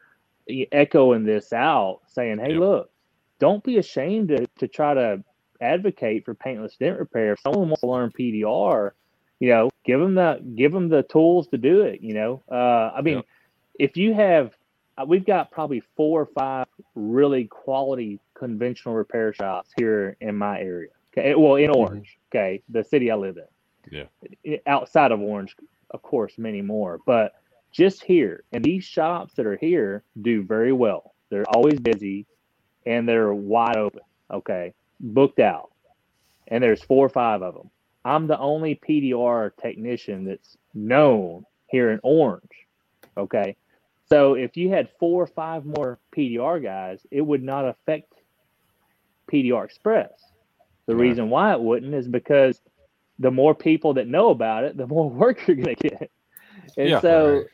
echoing 0.73 1.25
this 1.25 1.53
out, 1.53 2.01
saying, 2.07 2.39
"Hey, 2.39 2.51
Yep. 2.53 2.59
look, 2.61 2.91
don't 3.39 3.63
be 3.65 3.79
ashamed 3.79 4.29
to 4.29 4.47
to 4.59 4.69
try 4.69 4.95
to 4.95 5.23
advocate 5.61 6.25
for 6.25 6.35
paintless 6.35 6.77
dent 6.77 6.99
repair. 6.99 7.33
If 7.33 7.41
someone 7.41 7.69
wants 7.69 7.81
to 7.83 7.87
learn 7.87 8.11
PDR, 8.11 8.95
you 9.41 9.49
know, 9.49 9.71
give 9.85 10.01
them 10.01 10.15
the 10.15 10.41
give 10.57 10.73
them 10.73 10.89
the 10.89 11.03
tools 11.05 11.49
to 11.49 11.59
do 11.59 11.83
it. 11.83 12.01
You 12.01 12.15
know, 12.15 12.43
uh, 12.51 12.93
I 12.95 13.01
mean, 13.03 13.17
Yep. 13.17 13.27
if 13.79 13.97
you 13.97 14.13
have, 14.15 14.57
uh, 14.99 15.05
we've 15.07 15.25
got 15.25 15.51
probably 15.51 15.81
four 15.97 16.23
or 16.23 16.27
five 16.27 16.67
really 16.95 17.45
quality 17.47 18.19
conventional 18.35 18.95
repair 18.95 19.33
shops 19.33 19.71
here 19.77 20.17
in 20.21 20.37
my 20.37 20.61
area. 20.61 20.91
Okay, 21.17 21.35
well, 21.35 21.57
in 21.57 21.71
mm-hmm. 21.71 21.81
Orange, 21.81 22.19
okay, 22.31 22.63
the 22.69 22.85
city 22.85 23.11
I 23.11 23.17
live 23.17 23.37
in. 23.37 24.07
Yeah. 24.45 24.59
Outside 24.67 25.13
of 25.13 25.21
Orange, 25.21 25.57
of 25.91 26.03
course, 26.03 26.39
many 26.39 26.63
more, 26.63 26.99
but 27.05 27.35
just 27.71 28.03
here 28.03 28.45
and 28.53 28.65
these 28.65 28.85
shops 28.85 29.35
that 29.35 29.47
are 29.47 29.57
here 29.57 30.05
do 30.21 30.43
very 30.43 30.73
well. 30.73 31.15
They're 31.31 31.49
always 31.49 31.81
busy, 31.81 32.27
and 32.87 33.09
they're 33.09 33.35
wide 33.35 33.77
open. 33.77 34.03
Okay, 34.31 34.75
booked 35.01 35.41
out, 35.41 35.73
and 36.49 36.63
there's 36.63 36.83
four 36.83 37.05
or 37.05 37.11
five 37.11 37.43
of 37.43 37.55
them. 37.55 37.71
I'm 38.05 38.27
the 38.27 38.39
only 38.39 38.75
PDR 38.75 39.51
technician 39.61 40.25
that's 40.25 40.57
known 40.75 41.45
here 41.69 41.91
in 41.91 42.01
Orange. 42.03 42.67
Okay. 43.17 43.57
So 44.07 44.35
if 44.35 44.57
you 44.57 44.69
had 44.69 44.91
four 44.99 45.23
or 45.23 45.27
five 45.27 45.65
more 45.65 45.99
PDR 46.15 46.63
guys, 46.63 47.07
it 47.11 47.23
would 47.23 47.43
not 47.43 47.67
affect 47.67 48.13
PDR 49.31 49.65
Express. 49.65 50.11
The 50.87 50.95
Right. 50.95 51.01
reason 51.09 51.31
why 51.31 51.53
it 51.53 51.61
wouldn't 51.61 51.95
is 51.95 52.09
because 52.09 52.61
the 53.19 53.31
more 53.31 53.55
people 53.55 53.95
that 53.95 54.09
know 54.09 54.31
about 54.31 54.65
it, 54.65 54.77
the 54.77 54.87
more 54.87 55.09
work 55.11 55.47
you're 55.47 55.57
going 55.57 55.77
to 55.77 55.89
get. 55.91 56.11
And 56.77 56.91
Yeah. 56.91 57.01
so 57.01 57.45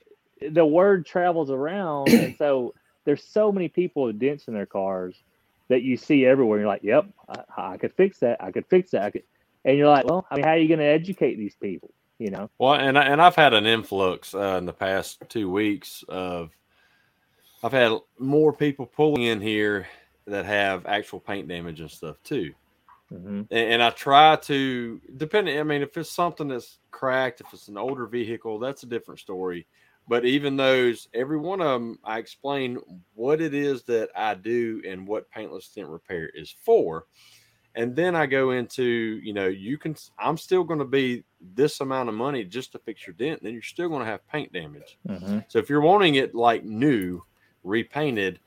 the 0.50 0.66
word 0.66 1.06
travels 1.06 1.50
around. 1.50 2.14
and 2.14 2.34
so 2.36 2.74
there's 3.04 3.24
so 3.24 3.52
many 3.52 3.68
people 3.68 4.04
with 4.04 4.18
dents 4.18 4.48
in 4.48 4.54
their 4.54 4.66
cars 4.66 5.16
that 5.68 5.82
you 5.82 5.96
see 5.96 6.24
everywhere. 6.26 6.58
You're 6.60 6.68
like, 6.68 6.82
yep, 6.84 7.06
I, 7.28 7.72
I 7.74 7.76
could 7.76 7.94
fix 7.94 8.18
that. 8.20 8.42
I 8.42 8.50
could 8.52 8.66
fix 8.68 8.92
that. 8.92 9.02
I 9.02 9.10
could. 9.10 9.22
And 9.64 9.76
you're 9.76 9.88
like, 9.88 10.06
well, 10.06 10.26
I 10.30 10.36
mean, 10.36 10.44
how 10.44 10.52
are 10.52 10.58
you 10.58 10.68
going 10.68 10.80
to 10.80 10.86
educate 10.86 11.36
these 11.36 11.56
people? 11.56 11.90
You 12.18 12.30
know? 12.30 12.50
Well, 12.58 12.74
and 12.74 12.98
I, 12.98 13.02
and 13.04 13.20
I've 13.20 13.36
had 13.36 13.54
an 13.54 13.66
influx 13.66 14.34
uh, 14.34 14.56
in 14.58 14.66
the 14.66 14.72
past 14.72 15.22
two 15.28 15.50
weeks 15.50 16.04
of 16.08 16.50
I've 17.62 17.72
had 17.72 17.92
more 18.18 18.52
people 18.52 18.86
pulling 18.86 19.22
in 19.22 19.40
here 19.40 19.86
that 20.26 20.44
have 20.46 20.86
actual 20.86 21.20
paint 21.20 21.48
damage 21.48 21.80
and 21.80 21.90
stuff 21.90 22.16
too. 22.24 22.54
Hmm 23.10 23.42
And, 23.50 23.72
and 23.72 23.82
I 23.82 23.90
try 23.90 24.36
to 24.36 25.00
depending. 25.16 25.58
I 25.58 25.62
mean, 25.62 25.82
if 25.82 25.96
it's 25.96 26.10
something 26.10 26.48
that's 26.48 26.78
cracked, 26.90 27.40
if 27.40 27.52
it's 27.52 27.68
an 27.68 27.78
older 27.78 28.06
vehicle, 28.06 28.58
that's 28.58 28.82
a 28.82 28.86
different 28.86 29.20
story. 29.20 29.66
But 30.08 30.24
even 30.24 30.56
those, 30.56 31.06
every 31.12 31.36
one 31.36 31.60
of 31.60 31.80
them, 31.80 31.98
I 32.02 32.18
explain 32.18 32.78
what 33.14 33.42
it 33.42 33.52
is 33.52 33.82
that 33.84 34.08
I 34.16 34.34
do 34.34 34.80
and 34.86 35.06
what 35.06 35.30
paintless 35.30 35.68
dent 35.68 35.88
repair 35.88 36.30
is 36.34 36.54
for. 36.64 37.04
And 37.74 37.94
then 37.94 38.16
I 38.16 38.26
go 38.26 38.52
into, 38.52 38.82
you 38.82 39.32
know, 39.34 39.46
you 39.46 39.76
can, 39.76 39.94
I'm 40.18 40.38
still 40.38 40.64
going 40.64 40.80
to 40.80 40.86
be 40.86 41.24
this 41.54 41.80
amount 41.80 42.08
of 42.08 42.14
money 42.14 42.42
just 42.44 42.72
to 42.72 42.78
fix 42.78 43.06
your 43.06 43.14
dent. 43.14 43.42
Then 43.42 43.52
you're 43.52 43.62
still 43.62 43.88
going 43.88 44.00
to 44.00 44.10
have 44.10 44.26
paint 44.28 44.52
damage. 44.52 44.98
hmm 45.06 45.38
So 45.48 45.58
if 45.58 45.68
you're 45.68 45.82
wanting 45.82 46.16
it 46.16 46.34
like 46.34 46.64
new, 46.64 47.22
repainted, 47.62 48.40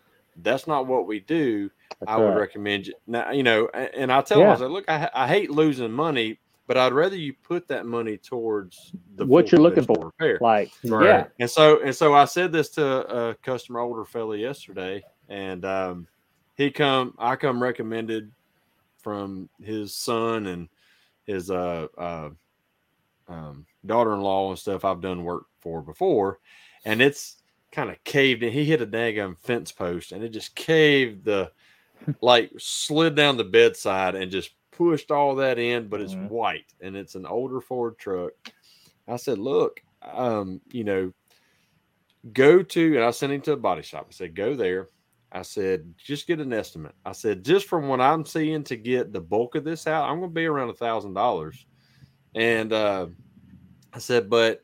that's 0.44 0.68
not 0.68 0.88
what 0.88 1.08
we 1.08 1.20
do. 1.20 1.70
I 2.08 2.18
would 2.18 2.36
recommend 2.36 2.88
you 2.88 2.94
now. 3.08 3.32
You 3.32 3.44
know, 3.44 3.70
a- 3.74 3.96
and 3.98 4.12
I 4.12 4.22
tell 4.22 4.40
them, 4.40 4.48
Yeah. 4.48 4.56
I 4.56 4.58
said, 4.58 4.72
look, 4.72 4.86
I, 4.90 5.10
I 5.14 5.28
hate 5.28 5.52
losing 5.52 5.92
money, 5.92 6.40
but 6.68 6.78
I'd 6.78 6.94
rather 6.94 7.16
you 7.16 7.34
put 7.44 7.68
that 7.68 7.86
money 7.86 8.18
towards 8.18 8.94
the 9.16 9.26
What 9.26 9.52
you're 9.52 9.62
looking 9.62 9.86
for. 9.86 10.06
repair. 10.06 10.40
Like, 10.42 10.72
Right. 10.84 11.06
yeah, 11.06 11.28
And 11.40 11.50
so 11.50 11.82
and 11.82 11.96
so 11.96 12.14
I 12.14 12.26
said 12.26 12.52
this 12.52 12.70
to 12.72 12.86
a 12.86 13.36
customer 13.36 13.82
older 13.82 14.06
fella 14.06 14.36
yesterday, 14.36 15.04
and 15.30 15.64
um, 15.64 16.08
he 16.56 16.72
come 16.72 17.14
I 17.20 17.36
come 17.36 17.62
recommended 17.62 18.32
from 18.98 19.50
his 19.62 19.96
son 19.96 20.48
and 20.48 20.70
his 21.26 21.52
uh, 21.52 21.88
uh 21.98 22.30
um, 23.28 23.66
daughter-in-law 23.86 24.50
and 24.50 24.60
stuff 24.60 24.84
I've 24.84 25.02
done 25.02 25.24
work 25.24 25.46
for 25.62 25.82
before, 25.82 26.40
and 26.86 27.02
it's 27.02 27.41
kind 27.72 27.90
of 27.90 28.04
caved 28.04 28.44
in. 28.44 28.52
He 28.52 28.66
hit 28.66 28.82
a 28.82 28.88
daggum 28.88 29.38
fence 29.40 29.72
post, 29.72 30.12
and 30.12 30.24
it 30.24 30.30
just 30.30 30.56
caved 30.56 31.26
the 31.26 31.52
like 32.22 32.52
slid 32.58 33.16
down 33.16 33.38
the 33.38 33.44
bedside 33.44 34.16
and 34.16 34.32
just 34.32 34.52
pushed 34.72 35.12
all 35.12 35.36
that 35.36 35.60
in. 35.60 35.88
But 35.88 36.02
it's 36.02 36.16
Mhm. 36.16 36.30
white, 36.30 36.74
and 36.82 36.96
it's 36.96 37.16
an 37.16 37.26
older 37.26 37.62
Ford 37.62 37.98
truck. 37.98 38.34
I 39.08 39.16
said, 39.18 39.38
look, 39.38 39.82
um, 40.02 40.62
you 40.72 40.84
know, 40.84 41.14
go 42.34 42.62
to, 42.64 42.96
and 42.96 43.04
I 43.04 43.12
sent 43.12 43.34
him 43.34 43.42
to 43.42 43.54
a 43.54 43.58
body 43.58 43.82
shop. 43.82 44.08
I 44.10 44.14
said, 44.14 44.36
go 44.36 44.56
there. 44.56 44.90
I 45.32 45.44
said, 45.44 45.94
just 45.98 46.28
get 46.28 46.40
an 46.40 46.52
estimate. 46.54 46.94
I 47.06 47.14
said, 47.14 47.46
just 47.46 47.68
from 47.68 47.88
what 47.88 48.02
I'm 48.02 48.26
seeing 48.26 48.64
to 48.66 48.76
get 48.76 49.14
the 49.14 49.22
bulk 49.22 49.56
of 49.56 49.64
this 49.64 49.88
out, 49.88 50.10
I'm 50.10 50.20
going 50.20 50.30
to 50.30 50.34
be 50.34 50.46
around 50.46 50.70
a 50.70 50.74
thousand 50.74 51.14
dollars. 51.14 51.66
And 52.36 52.74
uh, 52.74 53.08
I 53.94 54.00
said, 54.00 54.30
but 54.30 54.64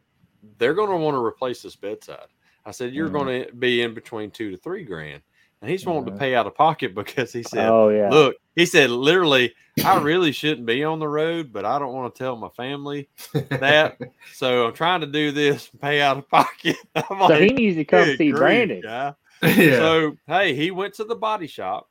they're 0.57 0.73
going 0.73 0.89
to 0.89 0.97
want 0.97 1.15
to 1.15 1.23
replace 1.23 1.61
this 1.61 1.75
bedside. 1.75 2.27
I 2.67 2.71
said, 2.71 2.93
you're 2.93 3.09
Mhm. 3.09 3.13
going 3.13 3.45
to 3.45 3.53
be 3.53 3.81
in 3.81 3.93
between 3.93 4.29
two 4.29 4.51
to 4.51 4.57
three 4.57 4.83
grand. 4.83 5.23
And 5.61 5.71
he's 5.71 5.85
wanting 5.85 6.05
to 6.13 6.19
pay 6.19 6.35
out 6.35 6.45
of 6.45 6.53
pocket 6.55 6.93
because 6.95 7.31
he 7.33 7.41
said, 7.43 7.69
oh 7.69 7.89
yeah, 7.89 8.09
look, 8.11 8.35
he 8.55 8.65
said, 8.65 8.89
literally, 8.89 9.55
I 9.83 9.99
really 10.01 10.31
shouldn't 10.31 10.67
be 10.67 10.83
on 10.83 10.99
the 10.99 11.07
road, 11.07 11.53
but 11.53 11.65
I 11.65 11.79
don't 11.79 11.93
want 11.93 12.13
to 12.13 12.19
tell 12.19 12.35
my 12.35 12.49
family 12.49 13.09
that. 13.49 13.97
So 14.33 14.67
I'm 14.67 14.73
trying 14.73 15.01
to 15.01 15.07
do 15.07 15.31
this 15.31 15.67
pay 15.81 15.99
out 16.01 16.17
of 16.17 16.29
pocket. 16.29 16.75
I'm 16.95 17.03
so 17.09 17.15
like, 17.17 17.41
he 17.41 17.47
needs 17.53 17.77
to 17.77 17.85
come 17.85 18.17
see 18.17 18.31
grief, 18.31 18.39
Brandon. 18.39 18.81
guy." 18.81 19.13
yeah. 19.43 19.77
So 19.77 20.17
hey, 20.27 20.53
he 20.53 20.69
went 20.69 20.93
to 20.95 21.05
the 21.05 21.15
body 21.15 21.47
shop. 21.47 21.89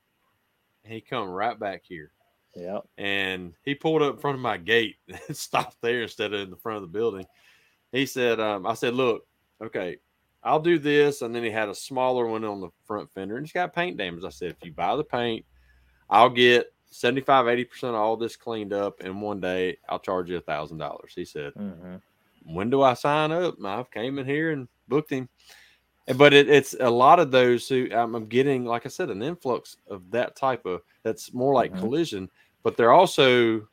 And 0.84 0.92
he 0.92 1.00
come 1.00 1.28
right 1.28 1.58
back 1.58 1.82
here, 1.84 2.12
Yeah, 2.54 2.80
and 2.98 3.54
he 3.64 3.74
pulled 3.74 4.02
up 4.02 4.14
in 4.14 4.20
front 4.20 4.36
of 4.36 4.42
my 4.42 4.56
gate 4.58 4.96
and 5.28 5.36
stopped 5.36 5.78
there 5.82 6.02
instead 6.02 6.32
of 6.32 6.40
in 6.42 6.50
the 6.50 6.56
front 6.56 6.76
of 6.76 6.82
the 6.82 6.96
building. 6.98 7.26
He 7.90 8.06
said, 8.06 8.38
um, 8.38 8.64
"I 8.66 8.74
said, 8.74 8.94
look, 8.94 9.26
okay, 9.60 9.96
I'll 10.46 10.60
do 10.60 10.78
this," 10.78 11.22
and 11.22 11.34
then 11.34 11.42
he 11.42 11.50
had 11.50 11.68
a 11.68 11.74
smaller 11.74 12.26
one 12.26 12.44
on 12.44 12.60
the 12.60 12.70
front 12.86 13.10
fender, 13.12 13.36
and 13.36 13.44
it's 13.44 13.52
got 13.52 13.74
paint 13.74 13.96
damage. 13.96 14.24
I 14.24 14.28
said, 14.30 14.50
if 14.52 14.64
you 14.64 14.72
buy 14.72 14.94
the 14.96 15.04
paint, 15.04 15.44
I'll 16.08 16.30
get 16.30 16.72
75 16.90 17.48
80 17.48 17.64
percent 17.64 17.94
of 17.94 18.00
all 18.00 18.16
this 18.16 18.36
cleaned 18.36 18.72
up 18.72 19.00
in 19.00 19.20
one 19.20 19.40
day. 19.40 19.76
I'll 19.88 19.98
charge 19.98 20.30
you 20.30 20.36
a 20.36 20.40
thousand 20.40 20.78
dollars. 20.78 21.12
He 21.14 21.24
said, 21.24 21.52
hmm 21.54 21.96
when 22.48 22.70
do 22.70 22.80
I 22.80 22.94
sign 22.94 23.32
up? 23.32 23.56
And 23.58 23.66
I 23.66 23.84
came 23.92 24.20
in 24.20 24.24
here 24.24 24.52
and 24.52 24.68
booked 24.86 25.10
him. 25.10 25.28
But 26.16 26.32
it, 26.32 26.48
it's 26.48 26.76
a 26.78 26.88
lot 26.88 27.18
of 27.18 27.32
those 27.32 27.68
who 27.68 27.88
I'm 27.92 28.26
getting, 28.26 28.64
like 28.64 28.86
I 28.86 28.88
said, 28.88 29.10
an 29.10 29.20
influx 29.20 29.78
of 29.88 30.08
that 30.12 30.36
type 30.36 30.64
of 30.64 30.82
that's 31.02 31.34
more 31.34 31.54
like 31.54 31.72
Mhm. 31.72 31.78
collision, 31.80 32.30
but 32.62 32.76
they're 32.76 32.92
also 32.92 33.66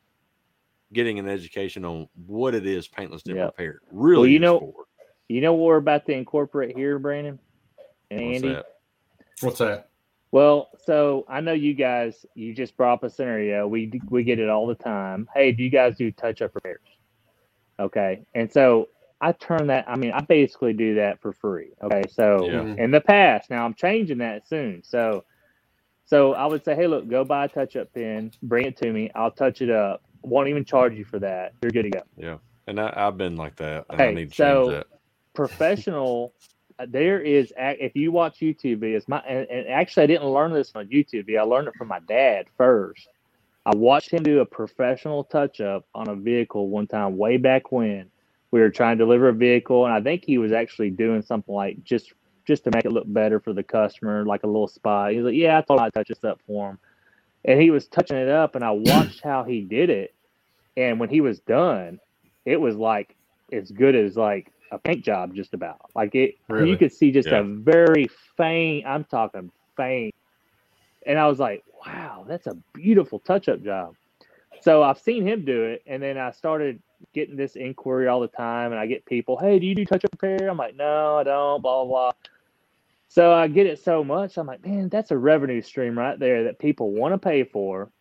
getting 0.92 1.20
an 1.20 1.30
education 1.30 1.86
on 1.86 2.10
what 2.26 2.56
it 2.56 2.66
is 2.66 2.88
paintless 2.88 3.22
dent 3.22 3.38
Yep. 3.38 3.46
repair 3.58 3.80
really 3.92 4.32
you 4.32 4.38
is 4.38 4.42
know- 4.42 4.60
for. 4.60 4.83
You 5.34 5.42
know 5.42 5.54
what 5.56 5.66
we're 5.66 5.78
about 5.78 6.06
to 6.06 6.12
incorporate 6.14 6.78
here, 6.78 7.00
Brandon 7.00 7.40
and 8.12 8.22
What's 8.22 8.36
Andy. 8.44 8.50
that? 8.54 8.66
What's 9.42 9.58
that? 9.60 9.90
Well, 10.32 10.70
so 10.86 11.26
I 11.28 11.42
know 11.42 11.54
you 11.54 11.74
guys. 11.74 12.26
You 12.36 12.54
just 12.54 12.78
brought 12.78 12.94
up 12.96 13.04
a 13.04 13.10
scenario. 13.10 13.68
We 13.68 14.00
we 14.10 14.24
get 14.24 14.40
it 14.40 14.50
all 14.50 14.68
the 14.68 14.76
time. 14.76 15.28
Hey, 15.34 15.52
do 15.52 15.64
you 15.64 15.70
guys 15.72 15.96
do 15.98 16.12
touch 16.12 16.42
up 16.42 16.54
repairs? 16.56 16.80
Okay, 17.80 18.22
and 18.36 18.52
so 18.52 18.90
I 19.22 19.32
turn 19.32 19.68
that. 19.68 19.86
I 19.88 19.96
mean, 19.96 20.12
I 20.12 20.22
basically 20.22 20.74
do 20.74 20.96
that 20.96 21.20
for 21.20 21.34
free. 21.34 21.72
Okay, 21.82 22.04
so 22.10 22.46
Yeah. 22.46 22.52
Mhm. 22.60 22.78
in 22.78 22.92
the 22.92 23.02
past, 23.02 23.50
now 23.50 23.66
I'm 23.66 23.74
changing 23.74 24.20
that 24.20 24.48
soon. 24.48 24.84
So, 24.84 25.24
so 26.06 26.34
I 26.34 26.46
would 26.46 26.64
say, 26.64 26.76
hey, 26.76 26.86
look, 26.88 27.08
go 27.08 27.24
buy 27.24 27.46
a 27.46 27.48
touch 27.48 27.76
up 27.76 27.92
pin, 27.94 28.32
bring 28.44 28.66
it 28.66 28.78
to 28.78 28.92
me. 28.92 29.10
I'll 29.16 29.32
touch 29.32 29.62
it 29.62 29.70
up. 29.72 30.04
Won't 30.22 30.50
even 30.50 30.66
charge 30.66 30.94
you 30.94 31.06
for 31.06 31.20
that. 31.20 31.54
You're 31.64 31.72
good 31.72 31.84
to 31.84 31.90
go. 31.90 32.02
Yeah, 32.18 32.38
and 32.68 32.80
I, 32.80 32.94
I've 32.96 33.18
been 33.18 33.36
like 33.36 33.56
that. 33.58 33.86
And 33.90 34.02
I 34.02 34.12
need 34.12 34.30
to 34.30 34.36
so- 34.36 34.64
change 34.72 34.74
that. 34.78 34.88
Professional 35.34 36.34
uh, 36.80 36.86
there 36.90 37.20
is 37.20 37.54
if 37.58 37.96
you 37.96 38.12
watch 38.12 38.40
youtube 38.40 38.80
videos 38.80 39.08
my 39.08 39.20
and, 39.20 39.48
and 39.50 39.68
actually 39.68 40.04
i 40.04 40.08
didn't 40.08 40.28
learn 40.28 40.52
this 40.54 40.72
on 40.76 40.88
youtube 40.88 41.26
i 41.38 41.42
learned 41.42 41.68
it 41.68 41.76
from 41.76 41.88
my 41.88 42.00
dad 42.02 42.46
first. 42.58 43.08
I 43.66 43.74
watched 43.76 44.12
him 44.12 44.24
do 44.24 44.42
a 44.42 44.46
professional 44.46 45.24
touch 45.24 45.62
up 45.62 45.86
on 45.96 46.10
a 46.10 46.16
vehicle 46.16 46.68
one 46.68 46.86
time 46.86 47.18
way 47.18 47.38
back 47.38 47.72
when. 47.72 48.10
We 48.52 48.60
were 48.60 48.70
trying 48.70 48.98
to 48.98 49.06
deliver 49.06 49.30
a 49.30 49.34
vehicle 49.34 49.86
and 49.86 49.94
i 49.94 50.02
think 50.02 50.24
he 50.26 50.38
was 50.38 50.52
actually 50.52 50.92
doing 50.92 51.22
something 51.22 51.54
like 51.54 51.84
just 51.84 52.14
just 52.46 52.66
to 52.66 52.72
make 52.74 52.86
it 52.86 52.92
look 52.92 53.06
better 53.08 53.40
for 53.40 53.54
the 53.54 53.64
customer 53.64 54.26
like 54.26 54.44
a 54.44 54.48
little 54.48 54.68
spot 54.68 55.14
He's 55.14 55.24
like 55.24 55.36
yeah 55.36 55.58
i 55.58 55.62
thought 55.62 55.80
i'd 55.80 55.94
touch 55.94 56.10
this 56.10 56.24
up 56.24 56.40
for 56.46 56.72
him. 56.72 56.80
And 57.46 57.62
he 57.62 57.72
was 57.72 57.88
touching 57.88 58.18
it 58.18 58.30
up 58.30 58.56
and 58.56 58.64
i 58.64 58.72
watched 58.72 59.22
how 59.24 59.44
he 59.44 59.62
did 59.62 59.90
it. 59.90 60.14
And 60.78 61.00
when 61.00 61.10
he 61.10 61.22
was 61.22 61.40
done 61.40 62.00
it 62.46 62.60
was 62.60 62.76
like 62.76 63.16
as 63.52 63.72
good 63.72 63.96
as 63.96 64.16
like 64.16 64.52
a 64.74 64.80
paint 64.80 65.04
job 65.04 65.34
just 65.34 65.54
about 65.54 65.90
like 65.96 66.16
it 66.16 66.36
Really? 66.50 66.72
you 66.72 66.78
could 66.78 66.92
see 66.92 67.12
just 67.12 67.30
Yeah. 67.30 67.40
a 67.40 67.44
very 67.44 68.10
faint 68.38 68.86
i'm 68.86 69.04
talking 69.04 69.52
faint 69.78 70.14
and 71.06 71.18
i 71.20 71.28
was 71.28 71.40
like 71.40 71.64
wow 71.86 72.26
that's 72.28 72.48
a 72.48 72.56
beautiful 72.74 73.20
touch-up 73.20 73.64
job 73.64 73.96
so 74.62 74.84
i've 74.84 75.00
seen 75.00 75.26
him 75.26 75.46
do 75.46 75.64
it 75.64 75.84
and 75.86 76.02
then 76.02 76.18
i 76.18 76.32
started 76.32 76.82
getting 77.14 77.36
this 77.36 77.56
inquiry 77.56 78.08
all 78.08 78.22
the 78.22 78.30
time, 78.30 78.72
and 78.72 78.80
I 78.80 78.86
get 78.86 79.06
people, 79.06 79.38
"Hey, 79.38 79.60
do 79.60 79.66
you 79.66 79.76
do 79.76 79.86
touch 79.86 80.06
up 80.06 80.12
repair?" 80.14 80.50
I'm 80.50 80.56
like, 80.56 80.78
"No, 80.78 81.18
I 81.18 81.24
don't." 81.24 81.62
Blah 81.62 81.84
blah 81.84 81.86
blah. 81.86 82.12
So 83.10 83.34
I 83.34 83.48
get 83.48 83.68
it 83.68 83.80
so 83.80 84.04
much. 84.04 84.38
I'm 84.38 84.48
like, 84.48 84.66
man, 84.66 84.88
that's 84.90 85.12
a 85.12 85.18
revenue 85.18 85.62
stream 85.62 86.00
right 86.00 86.18
there 86.18 86.46
that 86.46 86.60
people 86.60 86.92
want 86.92 87.14
to 87.14 87.18
pay 87.18 87.44
for. 87.44 87.92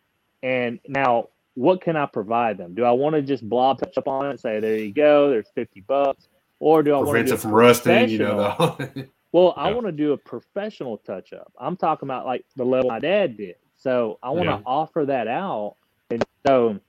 And 0.41 0.79
now, 0.87 1.29
what 1.55 1.81
can 1.81 1.95
I 1.95 2.05
provide 2.05 2.57
them? 2.57 2.73
Do 2.73 2.83
I 2.83 2.91
want 2.91 3.15
to 3.15 3.21
just 3.21 3.47
blob 3.47 3.79
touch 3.79 3.97
up 3.97 4.07
on 4.07 4.25
it 4.25 4.29
and 4.31 4.39
say, 4.39 4.59
"There 4.61 4.77
you 4.77 4.93
go, 4.93 5.29
there's 5.29 5.49
fifty 5.49 5.81
bucks," 5.81 6.29
or 6.63 6.81
do 6.81 6.91
I 6.93 6.97
want 6.99 7.07
to 7.07 7.11
Prevents 7.11 7.31
it 7.33 7.37
from 7.39 7.51
rusting, 7.51 8.07
you 8.07 8.19
know. 8.19 8.77
well, 9.33 9.53
I 9.57 9.67
Yeah. 9.67 9.75
want 9.75 9.85
to 9.87 9.91
do 9.91 10.13
a 10.13 10.17
professional 10.17 10.97
touch 10.99 11.33
up. 11.33 11.51
I'm 11.59 11.75
talking 11.75 12.07
about 12.07 12.25
like 12.25 12.45
the 12.55 12.63
level 12.63 12.89
my 12.89 12.99
dad 12.99 13.35
did. 13.35 13.55
So 13.75 14.17
I 14.23 14.29
want 14.29 14.47
to 14.47 14.55
Yeah. 14.55 14.61
offer 14.65 15.05
that 15.05 15.27
out. 15.27 15.75
And 16.09 16.23
so 16.47 16.79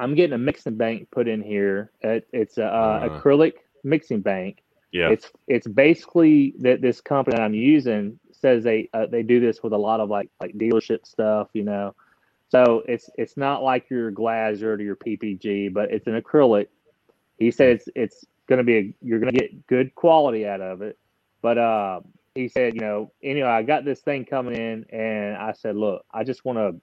I'm 0.00 0.16
getting 0.16 0.34
a 0.34 0.38
mixing 0.38 0.74
bank 0.76 1.08
put 1.12 1.28
in 1.28 1.42
here. 1.42 1.92
It, 2.00 2.26
it's 2.32 2.58
a 2.58 2.64
uh, 2.66 2.68
Uh. 2.68 3.08
acrylic 3.08 3.52
mixing 3.84 4.20
bank. 4.20 4.64
Yeah. 4.90 5.10
It's 5.10 5.30
it's 5.46 5.68
basically 5.68 6.54
that 6.58 6.80
this 6.80 7.00
company 7.00 7.36
that 7.36 7.44
I'm 7.44 7.54
using 7.54 8.18
says 8.32 8.64
they 8.64 8.88
uh, 8.94 9.06
they 9.06 9.22
do 9.22 9.38
this 9.38 9.62
with 9.62 9.74
a 9.74 9.78
lot 9.78 10.00
of 10.00 10.10
like 10.10 10.28
like 10.40 10.54
dealership 10.54 11.06
stuff, 11.06 11.50
you 11.52 11.62
know. 11.62 11.94
So 12.48 12.82
it's 12.88 13.08
it's 13.16 13.36
not 13.36 13.62
like 13.62 13.90
your 13.90 14.10
Glazer 14.10 14.76
or 14.76 14.80
your 14.80 14.96
PPG, 14.96 15.72
but 15.72 15.92
it's 15.92 16.08
an 16.08 16.20
acrylic. 16.20 16.66
He 17.38 17.52
said 17.52 17.76
it's 17.76 17.88
it's 17.94 18.24
going 18.48 18.58
to 18.58 18.64
be 18.64 18.76
a, 18.76 18.94
you're 19.02 19.20
going 19.20 19.32
to 19.32 19.38
get 19.38 19.66
good 19.66 19.94
quality 19.94 20.46
out 20.46 20.60
of 20.60 20.82
it. 20.82 20.98
But 21.42 21.58
uh, 21.58 22.00
he 22.34 22.48
said, 22.48 22.74
you 22.74 22.80
know, 22.80 23.12
anyway, 23.22 23.48
I 23.48 23.62
got 23.62 23.84
this 23.84 24.00
thing 24.00 24.24
coming 24.24 24.56
in, 24.56 24.84
and 24.90 25.36
I 25.36 25.52
said, 25.52 25.76
look, 25.76 26.04
I 26.12 26.24
just 26.24 26.44
want 26.44 26.58
to 26.58 26.80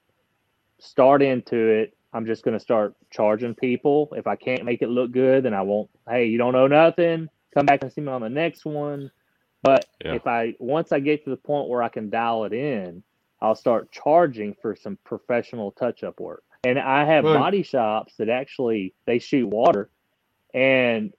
start 0.79 1.21
into 1.21 1.57
it. 1.57 1.97
I'm 2.13 2.25
just 2.25 2.43
going 2.43 2.57
to 2.57 2.63
start 2.63 2.95
charging 3.09 3.55
people. 3.55 4.13
If 4.15 4.27
I 4.27 4.37
can't 4.37 4.63
make 4.63 4.81
it 4.81 4.87
look 4.87 5.11
good, 5.11 5.43
then 5.43 5.53
I 5.53 5.63
won't. 5.63 5.89
Hey, 6.07 6.27
you 6.27 6.37
don't 6.37 6.53
know 6.53 6.67
nothing. 6.67 7.27
Come 7.53 7.65
back 7.65 7.83
and 7.83 7.91
see 7.91 8.01
me 8.01 8.11
on 8.11 8.21
the 8.21 8.29
next 8.29 8.63
one. 8.63 9.11
But 9.61 9.85
Yeah. 10.03 10.13
if 10.13 10.27
I 10.27 10.53
once 10.59 10.91
I 10.91 10.99
get 10.99 11.23
to 11.23 11.29
the 11.31 11.37
point 11.37 11.67
where 11.67 11.81
I 11.81 11.89
can 11.89 12.09
dial 12.09 12.45
it 12.45 12.53
in, 12.53 13.03
I'll 13.41 13.55
start 13.55 13.91
charging 13.91 14.53
for 14.61 14.75
some 14.75 14.97
professional 15.03 15.71
touch-up 15.71 16.19
work. 16.19 16.43
And 16.63 16.79
I 16.79 17.03
have 17.05 17.23
Well- 17.23 17.39
body 17.39 17.63
shops 17.63 18.15
that 18.17 18.29
actually 18.29 18.93
they 19.05 19.19
shoot 19.19 19.47
water, 19.47 19.89
and 20.53 21.13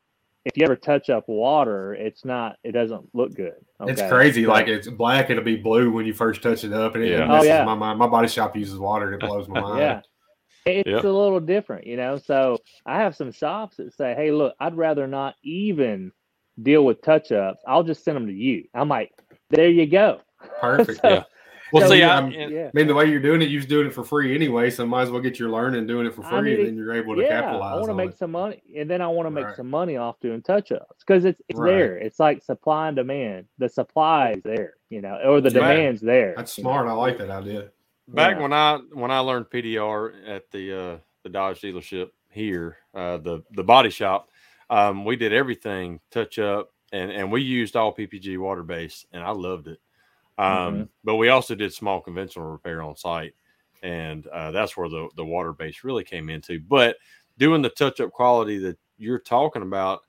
if 0.46 0.56
you 0.56 0.64
ever 0.64 0.76
touch 0.76 1.10
up 1.10 1.24
water, 1.28 1.92
it's 1.94 2.24
not. 2.24 2.56
It 2.62 2.70
doesn't 2.72 3.12
look 3.14 3.34
good. 3.34 3.54
It's 3.80 4.00
crazy. 4.02 4.44
So- 4.44 4.50
Like 4.50 4.68
it's 4.68 4.88
black, 4.88 5.28
it'll 5.28 5.42
be 5.42 5.56
blue 5.56 5.90
when 5.90 6.06
you 6.06 6.14
first 6.14 6.40
touch 6.40 6.62
it 6.62 6.72
up, 6.72 6.94
and 6.94 7.02
it, 7.04 7.10
Yeah. 7.10 7.16
it 7.18 7.22
Oh, 7.24 7.28
messes 7.28 7.48
yeah. 7.48 7.64
my 7.64 7.74
mind. 7.74 7.98
My 7.98 8.06
body 8.06 8.28
shop 8.28 8.56
uses 8.56 8.78
water, 8.78 9.12
and 9.12 9.20
it 9.22 9.26
blows 9.28 9.48
my 9.48 9.60
mind. 9.60 9.78
Yeah. 9.80 10.00
It's 10.64 10.88
Yep. 10.88 11.04
a 11.04 11.08
little 11.08 11.40
different, 11.40 11.86
you 11.86 11.96
know. 11.96 12.16
So 12.16 12.58
I 12.86 12.98
have 12.98 13.14
some 13.16 13.32
shops 13.32 13.76
that 13.78 13.92
say, 13.92 14.14
"Hey, 14.14 14.30
look, 14.30 14.54
I'd 14.60 14.76
rather 14.76 15.06
not 15.08 15.34
even 15.42 16.12
deal 16.62 16.84
with 16.84 17.02
touch-ups. 17.02 17.62
I'll 17.66 17.82
just 17.84 18.04
send 18.04 18.16
them 18.16 18.26
to 18.28 18.32
you." 18.32 18.64
I'm 18.72 18.88
like, 18.88 19.10
"There 19.50 19.68
you 19.68 19.86
go." 19.86 20.20
Perfect. 20.60 21.00
So- 21.00 21.08
Yeah. 21.08 21.22
Well, 21.72 21.82
So, 21.86 21.90
see, 21.94 21.98
yeah, 21.98 22.12
I, 22.14 22.16
I'm- 22.16 22.30
Yeah. 22.30 22.66
I 22.66 22.70
mean, 22.74 22.86
the 22.86 22.94
way 22.94 23.06
you're 23.06 23.20
doing 23.20 23.42
it, 23.42 23.48
you're 23.48 23.62
doing 23.62 23.86
it 23.88 23.92
for 23.92 24.04
free 24.04 24.34
anyway, 24.34 24.70
so 24.70 24.86
might 24.86 25.02
as 25.02 25.10
well 25.10 25.20
get 25.20 25.38
your 25.38 25.50
learning 25.50 25.86
doing 25.86 26.06
it 26.06 26.14
for 26.14 26.24
I 26.24 26.30
free, 26.40 26.54
and 26.58 26.66
then 26.68 26.76
you're 26.76 26.92
able 26.94 27.16
to 27.16 27.22
yeah, 27.22 27.40
capitalize 27.40 27.72
I 27.72 27.76
want 27.76 27.88
to 27.88 27.94
make 27.94 28.10
it. 28.10 28.18
some 28.18 28.30
money, 28.32 28.62
and 28.76 28.88
then 28.90 29.00
I 29.02 29.08
want 29.08 29.26
to 29.26 29.30
make 29.30 29.46
Right. 29.46 29.56
some 29.56 29.68
money 29.70 29.96
off 29.96 30.20
doing 30.20 30.42
touch-ups 30.42 31.00
because 31.00 31.24
it's, 31.24 31.40
it's 31.48 31.58
Right. 31.58 31.70
there. 31.72 31.96
It's 31.98 32.20
like 32.20 32.42
supply 32.42 32.88
and 32.88 32.96
demand. 32.96 33.46
The 33.58 33.68
supply 33.68 34.32
is 34.32 34.42
there, 34.44 34.74
you 34.90 35.00
know, 35.00 35.18
or 35.24 35.40
the 35.40 35.50
Yeah. 35.50 35.60
demand's 35.72 36.00
there. 36.00 36.34
That's 36.36 36.56
you 36.56 36.64
know. 36.64 36.70
smart. 36.70 36.88
I 36.88 36.92
like 36.92 37.18
that 37.18 37.30
idea. 37.30 37.70
back 38.08 38.36
Yeah. 38.36 38.42
when 38.42 38.52
I 38.52 38.76
when 38.92 39.10
I 39.10 39.18
learned 39.18 39.50
PDR 39.50 40.12
at 40.28 40.48
the 40.52 40.72
uh, 40.72 40.96
the 41.24 41.28
Dodge 41.28 41.60
dealership 41.60 42.10
here, 42.30 42.76
uh, 42.94 43.16
the 43.16 43.42
the 43.50 43.64
body 43.64 43.90
shop, 43.90 44.28
um, 44.70 45.04
we 45.04 45.16
did 45.16 45.32
everything 45.32 45.98
touch 46.12 46.38
up, 46.38 46.70
and 46.92 47.10
and 47.10 47.32
we 47.32 47.42
used 47.42 47.74
all 47.74 47.92
PPG 47.92 48.38
water 48.38 48.62
base, 48.62 49.04
and 49.12 49.24
I 49.24 49.30
loved 49.30 49.66
it. 49.66 49.80
Um, 50.38 50.86
Mhm. 50.86 50.90
But 51.04 51.16
we 51.16 51.28
also 51.28 51.54
did 51.54 51.72
small 51.72 52.00
conventional 52.00 52.46
repair 52.46 52.82
on 52.82 52.96
site, 52.96 53.34
and 53.82 54.26
uh, 54.28 54.50
that's 54.52 54.76
where 54.76 54.88
the 54.88 55.08
the 55.16 55.24
water 55.24 55.52
base 55.52 55.84
really 55.84 56.04
came 56.04 56.28
into. 56.30 56.60
But 56.60 56.96
doing 57.38 57.62
the 57.62 57.70
touch 57.70 58.00
up 58.00 58.12
quality 58.12 58.58
that 58.58 58.78
you're 58.98 59.18
talking 59.20 59.62
about, 59.62 60.00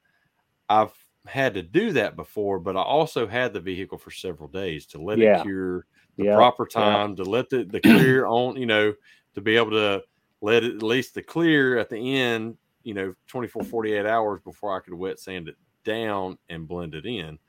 I've 0.70 0.94
had 1.26 1.54
to 1.56 1.64
do 1.64 1.92
that 1.94 2.16
before, 2.16 2.60
but 2.60 2.78
I 2.78 2.82
also 2.82 3.28
had 3.28 3.54
the 3.54 3.60
vehicle 3.60 3.98
for 3.98 4.12
several 4.12 4.50
days 4.50 4.86
to 4.88 5.02
let 5.02 5.20
Yeah. 5.20 5.22
it 5.22 5.34
cure 5.34 5.86
the 6.18 6.26
Yeah, 6.26 6.26
proper 6.26 6.66
yeah. 6.76 7.00
time 7.06 7.16
to 7.18 7.24
let 7.24 7.50
the, 7.50 7.64
the 7.66 7.82
clear 7.82 8.26
on, 8.26 8.58
you 8.58 8.66
know, 8.66 8.94
to 9.36 9.42
be 9.42 9.56
able 9.58 9.72
to 9.72 10.04
let 10.42 10.64
it 10.64 10.76
at 10.76 10.84
least 10.84 11.14
the 11.16 11.22
clear 11.24 11.78
at 11.78 11.90
the 11.90 12.16
end, 12.16 12.58
you 12.84 12.94
know, 12.94 13.14
24, 13.28 13.64
48 13.64 14.06
hours 14.06 14.42
before 14.44 14.76
I 14.76 14.80
could 14.82 14.94
wet 14.94 15.20
sand 15.20 15.50
it 15.50 15.56
down 15.84 16.38
and 16.50 16.68
blend 16.68 16.96
it 16.96 17.06
in. 17.06 17.40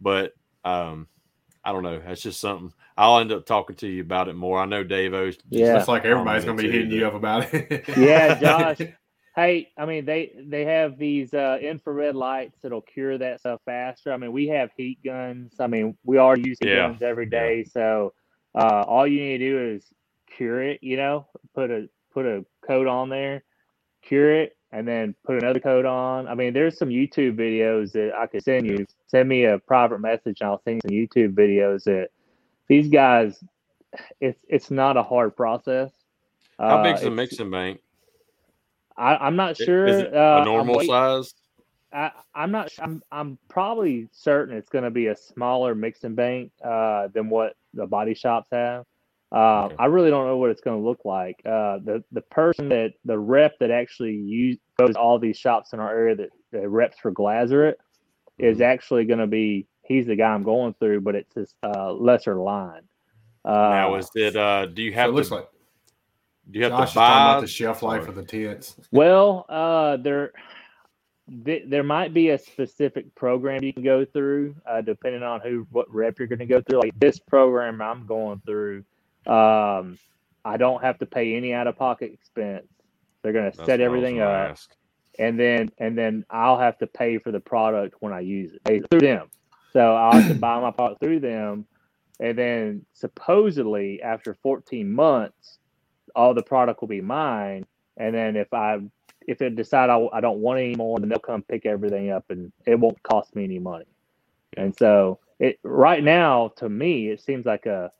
But 0.00 0.32
um, 0.64 1.08
I 1.64 1.72
don't 1.72 1.82
know. 1.82 2.00
That's 2.00 2.22
just 2.22 2.40
something 2.40 2.72
I'll 2.96 3.18
end 3.18 3.32
up 3.32 3.46
talking 3.46 3.76
to 3.76 3.88
you 3.88 4.02
about 4.02 4.28
it 4.28 4.34
more. 4.34 4.58
I 4.58 4.66
know 4.66 4.84
Davo's. 4.84 5.38
Yeah. 5.50 5.78
It's 5.78 5.88
like 5.88 6.04
everybody's 6.04 6.44
going 6.44 6.56
to 6.56 6.62
be 6.62 6.70
hitting 6.70 6.90
you 6.90 7.06
up 7.06 7.14
about 7.14 7.52
it. 7.54 7.84
Yeah, 7.96 8.38
Josh. 8.40 8.78
Hey, 9.34 9.70
I 9.78 9.86
mean 9.86 10.04
they 10.04 10.30
they 10.46 10.66
have 10.66 10.98
these 10.98 11.32
uh, 11.32 11.56
infrared 11.58 12.14
lights 12.14 12.58
that'll 12.62 12.82
cure 12.82 13.16
that 13.16 13.40
stuff 13.40 13.62
faster. 13.64 14.12
I 14.12 14.18
mean 14.18 14.30
we 14.30 14.48
have 14.48 14.68
heat 14.76 14.98
guns. 15.02 15.54
I 15.58 15.68
mean 15.68 15.96
we 16.04 16.18
are 16.18 16.36
using 16.36 16.68
Yeah, 16.68 16.88
guns 16.90 17.00
every 17.00 17.24
day. 17.24 17.64
yeah. 17.64 17.70
So 17.72 18.12
uh, 18.54 18.84
all 18.86 19.06
you 19.06 19.20
need 19.22 19.38
to 19.38 19.50
do 19.50 19.74
is 19.76 19.86
cure 20.36 20.62
it. 20.62 20.82
You 20.82 20.98
know, 20.98 21.28
put 21.54 21.70
a 21.70 21.88
put 22.12 22.26
a 22.26 22.44
coat 22.66 22.86
on 22.86 23.08
there, 23.08 23.42
cure 24.02 24.42
it, 24.42 24.54
and 24.72 24.88
then 24.88 25.14
put 25.24 25.36
another 25.42 25.60
coat 25.60 25.84
on. 25.84 26.26
I 26.26 26.34
mean 26.34 26.52
there's 26.52 26.76
some 26.78 26.88
YouTube 26.88 27.36
videos 27.36 27.92
that 27.92 28.12
I 28.14 28.26
could 28.26 28.42
send 28.42 28.66
you. 28.66 28.86
Send 29.06 29.28
me 29.28 29.44
a 29.44 29.58
private 29.58 30.00
message, 30.00 30.40
and 30.40 30.48
I'll 30.50 30.62
send 30.62 30.82
you 30.90 31.06
some 31.12 31.28
YouTube 31.28 31.34
videos 31.34 31.84
that 31.84 32.08
these 32.68 32.88
guys. 32.88 33.42
It's 34.20 34.42
it's 34.48 34.70
not 34.70 34.96
a 34.96 35.02
hard 35.02 35.36
process. 35.36 35.90
How 36.58 36.78
Uh, 36.78 36.82
big's 36.82 37.02
the 37.02 37.10
mixing 37.10 37.50
bank? 37.50 37.80
I, 38.96 39.16
I'm 39.16 39.36
not 39.36 39.56
sure. 39.56 39.86
Is 39.86 40.00
it 40.00 40.14
uh, 40.14 40.18
a 40.18 40.38
I'm 40.38 40.44
normal 40.46 40.78
wait- 40.78 40.86
size? 40.88 41.34
I, 41.92 42.10
I'm 42.34 42.50
not. 42.50 42.70
I'm. 42.78 43.02
I'm 43.12 43.36
probably 43.50 44.08
certain 44.12 44.56
it's 44.56 44.70
going 44.70 44.84
to 44.84 44.90
be 44.90 45.08
a 45.08 45.16
smaller 45.16 45.74
mixing 45.74 46.14
bank 46.14 46.50
uh, 46.64 47.08
than 47.08 47.28
what 47.28 47.54
the 47.74 47.86
body 47.86 48.14
shops 48.14 48.48
have. 48.50 48.86
Uh, 49.32 49.64
Okay. 49.66 49.76
I 49.78 49.86
really 49.86 50.10
don't 50.10 50.26
know 50.26 50.36
what 50.36 50.50
it's 50.50 50.60
going 50.60 50.78
to 50.80 50.86
look 50.86 51.04
like. 51.04 51.36
Uh, 51.44 51.78
the 51.78 52.04
the 52.12 52.20
person 52.20 52.68
that 52.68 52.92
the 53.04 53.18
rep 53.18 53.58
that 53.60 53.70
actually 53.70 54.14
use 54.14 54.58
goes 54.78 54.94
all 54.94 55.18
these 55.18 55.38
shops 55.38 55.72
in 55.72 55.80
our 55.80 55.90
area 55.90 56.14
that, 56.16 56.30
that 56.52 56.68
reps 56.68 56.98
for 56.98 57.10
Glasurit 57.12 57.74
is 58.38 58.58
Mhm. 58.58 58.64
actually 58.64 59.04
going 59.06 59.20
to 59.20 59.26
be. 59.26 59.66
He's 59.84 60.06
the 60.06 60.16
guy 60.16 60.32
I'm 60.32 60.42
going 60.42 60.74
through, 60.74 61.00
but 61.00 61.14
it's 61.14 61.34
his 61.34 61.54
uh, 61.62 61.92
lesser 61.92 62.36
line. 62.36 62.82
Uh, 63.44 63.50
now, 63.52 63.94
is 63.96 64.10
it? 64.14 64.36
Uh, 64.36 64.66
do 64.66 64.82
you 64.82 64.90
So 64.92 64.96
have 64.96 65.10
it 65.10 65.12
looks 65.14 65.28
to? 65.28 65.34
like 65.36 65.48
do 66.50 66.58
you 66.58 66.64
have 66.64 66.72
Josh 66.72 66.88
is 66.88 66.92
to 66.92 66.98
talking 66.98 67.14
buy? 67.24 67.30
about 67.30 67.40
the 67.40 67.46
shelf 67.46 67.82
life 67.82 68.02
Sorry. 68.02 68.08
of 68.10 68.14
the 68.16 68.24
tints. 68.24 68.76
Well, 68.92 69.46
uh, 69.48 69.96
there, 69.98 70.32
th- 71.44 71.64
there 71.68 71.82
might 71.84 72.12
be 72.12 72.30
a 72.30 72.38
specific 72.38 73.14
program 73.14 73.62
you 73.62 73.72
can 73.72 73.82
go 73.84 74.04
through, 74.04 74.56
uh, 74.66 74.80
depending 74.82 75.22
on 75.22 75.40
who, 75.40 75.66
what 75.70 75.92
rep 75.92 76.18
you're 76.18 76.28
going 76.28 76.40
to 76.40 76.46
go 76.46 76.60
through. 76.60 76.80
Like 76.80 76.98
this 76.98 77.18
program 77.20 77.80
I'm 77.80 78.06
going 78.06 78.42
through, 78.44 78.84
um, 79.26 79.98
I 80.44 80.56
don't 80.58 80.82
have 80.82 80.98
to 80.98 81.06
pay 81.06 81.36
any 81.36 81.52
out 81.54 81.66
of 81.66 81.76
pocket 81.76 82.12
expense. 82.12 82.66
They're 83.22 83.32
going 83.32 83.50
to 83.52 83.56
set 83.56 83.80
what 83.80 83.80
I 83.80 83.84
was 83.84 83.86
everything 83.86 84.20
up, 84.20 84.56
and 85.18 85.38
then 85.38 85.70
and 85.78 85.96
then 85.96 86.24
I'll 86.30 86.58
have 86.58 86.78
to 86.78 86.86
pay 86.86 87.18
for 87.18 87.32
the 87.32 87.40
product 87.40 87.96
when 88.00 88.12
I 88.12 88.20
use 88.20 88.52
it 88.66 88.84
through 88.90 89.00
them. 89.02 89.28
So 89.72 89.94
I'll 89.94 90.14
have 90.14 90.28
to 90.28 90.34
buy 90.34 90.60
my 90.60 90.70
product 90.72 91.00
through 91.00 91.20
them, 91.20 91.66
and 92.20 92.36
then 92.38 92.86
supposedly 92.94 94.02
after 94.02 94.34
14 94.42 94.90
months, 94.92 95.58
all 96.16 96.34
the 96.34 96.42
product 96.42 96.80
will 96.80 96.88
be 96.88 97.00
mine. 97.00 97.66
And 97.96 98.14
then 98.14 98.36
if 98.36 98.52
I 98.52 98.80
if 99.26 99.40
it 99.42 99.56
decide 99.56 99.90
I, 99.90 100.08
I 100.12 100.20
don't 100.20 100.40
want 100.40 100.60
any 100.60 100.74
more, 100.74 100.98
then 100.98 101.08
they'll 101.08 101.18
come 101.20 101.42
pick 101.42 101.66
everything 101.66 102.10
up, 102.10 102.26
and 102.30 102.52
it 102.66 102.78
won't 102.78 103.02
cost 103.04 103.36
me 103.36 103.44
any 103.44 103.60
money. 103.60 103.86
And 104.56 104.76
so 104.76 105.20
it 105.38 105.58
right 105.62 106.02
now 106.02 106.52
to 106.56 106.68
me 106.68 107.08
it 107.08 107.20
seems 107.20 107.46
like 107.46 107.66
a, 107.66 107.92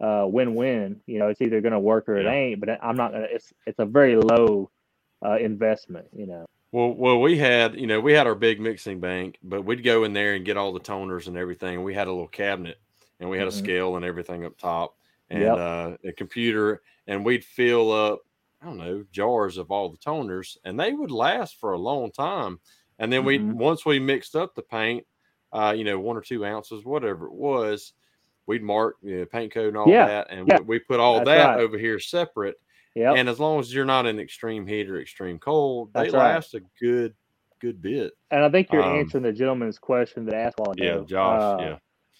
a 0.00 0.26
win-win. 0.26 1.00
You 1.06 1.18
know, 1.18 1.28
it's 1.28 1.40
either 1.40 1.60
going 1.60 1.72
to 1.72 1.80
work 1.80 2.08
or 2.08 2.16
it 2.16 2.24
Yeah. 2.24 2.32
ain't. 2.32 2.60
But 2.60 2.78
I'm 2.82 2.96
not 2.96 3.12
gonna. 3.12 3.26
It's 3.30 3.52
it's 3.66 3.78
a 3.78 3.86
very 3.86 4.16
low 4.16 4.70
uh, 5.24 5.36
investment. 5.36 6.08
You 6.12 6.26
know. 6.26 6.46
Well, 6.72 6.92
well, 6.92 7.20
we 7.20 7.38
had, 7.38 7.78
you 7.78 7.86
know, 7.86 8.00
we 8.00 8.12
had 8.12 8.26
our 8.26 8.34
big 8.34 8.60
mixing 8.60 9.00
bank, 9.00 9.38
but 9.42 9.64
we'd 9.64 9.84
go 9.84 10.04
in 10.04 10.12
there 10.12 10.34
and 10.34 10.44
get 10.44 10.56
all 10.56 10.72
the 10.72 10.80
toners 10.80 11.28
and 11.28 11.36
everything. 11.36 11.82
We 11.82 11.94
had 11.94 12.08
a 12.08 12.12
little 12.12 12.28
cabinet, 12.28 12.78
and 13.20 13.30
we 13.30 13.38
had 13.38 13.46
Mhm. 13.46 13.50
a 13.50 13.52
scale 13.52 13.96
and 13.96 14.04
everything 14.04 14.44
up 14.44 14.58
top, 14.58 14.96
and 15.30 15.42
Yep. 15.42 15.58
uh, 15.58 15.96
a 16.04 16.12
computer, 16.12 16.82
and 17.06 17.24
we'd 17.24 17.44
fill 17.44 17.92
up, 17.92 18.20
I 18.60 18.66
don't 18.66 18.78
know, 18.78 19.04
jars 19.10 19.58
of 19.58 19.70
all 19.70 19.88
the 19.88 19.96
toners, 19.96 20.58
and 20.64 20.78
they 20.78 20.92
would 20.92 21.12
last 21.12 21.58
for 21.60 21.72
a 21.72 21.78
long 21.78 22.10
time. 22.10 22.58
And 22.98 23.12
then 23.12 23.24
we, 23.24 23.38
Mhm. 23.38 23.54
once 23.54 23.86
we 23.86 23.98
mixed 23.98 24.34
up 24.34 24.54
the 24.54 24.62
paint, 24.62 25.06
uh, 25.52 25.72
you 25.74 25.84
know, 25.84 26.00
one 26.00 26.16
or 26.16 26.20
two 26.22 26.44
ounces, 26.44 26.84
whatever 26.84 27.26
it 27.26 27.32
was, 27.32 27.92
we'd 28.46 28.62
mark 28.62 28.96
you 29.02 29.18
know, 29.20 29.24
paint 29.26 29.52
code 29.52 29.68
and 29.68 29.76
all 29.76 29.88
Yeah, 29.88 30.06
that, 30.06 30.26
and 30.30 30.48
yeah. 30.48 30.58
we, 30.60 30.64
we 30.64 30.78
put 30.78 31.00
all 31.00 31.16
That's 31.16 31.26
that 31.26 31.44
right. 31.44 31.60
over 31.60 31.78
here 31.78 31.98
separate. 31.98 32.58
Yep. 32.94 33.16
And 33.16 33.28
as 33.28 33.38
long 33.38 33.60
as 33.60 33.74
you're 33.74 33.84
not 33.84 34.06
in 34.06 34.18
extreme 34.18 34.66
heat 34.66 34.88
or 34.88 35.00
extreme 35.00 35.38
cold, 35.38 35.92
they 35.92 36.04
right. 36.04 36.12
last 36.12 36.54
a 36.54 36.60
good 36.80 37.14
good 37.60 37.80
bit. 37.82 38.14
And 38.30 38.44
I 38.44 38.50
think 38.50 38.72
you're 38.72 38.82
Um, 38.82 38.98
answering 38.98 39.22
the 39.22 39.32
gentleman's 39.32 39.78
question 39.78 40.24
that 40.26 40.34
asked 40.34 40.58
while 40.58 40.72
ago. 40.72 40.82
Yeah, 40.82 41.04
Josh. 41.06 41.42
Uh, 41.42 41.56
yeah. 41.60 41.78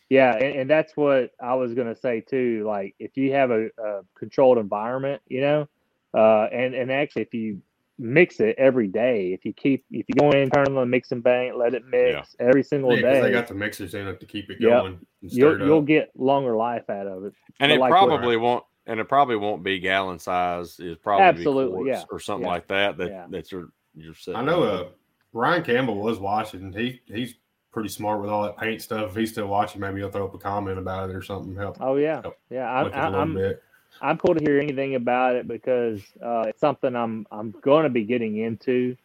Yeah, 0.08 0.36
and, 0.36 0.60
and 0.60 0.70
that's 0.70 0.96
what 0.96 1.32
I 1.40 1.54
was 1.54 1.74
gonna 1.74 1.96
say 1.96 2.20
too. 2.20 2.64
Like 2.66 2.94
if 2.98 3.16
you 3.16 3.32
have 3.32 3.50
a, 3.50 3.68
a 3.78 4.02
controlled 4.14 4.58
environment, 4.58 5.20
you 5.28 5.40
know, 5.40 5.68
uh, 6.14 6.44
and 6.52 6.74
and 6.74 6.92
actually 6.92 7.22
if 7.22 7.34
you 7.34 7.60
mix 7.98 8.40
it 8.40 8.54
every 8.58 8.88
day, 8.88 9.32
if 9.32 9.44
you 9.44 9.52
keep 9.52 9.84
if 9.90 10.06
you 10.08 10.14
go 10.18 10.30
in, 10.30 10.50
turn 10.50 10.66
on 10.68 10.74
the 10.74 10.86
mixing 10.86 11.20
bank, 11.20 11.54
let 11.56 11.74
it 11.74 11.84
mix 11.86 12.36
every 12.38 12.62
single 12.62 12.90
Yeah, 12.94 13.02
'cause 13.02 13.12
day, 13.14 13.20
they 13.22 13.30
got 13.32 13.46
the 13.48 13.54
mixers 13.54 13.94
in 13.94 14.06
it 14.06 14.20
to 14.20 14.26
keep 14.26 14.50
it 14.50 14.58
Yep. 14.60 14.70
going. 14.70 14.92
and 15.22 15.32
you'll 15.32 15.58
you'll 15.66 15.82
get 15.82 16.10
longer 16.16 16.56
life 16.56 16.88
out 16.90 17.06
of 17.06 17.24
it. 17.24 17.32
And 17.60 17.70
But 17.70 17.70
it 17.70 17.78
like 17.80 17.90
what- 17.92 18.06
probably 18.08 18.36
won't 18.36 18.64
and 18.86 19.00
it 19.00 19.08
probably 19.08 19.36
won't 19.36 19.62
be 19.64 19.80
gallon 19.80 20.18
size. 20.18 20.78
It's 20.78 21.00
probably 21.02 21.24
Absolutely, 21.24 21.74
quarts 21.84 21.88
yeah, 21.88 22.04
or 22.10 22.20
something 22.20 22.46
yeah, 22.46 22.52
like 22.52 22.68
that. 22.68 22.96
That 22.98 23.08
yeah. 23.08 23.26
that's 23.30 23.50
your 23.50 23.70
your 23.94 24.14
set. 24.14 24.36
I 24.36 24.42
know 24.42 24.62
uh, 24.62 24.88
Ryan 25.32 25.62
Campbell 25.64 25.96
was 25.96 26.18
watching. 26.20 26.72
He 26.72 27.00
he's 27.06 27.34
pretty 27.72 27.88
smart 27.88 28.20
with 28.20 28.30
all 28.30 28.42
that 28.44 28.56
paint 28.56 28.80
stuff. 28.82 29.10
If 29.10 29.16
he's 29.16 29.32
still 29.32 29.48
watching, 29.48 29.80
maybe 29.80 30.00
he'll 30.00 30.10
throw 30.10 30.26
up 30.26 30.34
a 30.34 30.38
comment 30.38 30.78
about 30.78 31.10
it 31.10 31.16
or 31.16 31.22
something. 31.22 31.54
Help. 31.56 31.78
Oh 31.80 31.96
yeah, 31.96 32.22
Help 32.22 32.36
yeah. 32.50 32.70
I'm 32.70 32.84
look 32.84 32.94
at 32.94 32.98
it 32.98 33.00
a 33.00 33.02
I, 33.02 33.08
little 33.08 33.20
I'm 33.22 33.34
bit. 33.34 33.62
I'm 34.00 34.18
cool 34.18 34.34
to 34.34 34.44
hear 34.44 34.60
anything 34.60 34.94
about 34.94 35.36
it 35.36 35.48
because 35.48 36.00
uh, 36.22 36.44
it's 36.48 36.60
something 36.60 36.94
I'm 36.94 37.26
I'm 37.30 37.54
going 37.62 37.84
to 37.84 37.90
be 37.90 38.04
getting 38.04 38.36
into. 38.38 38.96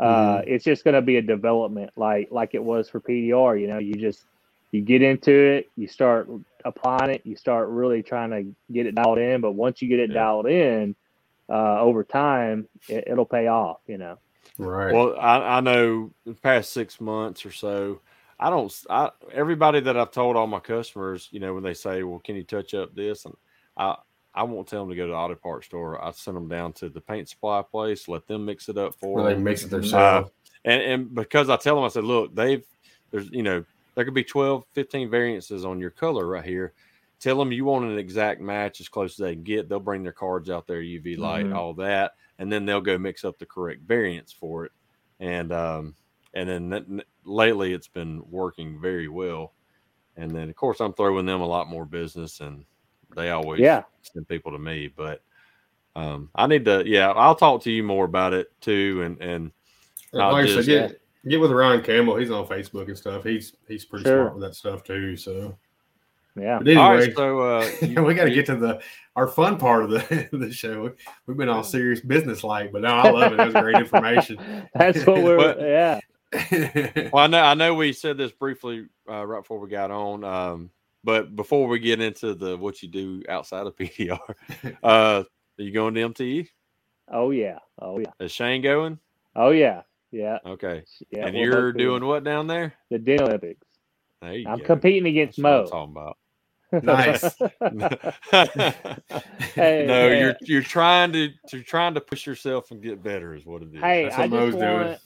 Uh, 0.00 0.40
Mm-hmm. 0.40 0.48
It's 0.48 0.64
just 0.64 0.84
going 0.84 0.94
to 0.94 1.02
be 1.02 1.16
a 1.16 1.22
development, 1.22 1.90
like 1.96 2.28
like 2.30 2.54
it 2.54 2.62
was 2.62 2.88
for 2.88 3.00
PDR. 3.00 3.60
You 3.60 3.66
know, 3.66 3.78
you 3.78 3.94
just 3.94 4.24
you 4.72 4.80
get 4.80 5.02
into 5.02 5.32
it, 5.32 5.70
you 5.76 5.88
start 5.88 6.28
applying 6.64 7.10
it, 7.10 7.22
you 7.24 7.36
start 7.36 7.68
really 7.68 8.02
trying 8.02 8.30
to 8.30 8.72
get 8.72 8.86
it 8.86 8.94
dialed 8.94 9.18
in. 9.18 9.40
But 9.40 9.52
once 9.52 9.82
you 9.82 9.88
get 9.88 9.98
it 10.00 10.10
Yeah. 10.10 10.22
dialed 10.22 10.46
in, 10.46 10.94
uh, 11.48 11.80
over 11.80 12.04
time, 12.04 12.68
it, 12.88 13.04
it'll 13.08 13.24
pay 13.26 13.48
off. 13.48 13.78
You 13.86 13.98
know. 13.98 14.18
Right. 14.58 14.92
Well, 14.92 15.16
I, 15.18 15.58
I 15.58 15.60
know 15.60 16.12
the 16.24 16.34
past 16.34 16.72
six 16.72 17.00
months 17.00 17.44
or 17.44 17.52
so, 17.52 18.00
I 18.40 18.50
don't. 18.50 18.72
I 18.88 19.10
everybody 19.32 19.80
that 19.80 19.96
I've 19.96 20.12
told 20.12 20.36
all 20.36 20.46
my 20.46 20.60
customers, 20.60 21.28
you 21.32 21.40
know, 21.40 21.54
when 21.54 21.64
they 21.64 21.74
say, 21.74 22.02
"Well, 22.02 22.20
can 22.20 22.36
you 22.36 22.44
touch 22.44 22.74
up 22.74 22.94
this?" 22.94 23.24
and 23.24 23.34
I 23.76 23.96
I 24.34 24.42
won't 24.44 24.68
tell 24.68 24.80
them 24.82 24.90
to 24.90 24.96
go 24.96 25.06
to 25.06 25.12
the 25.12 25.16
auto 25.18 25.34
parts 25.34 25.66
store. 25.66 26.02
I 26.02 26.10
send 26.12 26.36
them 26.36 26.48
down 26.48 26.72
to 26.74 26.88
the 26.88 27.00
paint 27.00 27.28
supply 27.28 27.62
place, 27.62 28.08
let 28.08 28.26
them 28.26 28.44
mix 28.44 28.68
it 28.68 28.78
up 28.78 28.94
for 29.00 29.22
Where 29.22 29.24
they 29.24 29.34
them. 29.34 29.44
mix 29.44 29.64
it 29.64 29.70
Uh, 29.70 29.70
themselves. 29.70 30.30
and 30.64 30.82
and 30.82 31.14
because 31.14 31.48
I 31.50 31.56
tell 31.56 31.74
them, 31.76 31.84
I 31.84 31.88
said, 31.88 32.04
look, 32.04 32.34
they've 32.34 32.64
there's 33.10 33.30
you 33.30 33.42
know 33.42 33.64
there 33.94 34.04
could 34.04 34.14
be 34.14 34.24
12, 34.24 34.64
15 34.74 35.10
variances 35.10 35.64
on 35.64 35.80
your 35.80 35.90
color 35.90 36.26
right 36.26 36.44
here. 36.44 36.74
Tell 37.20 37.36
them 37.36 37.50
you 37.50 37.64
want 37.64 37.84
an 37.86 37.98
exact 37.98 38.40
match 38.40 38.80
as 38.80 38.88
close 38.88 39.12
as 39.12 39.16
they 39.16 39.34
can 39.34 39.42
get. 39.42 39.68
They'll 39.68 39.80
bring 39.80 40.04
their 40.04 40.12
cards 40.12 40.50
out 40.50 40.68
there, 40.68 40.80
UV 40.80 41.16
light, 41.18 41.46
Mhm. 41.46 41.54
all 41.56 41.74
that, 41.74 42.12
and 42.38 42.52
then 42.52 42.64
they'll 42.64 42.80
go 42.80 42.96
mix 42.96 43.24
up 43.24 43.38
the 43.38 43.46
correct 43.46 43.82
variants 43.82 44.32
for 44.32 44.66
it. 44.66 44.72
And 45.18 45.52
um, 45.52 45.96
and 46.34 46.48
then 46.48 46.68
that, 46.68 47.04
lately 47.24 47.72
it's 47.72 47.88
been 47.88 48.22
working 48.30 48.80
very 48.80 49.08
well. 49.08 49.54
And 50.16 50.30
then 50.30 50.48
of 50.48 50.54
course 50.56 50.80
I'm 50.80 50.92
throwing 50.94 51.26
them 51.26 51.40
a 51.40 51.46
lot 51.46 51.68
more 51.68 51.84
business, 51.86 52.40
and 52.40 52.64
they 53.16 53.30
always 53.30 53.60
Yeah. 53.60 53.82
send 54.02 54.28
people 54.28 54.52
to 54.52 54.58
me. 54.58 54.88
But 54.94 55.22
um, 55.96 56.30
I 56.34 56.46
need 56.46 56.64
to, 56.66 56.82
yeah, 56.86 57.10
I'll 57.10 57.34
talk 57.34 57.62
to 57.62 57.70
you 57.72 57.82
more 57.82 58.04
about 58.04 58.32
it 58.32 58.52
too, 58.60 59.02
and 59.04 59.20
and 59.20 59.50
not 60.12 60.32
like 60.32 60.44
I 60.44 60.48
said, 60.48 60.54
just- 60.56 60.66
get 60.68 61.00
get 61.28 61.40
with 61.40 61.50
Ryan 61.50 61.82
Campbell. 61.82 62.16
He's 62.16 62.30
on 62.30 62.46
Facebook 62.46 62.86
and 62.88 62.96
stuff. 62.96 63.24
He's 63.24 63.54
he's 63.66 63.84
pretty 63.84 64.04
Sure. 64.04 64.24
smart 64.24 64.34
with 64.34 64.42
that 64.44 64.54
stuff 64.54 64.84
too. 64.84 65.16
So, 65.16 65.56
Yeah. 66.36 66.58
but 66.58 66.68
anyway, 66.68 66.82
all 66.82 66.94
right. 66.94 67.14
So 67.16 67.40
uh, 67.40 67.70
you- 67.82 68.02
we 68.04 68.14
got 68.14 68.24
to 68.24 68.30
get 68.30 68.46
to 68.46 68.56
the 68.56 68.80
our 69.16 69.26
fun 69.26 69.58
part 69.58 69.82
of 69.84 69.90
the 69.90 70.28
the 70.32 70.52
show. 70.52 70.92
We've 71.26 71.36
been 71.36 71.48
all 71.48 71.64
serious 71.64 72.00
business 72.00 72.44
like, 72.44 72.70
but 72.72 72.82
no, 72.82 72.88
I 72.88 73.10
love 73.10 73.32
it. 73.32 73.36
That 73.36 73.46
was 73.46 73.54
great 73.62 73.76
information. 73.76 74.38
That's 74.74 75.04
what 75.04 75.22
we're. 75.22 75.36
But- 75.36 75.60
yeah. 75.60 76.00
Well, 77.10 77.24
I 77.24 77.26
know 77.26 77.42
I 77.42 77.54
know 77.54 77.74
we 77.74 77.92
said 77.94 78.18
this 78.18 78.32
briefly 78.32 78.86
uh, 79.10 79.26
right 79.26 79.40
before 79.42 79.58
we 79.58 79.68
got 79.70 79.90
on, 79.90 80.24
um, 80.24 80.70
but 81.08 81.34
before 81.34 81.66
we 81.68 81.78
get 81.78 82.02
into 82.02 82.34
the 82.34 82.54
what 82.58 82.82
you 82.82 82.88
do 82.90 83.22
outside 83.30 83.66
of 83.66 83.74
PDR, 83.78 84.18
uh, 84.82 85.24
are 85.24 85.24
you 85.56 85.72
going 85.72 85.94
to 85.94 86.02
MTE? 86.02 86.48
Oh 87.10 87.30
yeah. 87.30 87.60
Oh 87.80 87.98
yeah. 87.98 88.10
Is 88.20 88.30
Shane 88.30 88.60
going? 88.60 88.98
Oh 89.34 89.48
yeah. 89.48 89.84
Yeah. 90.10 90.36
Okay, 90.44 90.84
Yeah. 91.10 91.24
and 91.26 91.34
we're 91.34 91.44
you're 91.44 91.72
doing 91.72 92.04
what 92.04 92.24
down 92.24 92.46
there? 92.46 92.74
the 92.90 92.98
Dent 92.98 93.22
Olympics. 93.22 93.66
There 94.20 94.34
you 94.34 94.46
I'm 94.50 94.58
go. 94.58 94.64
competing 94.66 95.06
against 95.06 95.40
That's 95.40 95.70
what 95.72 95.78
I'm 95.78 95.94
Mo. 95.94 96.14
talking 96.70 96.72
about. 96.72 98.14
Hey, 99.54 99.84
no, 99.86 100.10
hey. 100.10 100.20
you're 100.20 100.36
you're 100.42 100.62
trying 100.62 101.12
to 101.12 101.30
you're 101.50 101.62
trying 101.62 101.94
to 101.94 102.02
push 102.02 102.26
yourself 102.26 102.70
and 102.70 102.82
get 102.82 103.02
better 103.02 103.34
is 103.34 103.46
what 103.46 103.62
it 103.62 103.70
is. 103.72 103.80
Hey, 103.80 104.04
That's 104.04 104.16
I 104.16 104.20
what 104.22 104.30
Mo's 104.30 104.52
just 104.52 104.60
doing. 104.62 104.96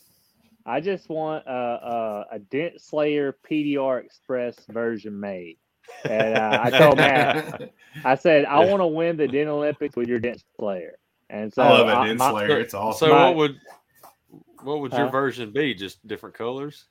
I 0.67 0.81
just 0.81 1.09
want 1.09 1.47
a, 1.47 1.53
a, 1.53 2.27
a 2.33 2.39
Dent 2.41 2.81
Slayer 2.81 3.37
PDR 3.49 4.05
Express 4.05 4.57
version 4.69 5.19
made. 5.21 5.59
And 6.05 6.37
uh, 6.39 6.61
I 6.63 6.71
told 6.71 6.97
Matt, 6.97 7.73
I 8.05 8.15
said 8.15 8.45
I 8.47 8.65
want 8.65 8.81
to 8.81 8.87
win 8.87 9.17
the 9.17 9.29
Dent 9.29 9.49
Olympics 9.49 9.97
with 9.97 10.09
your 10.09 10.19
Dent 10.19 10.43
Slayer. 10.59 10.99
And 11.31 11.53
so 11.53 11.63
I 11.63 11.71
love 11.71 11.89
a 11.89 12.03
it, 12.03 12.07
Den 12.09 12.17
my- 12.19 12.31
Slayer. 12.31 12.61
It's 12.61 12.75
awesome. 12.75 13.09
So 13.09 13.15
My- 13.15 13.29
what 13.29 13.37
would 13.37 13.61
what 14.63 14.81
would 14.81 14.93
your 14.93 15.07
Huh? 15.07 15.11
version 15.11 15.51
be? 15.53 15.75
Just 15.75 16.07
different 16.07 16.35
colors? 16.37 16.87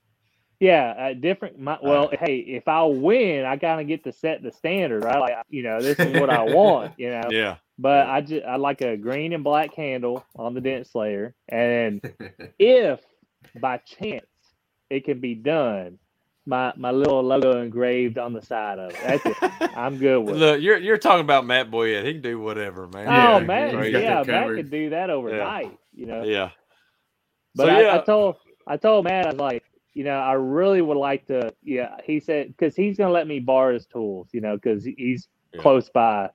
Yeah, 0.59 0.89
uh, 0.91 1.13
different. 1.13 1.57
My, 1.59 1.79
well, 1.81 2.11
hey, 2.19 2.35
if 2.37 2.67
I 2.67 2.83
win, 2.83 3.45
I 3.45 3.57
kind 3.57 3.81
of 3.81 3.87
get 3.87 4.03
to 4.03 4.11
set 4.11 4.43
the 4.43 4.51
standard, 4.51 5.03
right? 5.03 5.17
Like, 5.19 5.37
you 5.49 5.63
know, 5.63 5.81
this 5.81 5.97
is 5.97 6.19
what 6.19 6.29
I 6.29 6.43
want, 6.53 6.99
you 6.99 7.09
know. 7.09 7.29
Yeah. 7.31 7.55
But 7.79 8.07
I 8.07 8.21
just 8.21 8.45
I 8.45 8.57
like 8.57 8.81
a 8.81 8.95
green 8.95 9.33
and 9.33 9.43
black 9.43 9.73
handle 9.73 10.23
on 10.35 10.53
the 10.53 10.61
Dent 10.61 10.85
Slayer, 10.85 11.33
and 11.49 12.01
if 12.59 12.99
by 13.59 13.77
chance 13.77 14.25
it 14.91 15.03
can 15.05 15.19
be 15.19 15.33
done, 15.33 15.97
my 16.45 16.73
my 16.75 16.91
little 16.91 17.21
logo 17.21 17.61
engraved 17.61 18.17
on 18.17 18.33
the 18.33 18.41
side 18.41 18.79
of 18.79 18.91
it. 18.91 18.97
That's 19.03 19.25
it. 19.25 19.37
I'm 19.75 19.97
good 19.97 20.19
with. 20.21 20.35
it. 20.35 20.39
Look, 20.39 20.61
you're 20.61 20.77
you're 20.77 20.97
talking 20.97 21.21
about 21.21 21.45
Matt 21.45 21.69
Boyette. 21.69 22.05
He 22.05 22.13
can 22.13 22.21
do 22.21 22.39
whatever, 22.39 22.87
man. 22.87 23.07
Oh 23.07 23.39
Yeah, 23.39 23.45
man, 23.45 23.83
he's 23.83 23.91
got 23.91 24.25
that 24.25 24.27
yeah, 24.27 24.45
Matt 24.47 24.55
could 24.55 24.71
do 24.71 24.89
that 24.89 25.09
overnight, 25.09 25.77
you 25.93 26.05
know. 26.07 26.23
Yeah. 26.23 26.49
But 27.55 27.65
so 27.65 27.69
I, 27.69 27.81
yeah, 27.81 27.95
I 27.95 27.97
told 27.99 28.35
I 28.67 28.77
told 28.77 29.05
Matt, 29.05 29.25
I 29.27 29.29
was 29.31 29.39
like, 29.39 29.63
you 29.93 30.03
know, 30.03 30.17
I 30.17 30.33
really 30.33 30.81
would 30.81 30.97
like 30.97 31.25
to. 31.27 31.53
Yeah, 31.63 31.97
he 32.03 32.19
said 32.19 32.47
because 32.47 32.75
he's 32.75 32.97
gonna 32.97 33.13
let 33.13 33.27
me 33.27 33.39
borrow 33.39 33.73
his 33.73 33.85
tools, 33.85 34.29
you 34.31 34.41
know, 34.41 34.55
because 34.55 34.83
he's 34.83 35.27
Yeah. 35.53 35.61
close 35.61 35.89
by. 35.89 36.29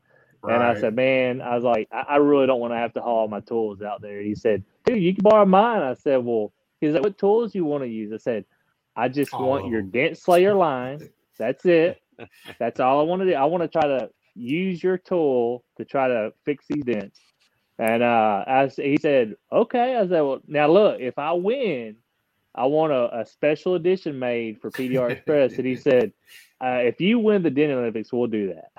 And 0.49 0.63
I 0.63 0.79
said, 0.79 0.95
man, 0.95 1.41
I 1.41 1.57
was 1.57 1.65
like, 1.65 1.89
I, 1.91 2.05
I 2.11 2.17
really 2.19 2.47
don't 2.47 2.61
want 2.61 2.73
to 2.73 2.77
have 2.79 2.93
to 2.95 3.01
haul 3.01 3.27
my 3.27 3.41
tools 3.41 3.83
out 3.83 4.01
there. 4.01 4.21
He 4.21 4.37
said, 4.37 4.63
dude, 4.85 5.03
you 5.03 5.13
can 5.13 5.25
borrow 5.25 5.45
mine. 5.45 5.83
I 5.83 5.95
said, 5.95 6.19
well, 6.25 6.53
he's 6.81 6.93
like, 6.95 7.03
what 7.03 7.19
tools 7.19 7.53
you 7.53 7.65
want 7.65 7.83
to 7.83 7.89
use? 7.89 8.13
I 8.13 8.19
said, 8.19 8.45
I 8.97 9.09
just 9.09 9.33
All 9.35 9.47
want 9.47 9.69
your. 9.69 9.83
Dent 9.83 10.19
Slayer 10.19 10.55
line. 10.55 11.09
That's 11.39 11.65
it. 11.67 12.01
That's 12.59 12.81
all 12.81 13.01
I 13.01 13.03
want 13.03 13.21
to 13.23 13.27
do. 13.27 13.35
I 13.35 13.45
want 13.45 13.63
to 13.63 13.69
try 13.69 13.87
to 13.87 14.09
use 14.35 14.83
your 14.83 14.97
tool 14.99 15.65
to 15.77 15.85
try 15.85 16.09
to 16.09 16.33
fix 16.45 16.65
these 16.69 16.83
dents. 16.85 17.21
And 17.79 18.03
uh, 18.03 18.43
as 18.47 18.77
he 18.77 18.97
said, 18.99 19.37
okay. 19.53 19.97
I 19.97 20.01
said, 20.09 20.21
well, 20.23 20.41
now 20.47 20.67
look, 20.69 20.99
if 20.99 21.19
I 21.19 21.33
win, 21.33 21.97
I 22.55 22.65
want 22.67 22.93
a, 22.93 23.21
a 23.21 23.27
special 23.27 23.75
edition 23.75 24.19
made 24.19 24.63
for 24.63 24.71
PDR 24.71 25.11
Express. 25.11 25.53
and 25.59 25.67
he 25.67 25.77
said, 25.89 26.13
uh, 26.65 26.79
if 26.81 27.03
you 27.03 27.19
win 27.19 27.43
the 27.43 27.51
Dent 27.51 27.73
Olympics, 27.73 28.11
we'll 28.15 28.29
do 28.29 28.55
that. 28.55 28.71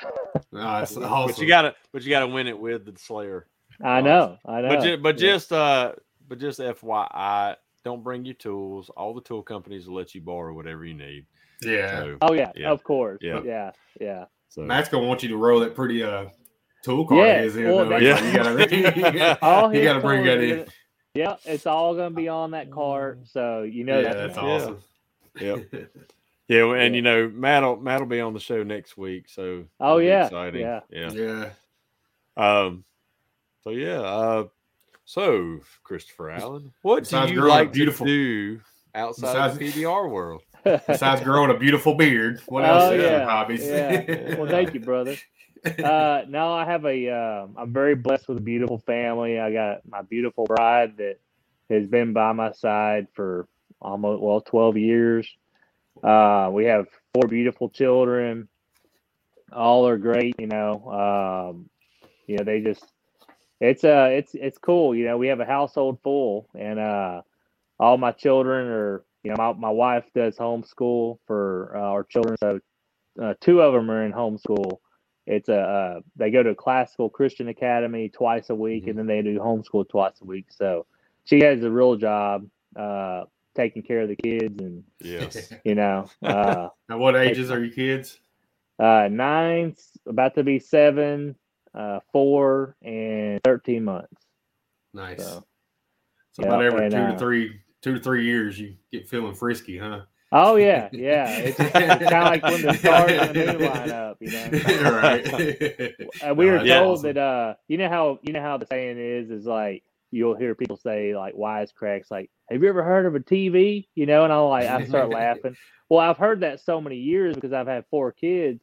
No, 0.52 0.62
that's 0.62 0.96
but 0.96 1.38
you 1.38 1.48
gotta 1.48 1.76
but 1.94 2.02
you 2.02 2.10
gotta 2.10 2.28
win 2.28 2.48
it 2.48 2.58
with 2.58 2.86
the 2.86 2.98
Slayer. 2.98 3.46
I 3.84 4.02
know, 4.02 4.40
I 4.48 4.62
know. 4.62 4.70
But 4.70 4.82
ju- 4.84 4.98
but 4.98 5.20
Yeah. 5.20 5.34
just 5.34 5.52
uh 5.52 5.92
but 6.28 6.40
just 6.40 6.60
FYI, 6.60 7.56
don't 7.88 8.04
bring 8.04 8.26
your 8.26 8.36
tools. 8.36 8.90
All 8.98 9.14
the 9.14 9.22
tool 9.22 9.42
companies 9.42 9.88
will 9.88 9.96
let 9.96 10.14
you 10.14 10.22
borrow 10.22 10.54
whatever 10.54 10.84
you 10.86 10.94
need. 10.94 11.26
yeah. 11.62 12.00
So, 12.02 12.18
Oh 12.22 12.34
yeah, 12.34 12.52
Yeah. 12.56 12.72
of 12.72 12.84
course. 12.84 13.20
Yeah. 13.22 13.42
Yeah, 13.46 13.72
yeah. 14.02 14.26
so 14.50 14.62
Matt's 14.62 14.90
gonna 14.90 15.08
want 15.08 15.24
you 15.24 15.30
to 15.30 15.38
roll 15.38 15.60
that 15.62 15.74
pretty 15.76 16.04
uh 16.04 16.26
tool 16.84 17.06
card 17.08 17.26
Yeah, 17.28 17.42
is 17.42 17.56
in. 17.56 17.66
well, 17.70 17.86
though. 17.86 18.00
that's- 18.00 18.24
you 18.24 18.34
gotta, 18.38 18.76
you 18.76 18.92
gotta, 19.20 19.74
you 19.78 19.84
gotta 19.84 20.00
bring 20.02 20.24
tools 20.26 20.38
that 20.38 20.44
in. 20.44 20.66
Yeah, 21.14 21.36
it's 21.46 21.66
all 21.66 21.96
gonna 21.96 22.12
be 22.14 22.28
on 22.28 22.52
that 22.52 22.70
cart. 22.72 23.26
So 23.28 23.64
you 23.64 23.84
know 23.86 24.00
yeah, 24.00 24.14
that's 24.14 24.36
that's 24.36 24.38
Yeah. 24.38 24.44
awesome. 24.54 24.80
Yep. 25.40 25.90
Yeah, 26.50 26.64
and 26.76 26.94
Yeah. 26.94 26.96
you 26.96 27.02
know, 27.02 27.30
Matt'll 27.34 27.76
Matt'll 27.76 28.08
be 28.08 28.22
on 28.22 28.34
the 28.34 28.40
show 28.40 28.64
next 28.64 28.96
week, 28.98 29.28
so 29.28 29.66
Oh, 29.82 29.98
yeah, 29.98 30.26
exciting. 30.28 30.62
yeah. 30.62 30.80
yeah. 30.90 31.12
yeah. 31.12 31.50
Um, 32.38 32.86
so 33.66 33.72
yeah, 33.72 34.00
uh, 34.00 34.48
so 35.08 35.60
Christopher 35.84 36.32
Allen, 36.32 36.74
what 36.82 37.04
Besides 37.04 37.30
do 37.32 37.36
you 37.38 37.48
like 37.48 37.72
beautiful- 37.72 38.06
to 38.06 38.56
do 38.56 38.62
outside 38.94 39.52
of 39.52 39.58
the 39.58 39.66
Besides- 39.66 39.76
PDR 39.78 40.10
world? 40.10 40.44
Besides 40.88 41.22
growing 41.22 41.50
a 41.50 41.58
beautiful 41.58 41.96
beard, 41.96 42.42
what 42.48 42.66
else 42.66 42.84
Oh, 42.84 42.92
is 42.92 43.02
your 43.02 43.12
yeah, 43.12 43.26
hobbies? 43.26 43.66
yeah. 43.66 44.36
Well, 44.36 44.50
thank 44.50 44.74
you, 44.74 44.82
brother. 44.82 45.16
Uh, 45.66 46.24
no, 46.28 46.52
I 46.52 46.66
have 46.66 46.84
a. 46.86 47.10
Um, 47.10 47.56
I'm 47.58 47.72
very 47.72 47.96
blessed 47.96 48.28
with 48.28 48.40
a 48.40 48.42
beautiful 48.42 48.80
family. 48.80 49.40
I 49.40 49.54
got 49.54 49.88
my 49.90 50.02
beautiful 50.02 50.44
bride 50.46 50.98
that 50.98 51.20
has 51.70 51.88
been 51.88 52.12
by 52.12 52.34
my 52.34 52.52
side 52.52 53.08
for 53.14 53.48
almost 53.82 54.22
well 54.22 54.42
12 54.42 54.76
years. 54.78 55.28
Uh, 56.04 56.50
we 56.52 56.66
have 56.66 56.88
four 57.14 57.28
beautiful 57.30 57.70
children. 57.70 58.50
All 59.54 59.88
are 59.88 59.98
great, 59.98 60.36
you 60.40 60.48
know. 60.48 61.52
Um, 61.54 61.70
you 62.26 62.36
know, 62.38 62.44
they 62.44 62.60
just 62.60 62.84
it's 63.60 63.84
uh 63.84 64.10
it's 64.12 64.34
it's 64.36 64.58
cool. 64.58 64.96
You 64.96 65.06
know, 65.06 65.18
we 65.18 65.28
have 65.28 65.40
a 65.40 65.46
household 65.46 66.00
full, 66.04 66.50
and 66.56 66.80
uh, 66.80 67.22
all 67.80 67.98
my 67.98 68.12
children 68.12 68.68
are. 68.68 69.04
You 69.24 69.32
know, 69.32 69.38
my, 69.38 69.54
my 69.54 69.70
wife 69.70 70.06
does 70.16 70.38
homeschool 70.38 71.18
for 71.28 71.74
uh, 71.76 71.80
our 71.82 72.04
children, 72.04 72.38
so 72.42 72.60
uh, 73.22 73.34
two 73.42 73.62
of 73.62 73.74
them 73.74 73.92
are 73.92 74.06
in 74.06 74.14
homeschool. 74.14 74.78
It's 75.26 75.50
a 75.50 75.60
uh, 75.60 76.00
they 76.16 76.32
go 76.32 76.44
to 76.44 76.52
a 76.52 76.56
classical 76.56 77.10
Christian 77.10 77.50
academy 77.50 78.08
twice 78.10 78.50
a 78.50 78.56
week, 78.56 78.86
Mhm. 78.86 78.92
and 78.92 79.00
then 79.00 79.08
they 79.08 79.22
do 79.22 79.38
homeschool 79.40 79.90
twice 79.90 80.22
a 80.22 80.26
week. 80.26 80.46
So 80.52 80.86
she 81.26 81.42
has 81.42 81.62
a 81.64 81.72
real 81.72 81.96
job 81.98 82.48
uh, 82.78 83.26
taking 83.56 83.82
care 83.82 84.02
of 84.02 84.08
the 84.10 84.16
kids, 84.16 84.62
and 84.62 84.84
Yes. 85.02 85.52
you 85.66 85.76
know, 85.76 86.10
uh, 86.24 86.70
Now, 86.88 86.98
what 87.00 87.18
ages 87.18 87.52
are 87.52 87.60
your 87.60 87.74
kids? 87.74 88.20
uh, 88.80 89.10
nine, 89.12 89.76
about 90.06 90.36
to 90.36 90.44
be 90.44 90.60
seven, 90.60 91.36
uh, 91.74 92.00
four, 92.12 92.76
and 92.82 93.42
thirteen 93.44 93.84
months. 93.84 94.14
Nice. 94.94 95.24
So, 95.24 95.44
So 96.32 96.44
about 96.44 96.64
every 96.64 96.86
and, 96.86 96.92
two 96.92 96.98
uh, 96.98 97.12
to 97.12 97.18
three, 97.18 97.60
two 97.82 97.96
to 97.96 98.00
three 98.00 98.26
years, 98.26 98.60
you 98.60 98.76
get 98.92 99.08
feeling 99.08 99.36
frisky, 99.36 99.78
huh? 99.78 100.02
Oh 100.32 100.56
yeah, 100.56 100.90
yeah. 100.94 101.30
It's, 101.30 101.60
it's 101.60 101.72
kind 101.72 101.92
of 101.92 102.02
like 102.12 102.44
when 102.44 102.62
the 102.62 102.74
stars 102.74 103.12
and 103.12 103.36
the 103.36 103.46
moon 103.46 103.62
line 103.62 103.92
up, 103.92 104.18
you 104.20 104.32
know. 104.32 104.50
right. 104.92 105.94
Uh, 106.28 106.34
we 106.34 106.48
were 106.48 106.58
told 106.58 106.98
awesome. 106.98 107.14
that 107.14 107.18
uh, 107.18 107.54
you 107.68 107.78
know 107.78 107.88
how 107.88 108.18
you 108.24 108.34
know 108.34 108.42
how 108.42 108.58
the 108.58 108.66
saying 108.66 108.98
is 108.98 109.30
is 109.30 109.46
like 109.46 109.84
you'll 110.10 110.36
hear 110.36 110.56
people 110.56 110.78
say 110.78 111.16
like 111.16 111.36
wisecracks 111.36 112.10
like, 112.10 112.32
"Have 112.50 112.62
you 112.64 112.70
ever 112.70 112.84
heard 112.84 113.06
of 113.06 113.14
a 113.14 113.20
TV?" 113.20 113.88
You 113.94 114.08
know, 114.08 114.24
and 114.24 114.34
I'm 114.34 114.46
like, 114.46 114.68
I 114.68 114.86
start 114.86 115.10
laughing. 115.10 115.56
Well, 115.90 116.00
I've 116.00 116.18
heard 116.18 116.42
that 116.42 116.60
so 116.60 116.82
many 116.82 116.98
years 116.98 117.36
because 117.36 117.54
I've 117.54 117.68
had 117.68 117.86
four 117.92 118.12
kids 118.12 118.62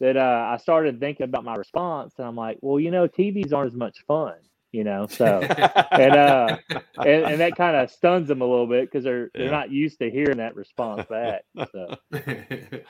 that 0.00 0.16
uh, 0.16 0.50
I 0.52 0.56
started 0.58 1.00
thinking 1.00 1.24
about 1.24 1.44
my 1.44 1.54
response, 1.54 2.14
and 2.18 2.26
I'm 2.26 2.36
like, 2.36 2.58
well, 2.60 2.78
you 2.80 2.90
know, 2.90 3.08
TVs 3.08 3.52
aren't 3.52 3.72
as 3.72 3.76
much 3.76 3.98
fun, 4.06 4.34
you 4.72 4.84
know, 4.84 5.06
so 5.06 5.40
and 5.90 6.16
uh, 6.16 6.58
and, 6.98 7.24
and 7.24 7.40
that 7.40 7.56
kind 7.56 7.76
of 7.76 7.90
stuns 7.90 8.28
them 8.28 8.40
a 8.42 8.46
little 8.46 8.66
bit 8.66 8.90
because 8.90 9.04
they're 9.04 9.24
Yeah. 9.34 9.42
they're 9.42 9.50
not 9.50 9.70
used 9.70 9.98
to 10.00 10.10
hearing 10.10 10.38
that 10.38 10.54
response 10.56 11.06
back. 11.08 11.44
So 11.72 11.96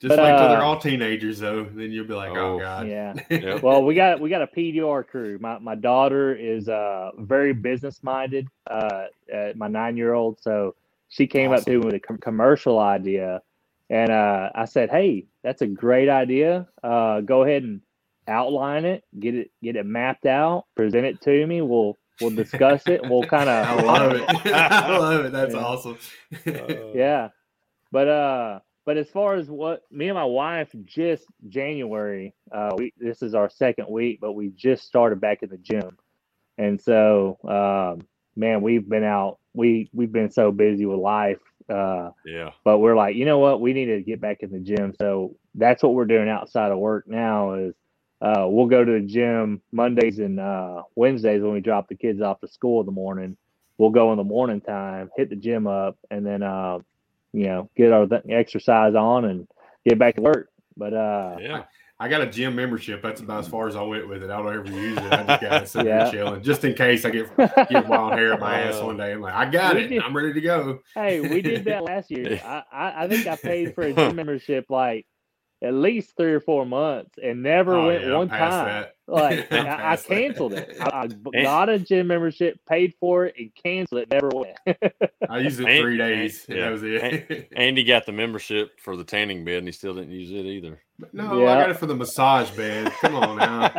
Just 0.00 0.16
But, 0.16 0.24
wait 0.24 0.36
till 0.38 0.48
they're 0.48 0.58
uh, 0.60 0.64
all 0.64 0.78
teenagers, 0.78 1.38
though. 1.38 1.64
Then 1.64 1.90
you'll 1.92 2.06
be 2.06 2.14
like, 2.14 2.32
"Oh, 2.32 2.56
Oh. 2.56 2.58
God." 2.58 2.88
yeah. 2.88 3.14
Yep. 3.30 3.62
well 3.62 3.82
we 3.84 3.94
got 3.94 4.20
we 4.20 4.28
got 4.28 4.42
a 4.42 4.46
pdr 4.48 5.06
crew 5.06 5.38
my, 5.40 5.58
my 5.58 5.74
daughter 5.76 6.34
is 6.34 6.68
uh 6.68 7.10
very 7.18 7.54
business 7.54 8.02
minded 8.02 8.46
uh, 8.70 9.04
uh 9.34 9.52
my 9.54 9.68
nine 9.68 9.96
year 9.96 10.12
old 10.12 10.38
so 10.42 10.74
she 11.08 11.26
came 11.26 11.52
up 11.52 11.64
to 11.64 11.70
me 11.70 11.76
with 11.78 11.94
a 11.94 12.00
com- 12.00 12.18
commercial 12.18 12.78
idea 12.80 13.40
and 13.88 14.10
uh 14.10 14.50
i 14.54 14.64
said 14.64 14.90
hey 14.90 15.24
that's 15.44 15.62
a 15.62 15.66
great 15.68 16.08
idea 16.08 16.66
uh 16.82 17.20
go 17.20 17.44
ahead 17.44 17.62
and 17.62 17.80
outline 18.26 18.84
it 18.86 19.04
get 19.20 19.34
it 19.36 19.50
get 19.62 19.76
it 19.76 19.86
mapped 19.86 20.26
out 20.26 20.64
present 20.74 21.04
it 21.06 21.20
to 21.20 21.46
me 21.46 21.60
we'll 21.62 21.96
we'll 22.20 22.30
discuss 22.30 22.82
it 22.88 23.02
we'll 23.04 23.22
kind 23.26 23.50
of. 23.50 23.66
I 23.78 23.82
love 23.82 24.12
it. 24.14 24.46
I 24.54 24.98
love 24.98 25.26
it. 25.26 25.32
That's 25.32 25.54
Yeah. 25.54 25.60
awesome. 25.60 25.98
yeah 26.94 27.28
but 27.92 28.08
uh 28.08 28.58
but 28.86 28.96
as 28.96 29.08
far 29.10 29.34
as 29.36 29.48
what 29.50 29.82
me 29.90 30.08
and 30.08 30.14
my 30.16 30.24
wife 30.24 30.68
just 30.84 31.26
january 31.48 32.34
uh 32.52 32.70
we 32.76 32.92
this 32.98 33.22
is 33.22 33.34
our 33.34 33.50
second 33.50 33.88
week 33.90 34.18
but 34.20 34.32
we 34.32 34.48
just 34.50 34.84
started 34.84 35.20
back 35.20 35.42
in 35.42 35.50
the 35.50 35.58
gym 35.58 35.96
and 36.58 36.80
so 36.80 37.38
um 37.48 38.06
man 38.36 38.62
we've 38.62 38.88
been 38.88 39.04
out 39.04 39.38
we 39.54 39.88
we've 39.92 40.12
been 40.12 40.30
so 40.30 40.50
busy 40.50 40.86
with 40.86 40.98
life 40.98 41.38
uh 41.70 42.10
Yeah. 42.24 42.50
but 42.64 42.78
we're 42.78 42.96
like 42.96 43.16
you 43.16 43.24
know 43.24 43.38
what 43.38 43.60
we 43.60 43.72
need 43.72 43.86
to 43.86 44.02
get 44.02 44.20
back 44.20 44.38
in 44.42 44.50
the 44.50 44.58
gym 44.60 44.94
so 45.00 45.36
that's 45.54 45.82
what 45.82 45.94
we're 45.94 46.04
doing 46.04 46.28
outside 46.28 46.72
of 46.72 46.78
work 46.78 47.06
now 47.08 47.54
is 47.54 47.74
uh 48.20 48.46
we'll 48.48 48.66
go 48.66 48.84
to 48.84 48.92
the 48.92 49.00
gym 49.06 49.62
mondays 49.72 50.18
and 50.18 50.40
uh 50.40 50.82
wednesdays 50.96 51.42
when 51.42 51.52
we 51.52 51.60
drop 51.60 51.88
the 51.88 51.94
kids 51.96 52.20
off 52.20 52.40
to 52.40 52.48
school 52.48 52.80
in 52.80 52.86
the 52.86 52.92
morning 52.92 53.36
we'll 53.78 53.90
go 53.90 54.12
in 54.12 54.18
the 54.18 54.24
morning 54.24 54.60
time 54.60 55.10
hit 55.16 55.30
the 55.30 55.36
gym 55.36 55.66
up 55.66 55.96
and 56.10 56.26
then 56.26 56.42
uh 56.42 56.78
you 57.32 57.46
know 57.46 57.70
get 57.76 57.92
our 57.92 58.06
th- 58.06 58.22
exercise 58.28 58.94
on 58.94 59.24
and 59.24 59.48
get 59.88 59.98
back 59.98 60.16
to 60.16 60.22
work 60.22 60.48
but 60.76 60.92
uh 60.94 61.36
Yeah. 61.40 61.64
I 62.04 62.08
got 62.08 62.20
a 62.20 62.26
gym 62.26 62.54
membership. 62.54 63.00
That's 63.02 63.20
about 63.22 63.40
as 63.40 63.48
far 63.48 63.66
as 63.66 63.76
I 63.76 63.82
went 63.82 64.06
with 64.08 64.22
it. 64.22 64.30
I 64.30 64.36
don't 64.36 64.54
ever 64.54 64.66
use 64.70 64.98
it. 64.98 65.12
I 65.12 65.24
just 65.24 65.40
got 65.40 65.58
to 65.60 65.66
sit 65.66 65.86
Yeah. 65.86 66.10
chilling, 66.10 66.42
just 66.42 66.62
in 66.64 66.74
case 66.74 67.04
I 67.06 67.10
get 67.10 67.34
get 67.36 67.88
wild 67.88 68.12
hair 68.12 68.34
at 68.34 68.40
my 68.40 68.60
ass 68.60 68.80
one 68.82 68.96
day. 68.98 69.12
I'm 69.12 69.20
like, 69.22 69.34
I 69.34 69.46
got 69.50 69.74
we 69.76 69.84
it. 69.84 69.88
did- 69.88 70.02
I'm 70.02 70.14
ready 70.14 70.34
to 70.34 70.40
go. 70.40 70.80
hey 70.94 71.20
we 71.20 71.40
did 71.40 71.64
that 71.64 71.82
last 71.84 72.10
year 72.10 72.40
I, 72.44 72.62
I 72.72 73.04
i 73.04 73.08
think 73.08 73.26
i 73.26 73.36
paid 73.36 73.74
for 73.74 73.82
a 73.84 73.92
gym 73.94 74.14
membership 74.22 74.66
like 74.68 75.06
at 75.62 75.72
least 75.72 76.14
three 76.16 76.32
or 76.32 76.40
four 76.40 76.66
months 76.66 77.12
and 77.22 77.42
never 77.42 77.74
Oh, 77.74 77.86
went 77.86 78.04
yeah, 78.04 78.16
one 78.18 78.28
time 78.28 78.66
that. 78.66 78.94
Like 79.06 79.50
I'm 79.50 79.66
I, 79.66 79.72
I 79.72 79.76
past 79.76 80.08
that. 80.08 80.14
canceled 80.14 80.52
it. 80.54 80.76
I 80.80 81.06
got 81.42 81.68
a 81.70 81.78
gym 81.78 82.06
membership, 82.08 82.58
paid 82.68 82.92
for 83.00 83.24
it, 83.26 83.34
and 83.38 83.50
canceled 83.62 84.02
it. 84.02 84.10
Never 84.10 84.28
went. 84.28 84.56
I 85.30 85.38
used 85.38 85.60
it 85.60 85.66
Ain't- 85.68 85.82
three 85.82 85.96
days, 85.96 86.44
and 86.48 86.58
yeah. 86.58 86.64
that 86.64 86.72
was 86.72 86.82
it. 86.82 87.48
Andy 87.56 87.82
got 87.84 88.04
the 88.04 88.12
membership 88.12 88.78
for 88.80 88.96
the 88.96 89.04
tanning 89.04 89.42
bed 89.44 89.58
and 89.58 89.68
he 89.68 89.72
still 89.72 89.94
didn't 89.94 90.10
use 90.10 90.30
it 90.30 90.44
either. 90.46 90.80
No, 91.12 91.46
I 91.46 91.60
got 91.60 91.70
it 91.70 91.76
for 91.76 91.86
the 91.86 91.94
massage 91.94 92.50
bed. 92.50 92.92
Come 93.00 93.16
on 93.16 93.36
now. 93.36 93.70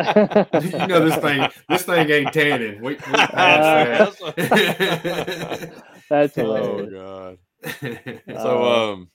you 0.59 0.87
know 0.87 1.07
this 1.07 1.15
thing. 1.17 1.47
This 1.69 1.83
thing 1.83 2.09
ain't 2.09 2.33
tanning. 2.33 2.81
We, 2.81 2.89
we 2.89 2.95
passed 3.13 4.19
that. 4.19 5.83
That's 6.09 6.37
oh 6.37 6.85
god. 6.85 7.37
Uh, 8.27 8.41
So 8.43 8.63
um 8.63 9.09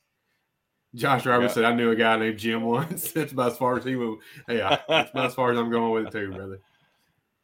Josh 0.94 1.24
Roberts 1.26 1.52
Yeah. 1.52 1.54
said 1.62 1.64
I 1.64 1.74
knew 1.74 1.90
a 1.90 1.96
guy 1.96 2.16
named 2.16 2.38
Jim 2.38 2.62
once. 2.62 3.12
That's 3.12 3.32
about 3.32 3.52
as 3.52 3.58
far 3.58 3.78
as 3.78 3.84
he 3.84 3.96
will. 3.96 4.18
Yeah, 4.48 4.78
that's 4.88 5.10
about 5.10 5.26
as 5.26 5.34
far 5.34 5.52
as 5.52 5.58
I'm 5.58 5.70
going 5.70 5.92
with 5.92 6.06
it 6.06 6.12
too, 6.12 6.32
brother. 6.32 6.60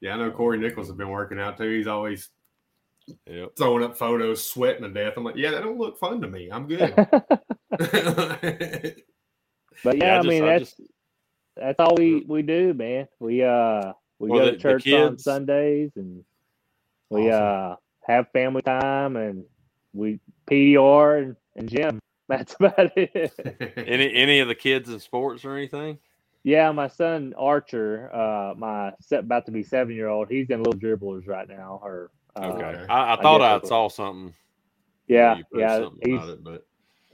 Yeah, 0.01 0.15
I 0.15 0.17
know 0.19 0.31
Corey 0.31 0.59
Nichols 0.59 0.89
has 0.89 0.97
been 0.97 1.11
working 1.11 1.39
out 1.39 1.57
too. 1.59 1.71
He's 1.71 1.87
always 1.87 2.31
yep. 3.27 3.51
throwing 3.57 3.85
up 3.85 3.97
photos, 3.97 4.49
sweating 4.49 4.83
to 4.83 4.89
death. 4.89 5.15
I'm 5.17 5.25
like, 5.25 5.37
yeah, 5.37 5.53
that 5.53 5.63
don't 5.63 5.79
look 5.79 5.99
fun 5.99 6.21
to 6.23 6.29
me. 6.29 6.51
I'm 6.51 6.67
good. 6.67 6.93
But 9.87 9.99
Yeah, 9.99 10.05
I 10.05 10.09
yeah, 10.09 10.15
I, 10.15 10.23
just- 10.23 10.29
mean 10.29 10.45
I 10.45 10.59
that's 10.59 10.81
that's 11.57 11.81
all 11.81 11.95
we 11.97 12.25
we 12.27 12.43
do, 12.43 12.75
man. 12.75 13.07
We 13.21 13.43
uh 13.45 13.93
we 14.19 14.31
Well, 14.31 14.41
go 14.41 14.45
the- 14.47 14.51
to 14.53 14.57
the 14.57 14.63
church 14.63 14.93
on 14.93 15.17
Sundays 15.19 15.93
and 15.97 16.25
we 17.09 17.31
Awesome. 17.31 17.45
uh 17.47 17.77
have 18.07 18.29
family 18.33 18.63
time 18.63 19.17
and 19.17 19.45
we 19.93 20.19
PDR 20.51 21.23
and, 21.23 21.37
and 21.55 21.69
gym. 21.69 22.01
That's 22.29 22.55
about 22.55 22.91
it. 22.97 23.33
Any 23.77 24.13
any 24.13 24.41
of 24.41 24.49
the 24.49 24.55
kids 24.57 24.89
in 24.91 24.99
sports 24.99 25.45
or 25.45 25.57
anything? 25.57 25.99
yeah, 26.43 26.71
my 26.73 26.89
son 26.89 27.33
Archer, 27.39 28.11
uh 28.13 28.55
my 28.59 28.93
se- 29.01 29.19
about 29.19 29.47
to 29.47 29.53
be 29.53 29.63
seven 29.63 29.95
year 29.95 30.09
old, 30.09 30.29
he's 30.29 30.51
in 30.51 30.63
little 30.65 30.79
dribblers 30.81 31.29
right 31.29 31.49
now. 31.49 31.79
Or 31.83 32.11
uh, 32.35 32.47
Okay. 32.49 32.65
Okay. 32.65 32.87
I, 32.93 33.15
I 33.15 33.23
thought 33.23 33.39
guess 33.61 33.65
I 33.65 33.69
saw 33.69 33.89
something. 33.89 34.35
yeah, 35.07 35.37
you 35.39 35.45
yeah, 35.55 35.79
something 35.79 36.01
he's 36.05 36.17
about 36.17 36.29
it, 36.31 36.43
but 36.45 36.67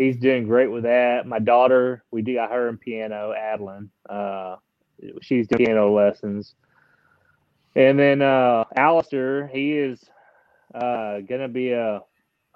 he's 0.03 0.17
doing 0.17 0.47
great 0.47 0.71
with 0.71 0.85
that. 0.85 1.27
My 1.27 1.39
daughter, 1.39 2.05
we 2.11 2.23
do 2.23 2.35
got 2.35 2.51
her 2.51 2.69
in 2.69 2.79
piano, 2.79 3.33
Adeline. 3.33 3.91
Uh, 4.09 4.57
she's 5.23 5.49
doing 5.49 5.67
piano 5.67 5.93
lessons. 5.95 6.55
And 7.75 7.99
then 7.99 8.23
uh, 8.23 8.65
Alistair, 8.77 9.47
he 9.49 9.73
is 9.73 10.05
uh, 10.75 11.21
gonna 11.21 11.49
be 11.49 11.73
a, 11.73 12.01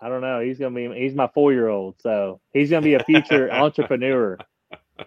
I 0.01 0.09
don't 0.09 0.21
know, 0.21 0.41
he's 0.41 0.59
gonna 0.59 0.75
be, 0.75 0.93
he's 1.01 1.15
my 1.15 1.29
four 1.35 1.53
year 1.53 1.69
old, 1.69 1.97
so 2.03 2.41
he's 2.53 2.71
gonna 2.71 2.83
be 2.83 2.95
a 2.95 3.05
future 3.05 3.51
entrepreneur. 3.53 4.39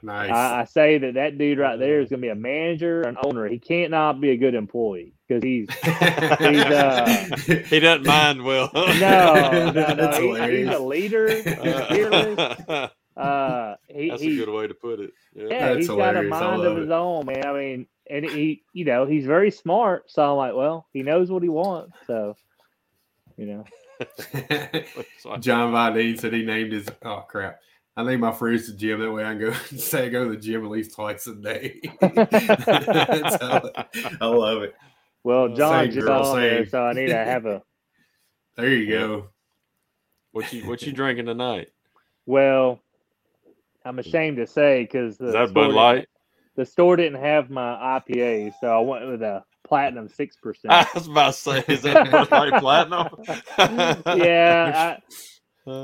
Nice. 0.01 0.31
I, 0.31 0.61
I 0.61 0.65
say 0.65 0.97
that 0.99 1.13
that 1.15 1.37
dude 1.37 1.57
right 1.59 1.77
there 1.79 1.99
is 2.01 2.09
gonna 2.09 2.21
be 2.21 2.29
a 2.29 2.35
manager, 2.35 3.01
an 3.01 3.17
owner. 3.23 3.47
He 3.47 3.59
can't 3.59 3.91
not 3.91 4.19
be 4.21 4.31
a 4.31 4.37
good 4.37 4.55
employee 4.55 5.13
because 5.27 5.43
he's 5.43 5.67
he's, 5.83 5.93
uh, 5.93 7.35
he 7.67 7.79
doesn't 7.79 8.05
mind 8.05 8.43
well. 8.43 8.69
no, 8.73 9.71
no, 9.71 9.93
no, 9.93 10.11
he- 10.45 10.57
he's 10.57 10.67
a 10.69 10.79
leader. 10.79 11.29
He's 11.33 11.43
fearless. 11.87 12.91
Uh, 13.17 13.75
he, 13.89 14.09
That's 14.09 14.21
he, 14.21 14.41
a 14.41 14.45
good 14.45 14.53
way 14.53 14.67
to 14.67 14.73
put 14.73 15.01
it. 15.01 15.11
Yeah. 15.35 15.47
Yeah, 15.49 15.67
That's 15.73 15.79
he's 15.79 15.87
got 15.89 16.15
a 16.15 16.23
mind 16.23 16.61
love 16.61 16.71
of 16.71 16.77
his 16.77 16.87
it. 16.89 16.93
own, 16.93 17.25
man. 17.25 17.45
I 17.45 17.53
mean, 17.53 17.85
and 18.09 18.23
he, 18.23 18.63
you 18.71 18.85
know, 18.85 19.05
he's 19.05 19.25
very 19.25 19.51
smart. 19.51 20.09
So 20.09 20.23
I'm 20.31 20.37
like, 20.37 20.53
well, 20.55 20.87
he 20.93 21.03
knows 21.03 21.29
what 21.29 21.43
he 21.43 21.49
wants. 21.49 21.97
So, 22.07 22.37
you 23.35 23.45
know, 23.45 23.65
John 25.39 25.71
Vidine 25.73 26.17
said 26.17 26.31
he 26.33 26.43
named 26.45 26.71
his 26.71 26.87
oh 27.03 27.25
crap. 27.27 27.59
I 27.99 28.03
named 28.03 28.21
my 28.21 28.31
friends 28.31 28.65
to 28.67 28.73
gym 28.77 29.01
that 29.01 29.11
way 29.11 29.25
I 29.25 29.33
can 29.33 29.39
go 29.39 29.51
say 29.77 30.05
I 30.05 30.09
go 30.09 30.23
to 30.23 30.31
the 30.31 30.37
gym 30.37 30.63
at 30.63 30.71
least 30.71 30.95
twice 30.95 31.27
a 31.27 31.35
day. 31.35 31.81
That's 31.99 33.43
how- 33.43 33.69
I 34.21 34.25
love 34.25 34.61
it. 34.63 34.73
well, 35.25 35.49
John 35.49 35.83
same 35.83 35.91
just 35.91 36.07
girl, 36.07 36.21
on 36.23 36.39
there, 36.39 36.65
so 36.65 36.81
I 36.81 36.93
need 36.93 37.07
to 37.07 37.15
have 37.17 37.45
a. 37.45 37.61
There 38.55 38.69
you 38.69 38.89
go. 38.89 39.29
what 40.31 40.53
you 40.53 40.65
what 40.65 40.81
you 40.83 40.93
drinking 40.93 41.25
tonight? 41.25 41.71
Well, 42.25 42.79
I'm 43.83 43.99
ashamed 43.99 44.37
to 44.37 44.47
say 44.47 44.83
because 44.83 45.17
the 45.17 45.27
Is 45.27 45.33
that 45.33 45.49
store 45.49 45.65
Bud 45.67 45.73
Light? 45.73 46.07
The 46.55 46.65
store 46.65 46.95
didn't 46.95 47.19
have 47.19 47.49
my 47.49 47.99
IPA, 47.99 48.53
so 48.61 48.67
I 48.67 48.79
went 48.79 49.09
with 49.09 49.23
a 49.23 49.43
platinum 49.67 50.07
six 50.07 50.37
percent. 50.37 50.71
I 50.71 50.87
was 50.95 51.07
about 51.07 51.33
to 51.33 51.33
say, 51.33 51.63
is 51.67 51.81
that 51.81 52.09
Bud 52.09 52.31
Light 52.31 52.61
Platinum? 52.61 53.07
yeah, 54.17 54.95
I, 54.97 55.01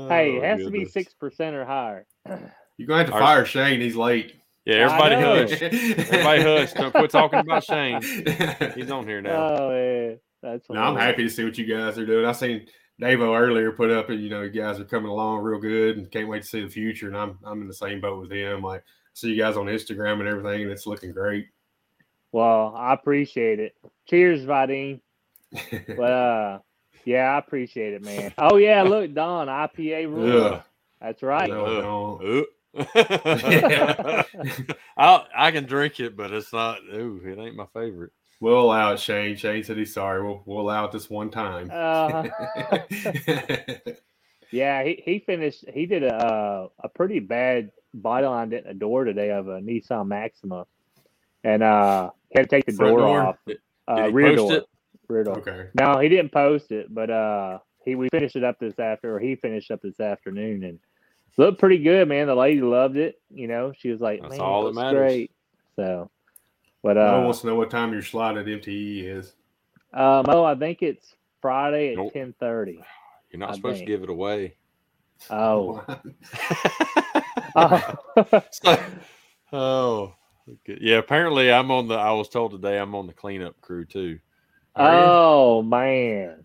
hey, 0.08 0.34
Oh, 0.34 0.36
it 0.38 0.42
has 0.44 0.60
to 0.64 0.70
be 0.70 0.84
six 0.84 1.14
percent 1.14 1.54
or 1.56 1.64
higher. 1.64 2.06
You're 2.76 2.86
gonna 2.88 2.98
have 2.98 3.06
to 3.08 3.12
Our- 3.14 3.20
fire 3.20 3.44
Shane. 3.44 3.80
He's 3.80 3.96
late. 3.96 4.34
Yeah, 4.64 4.90
everybody 4.90 5.14
hush. 5.14 5.62
Everybody 5.62 6.42
hush. 6.42 6.72
Don't 6.72 6.90
quit 6.92 7.10
talking 7.10 7.38
about 7.38 7.62
Shane. 7.64 8.02
He's 8.74 8.90
on 8.90 9.06
here 9.06 9.22
now. 9.22 9.56
Oh 9.58 9.70
man, 9.70 10.18
that's. 10.42 10.68
No, 10.68 10.80
I'm 10.80 10.96
happy 10.96 11.22
to 11.22 11.30
see 11.30 11.44
what 11.44 11.56
you 11.56 11.66
guys 11.66 11.96
are 11.98 12.04
doing. 12.06 12.26
I 12.26 12.32
seen 12.32 12.66
Davo 13.00 13.38
earlier 13.38 13.70
put 13.70 13.90
up, 13.90 14.10
and 14.10 14.20
you 14.20 14.28
know, 14.28 14.42
you 14.42 14.50
guys 14.50 14.80
are 14.80 14.84
coming 14.84 15.08
along 15.10 15.42
real 15.42 15.60
good, 15.60 15.98
and 15.98 16.10
can't 16.10 16.28
wait 16.28 16.42
to 16.42 16.48
see 16.48 16.62
the 16.62 16.68
future. 16.68 17.06
And 17.06 17.16
I'm 17.16 17.38
I'm 17.44 17.62
in 17.62 17.68
the 17.68 17.74
same 17.74 18.00
boat 18.00 18.20
with 18.20 18.32
him. 18.32 18.60
Like, 18.62 18.82
see 19.14 19.28
you 19.30 19.38
guys 19.40 19.56
on 19.56 19.66
Instagram 19.66 20.18
and 20.18 20.28
everything, 20.28 20.62
and 20.62 20.72
it's 20.72 20.86
looking 20.86 21.12
great. 21.12 21.46
Well, 22.32 22.74
I 22.76 22.92
appreciate 22.92 23.60
it. 23.60 23.72
Cheers, 24.08 24.44
Vadim. 24.44 25.00
But 25.96 26.12
uh, 26.12 26.58
yeah, 27.06 27.34
I 27.34 27.38
appreciate 27.38 27.94
it, 27.94 28.04
man. 28.04 28.34
Oh 28.36 28.58
yeah, 28.58 28.82
look, 28.82 29.14
Don 29.14 29.46
IPA 29.48 30.06
rule. 30.14 30.44
Ugh. 30.44 30.62
That's 31.00 31.22
right. 31.22 31.48
No, 31.48 32.44
Uh, 32.78 34.22
I 34.98 35.24
I 35.34 35.50
can 35.50 35.64
drink 35.64 35.98
it, 36.00 36.14
but 36.16 36.30
it's 36.32 36.52
not. 36.52 36.78
Ooh, 36.92 37.20
it 37.24 37.38
ain't 37.38 37.56
my 37.56 37.66
favorite. 37.72 38.12
We'll 38.40 38.60
allow 38.60 38.92
it, 38.92 39.00
Shane. 39.00 39.36
Shane 39.36 39.64
said 39.64 39.78
he's 39.78 39.94
sorry. 39.94 40.22
We'll 40.22 40.42
we'll 40.44 40.60
allow 40.60 40.84
it 40.84 40.92
this 40.92 41.08
one 41.08 41.30
time. 41.30 41.70
Uh, 41.72 42.24
yeah, 44.50 44.82
he, 44.84 45.02
he 45.04 45.18
finished. 45.20 45.64
He 45.72 45.86
did 45.86 46.02
a 46.02 46.14
uh, 46.14 46.68
a 46.82 46.88
pretty 46.90 47.18
bad 47.20 47.70
body 47.94 48.26
line 48.26 48.50
dent 48.50 48.66
in 48.66 48.72
the 48.72 48.78
door 48.78 49.04
today 49.04 49.30
of 49.30 49.48
a 49.48 49.60
Nissan 49.60 50.06
Maxima, 50.08 50.66
and 51.44 51.62
uh, 51.62 52.10
he 52.30 52.38
had 52.38 52.48
to 52.50 52.56
take 52.56 52.66
the 52.66 52.72
Front 52.72 52.90
door, 52.98 53.06
door? 53.06 53.22
off. 53.22 53.36
Did- 53.46 53.58
Uh, 53.88 53.96
did 53.96 54.06
he 54.06 54.12
rear 54.12 54.36
post 54.36 54.48
door. 54.48 54.52
it? 54.58 54.64
Rear 55.08 55.24
door. 55.24 55.38
okay. 55.38 55.68
No, 55.78 55.98
he 55.98 56.08
didn't 56.08 56.32
post 56.32 56.72
it, 56.72 56.92
but 56.92 57.10
uh, 57.10 57.58
he 57.84 57.94
we 57.94 58.08
finished 58.10 58.36
it 58.36 58.44
up 58.44 58.58
this 58.58 58.78
after, 58.78 59.14
or 59.16 59.20
he 59.20 59.36
finished 59.36 59.70
up 59.70 59.80
this 59.82 60.00
afternoon, 60.00 60.64
and 60.64 60.78
looked 61.38 61.58
pretty 61.60 61.78
good, 61.78 62.08
man. 62.08 62.26
The 62.26 62.34
lady 62.34 62.60
loved 62.62 62.96
it. 62.96 63.20
You 63.30 63.46
know, 63.48 63.72
she 63.76 63.90
was 63.90 64.00
like, 64.00 64.20
That's 64.22 64.32
"Man, 64.32 64.40
all 64.40 64.64
that 64.64 64.74
matters. 64.74 64.98
great." 64.98 65.30
So, 65.76 66.10
but 66.82 66.96
I 66.98 67.16
uh, 67.18 67.22
wants 67.22 67.40
to 67.42 67.46
know 67.46 67.54
what 67.54 67.70
time 67.70 67.92
your 67.92 68.02
slot 68.02 68.36
at 68.38 68.46
MTE 68.46 69.04
is. 69.04 69.34
um, 69.92 70.24
oh, 70.28 70.42
I 70.44 70.54
think 70.54 70.82
it's 70.82 71.14
Friday 71.42 71.92
at 71.92 71.98
Nope. 71.98 72.12
ten 72.12 72.34
thirty. 72.40 72.80
You're 73.30 73.40
not 73.40 73.50
I 73.50 73.54
supposed 73.54 73.76
think. 73.78 73.86
to 73.88 73.92
give 73.92 74.02
it 74.02 74.10
away. 74.10 74.54
Oh, 75.30 75.84
oh. 77.56 77.94
So- 78.50 78.78
oh, 79.52 80.14
okay. 80.48 80.78
yeah. 80.80 80.96
Apparently, 80.96 81.52
I'm 81.52 81.70
on 81.70 81.88
the. 81.88 81.94
I 81.94 82.12
was 82.12 82.28
told 82.28 82.52
today 82.52 82.78
I'm 82.78 82.94
on 82.94 83.06
the 83.06 83.12
cleanup 83.12 83.60
crew 83.60 83.84
too. 83.84 84.18
Oh 84.76 85.62
man. 85.62 86.44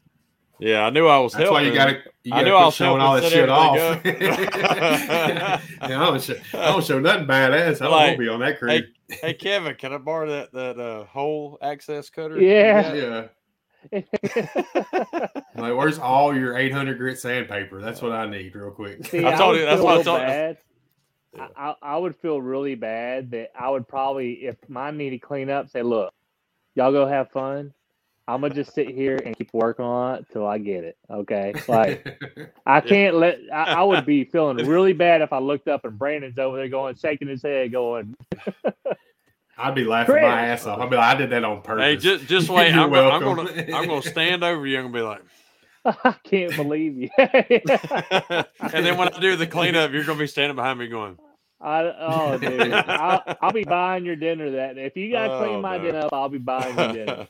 Yeah, 0.60 0.86
I 0.86 0.90
knew 0.92 1.08
I 1.08 1.18
was 1.18 1.34
That's 1.34 1.50
why 1.50 1.62
you 1.62 1.74
got 1.74 1.86
to. 1.88 2.02
I 2.32 2.44
knew 2.44 2.54
I 2.54 2.66
was 2.66 2.76
showing 2.76 3.02
all 3.02 3.20
that 3.20 3.32
shit 3.32 3.50
off. 3.50 3.76
everything 3.76 4.22
yeah, 4.30 5.60
I 5.82 5.88
don't, 5.88 6.22
show, 6.22 6.36
I 6.54 6.66
don't 6.68 6.86
show 6.86 7.00
nothing 7.00 7.26
badass. 7.26 7.78
I 7.82 7.86
don't 7.86 7.92
want 7.92 8.12
to 8.12 8.18
be 8.20 8.28
on 8.28 8.40
that 8.42 8.60
crew. 8.60 8.70
Hey, 8.70 8.84
hey, 9.10 9.34
Kevin, 9.34 9.74
can 9.74 9.92
I 9.92 9.98
borrow 9.98 10.30
that 10.30 10.52
that 10.54 10.80
uh, 10.80 11.06
whole 11.06 11.58
access 11.64 12.12
cutter? 12.12 12.40
Yeah. 12.40 12.94
yeah. 12.94 13.28
Like, 15.56 15.76
where's 15.76 16.00
all 16.00 16.36
your 16.36 16.58
800 16.58 16.98
grit 16.98 17.20
sandpaper? 17.20 17.82
That's 17.82 18.02
what 18.02 18.12
I 18.14 18.26
need, 18.28 18.56
real 18.56 18.72
quick. 18.72 19.06
See, 19.06 19.26
I 19.26 19.36
told 19.36 19.54
would 19.54 19.60
you- 19.60 19.66
that's 19.66 19.78
feel 19.78 19.86
what 19.86 20.00
I 20.00 20.04
told- 20.04 20.20
bad. 20.20 20.58
Yeah. 21.36 21.48
I, 21.56 21.70
I 21.70 21.76
I 21.82 21.98
would 21.98 22.16
feel 22.18 22.42
really 22.42 22.76
bad 22.76 23.32
that 23.32 23.50
I 23.60 23.70
would 23.70 23.88
probably, 23.88 24.34
if 24.46 24.58
mine 24.70 24.98
needed 24.98 25.22
clean 25.22 25.50
up, 25.50 25.70
say, 25.70 25.82
look, 25.82 26.14
y'all 26.76 26.92
go 26.92 27.06
have 27.08 27.32
fun. 27.32 27.74
I'm 28.28 28.42
gonna 28.42 28.54
just 28.54 28.74
sit 28.74 28.90
here 28.90 29.20
and 29.26 29.36
keep 29.38 29.50
working 29.54 29.84
on 29.86 30.16
it 30.20 30.26
till 30.32 30.46
I 30.48 30.58
get 30.58 30.84
it. 30.84 30.98
Okay, 31.10 31.54
like 31.68 32.08
I 32.66 32.80
can't 32.82 33.16
let. 33.16 33.40
I, 33.54 33.64
I 33.74 33.84
would 33.84 34.06
be 34.06 34.24
feeling 34.26 34.58
really 34.68 34.94
bad 34.94 35.22
if 35.22 35.34
I 35.34 35.40
looked 35.40 35.68
up 35.68 35.86
and 35.86 35.98
Brandon's 35.98 36.38
over 36.38 36.58
there 36.58 36.70
going, 36.70 36.96
shaking 36.96 37.28
his 37.28 37.42
head, 37.42 37.72
going, 37.72 38.16
I'd 39.58 39.76
be 39.76 39.84
laughing 39.84 40.14
Chris. 40.14 40.22
my 40.24 40.48
ass 40.48 40.66
off. 40.66 40.80
I'd 40.80 40.90
be 40.90 40.96
like, 40.96 41.16
I 41.16 41.18
did 41.20 41.30
that 41.32 41.44
on 41.44 41.62
purpose. 41.62 41.84
Hey, 41.84 41.96
just 41.98 42.26
just 42.28 42.50
wait. 42.50 42.74
You're 42.74 42.84
I'm, 42.84 42.90
gonna, 42.92 43.10
I'm 43.10 43.22
welcome. 43.24 43.46
gonna 43.56 43.78
I'm 43.78 43.88
gonna 43.88 44.02
stand 44.02 44.44
over 44.44 44.66
you 44.66 44.80
and 44.80 44.94
be 44.94 45.02
like, 45.02 45.22
I 45.86 46.16
can't 46.24 46.56
believe 46.56 46.96
you. 46.96 47.10
and 47.18 48.86
then 48.86 48.98
when 48.98 49.14
I 49.14 49.20
do 49.20 49.36
the 49.36 49.48
cleanup, 49.48 49.92
you're 49.92 50.04
gonna 50.06 50.20
be 50.20 50.28
standing 50.28 50.56
behind 50.56 50.80
me 50.80 50.88
going, 50.88 51.18
I, 51.60 51.82
oh, 52.00 52.38
dude, 52.40 52.74
I'll, 52.74 53.24
I'll 53.42 53.52
be 53.54 53.64
buying 53.64 54.04
your 54.06 54.16
dinner 54.16 54.52
that. 54.52 54.78
If 54.80 54.96
you 54.98 55.12
gotta 55.12 55.38
clean 55.38 55.58
Oh, 55.58 55.62
my 55.62 55.78
no. 55.78 55.84
dinner 55.84 56.00
up, 56.00 56.14
I'll 56.14 56.30
be 56.30 56.40
buying 56.40 56.76
your 56.76 56.94
dinner. 56.94 57.28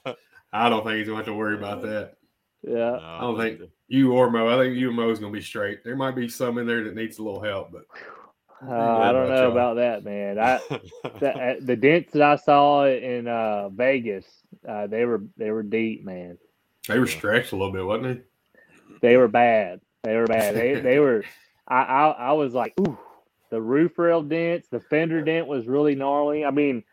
I 0.54 0.70
don't 0.70 0.84
think 0.84 0.97
he's 0.97 1.08
going 1.08 1.18
to 1.18 1.26
have 1.26 1.34
to 1.34 1.34
worry 1.34 1.56
about 1.56 1.82
that. 1.84 2.16
Yeah. 2.62 2.97
I 3.02 3.22
don't 3.22 3.38
think 3.38 3.62
you 3.88 4.14
or 4.14 4.30
Mo. 4.30 4.47
I 4.47 4.64
think 4.64 4.78
you 4.78 4.89
and 4.89 4.95
Mo's 4.95 5.20
going 5.20 5.32
to 5.34 5.38
be 5.38 5.43
straight. 5.43 5.84
There 5.84 5.95
might 5.95 6.16
be 6.16 6.28
some 6.28 6.58
in 6.58 6.68
there 6.68 6.84
that 6.84 6.95
needs 6.95 7.18
a 7.18 7.24
little 7.24 7.41
help, 7.41 7.72
but 7.72 7.86
Uh, 8.64 8.76
I 8.76 9.12
don't 9.12 9.28
know 9.30 9.43
y'all. 9.47 9.52
about 9.52 9.76
that, 9.78 10.04
man. 10.04 10.38
I 10.38 10.60
the, 11.20 11.32
uh, 11.32 11.56
the 11.62 11.76
dents 11.76 12.14
that 12.14 12.22
I 12.22 12.36
saw 12.36 12.86
in 12.86 13.28
uh, 13.28 13.70
Vegas, 13.70 14.26
uh, 14.68 14.86
they 14.86 15.04
were 15.06 15.24
they 15.36 15.49
were 15.49 15.64
deep, 15.64 16.06
man. 16.06 16.38
they 16.88 16.99
were 16.99 17.08
stretched 17.08 17.54
a 17.54 17.56
little 17.56 17.72
bit, 17.72 17.84
wasn't 17.84 18.24
they? 18.99 19.08
They 19.10 19.18
were 19.18 19.28
bad. 19.28 19.82
They 20.04 20.16
were 20.16 20.28
bad. 20.28 20.56
They 20.56 20.80
they 20.80 20.99
were. 20.99 21.24
I 21.68 21.82
I, 21.82 22.10
I 22.10 22.32
was 22.34 22.54
like, 22.54 22.76
ooh, 22.80 22.99
the 23.49 23.60
roof 23.60 23.97
rail 23.97 24.22
dents, 24.22 24.68
the 24.68 24.80
fender 24.80 25.24
dent 25.24 25.47
was 25.47 25.66
really 25.66 25.95
gnarly. 25.95 26.45
I 26.45 26.52
mean, 26.52 26.84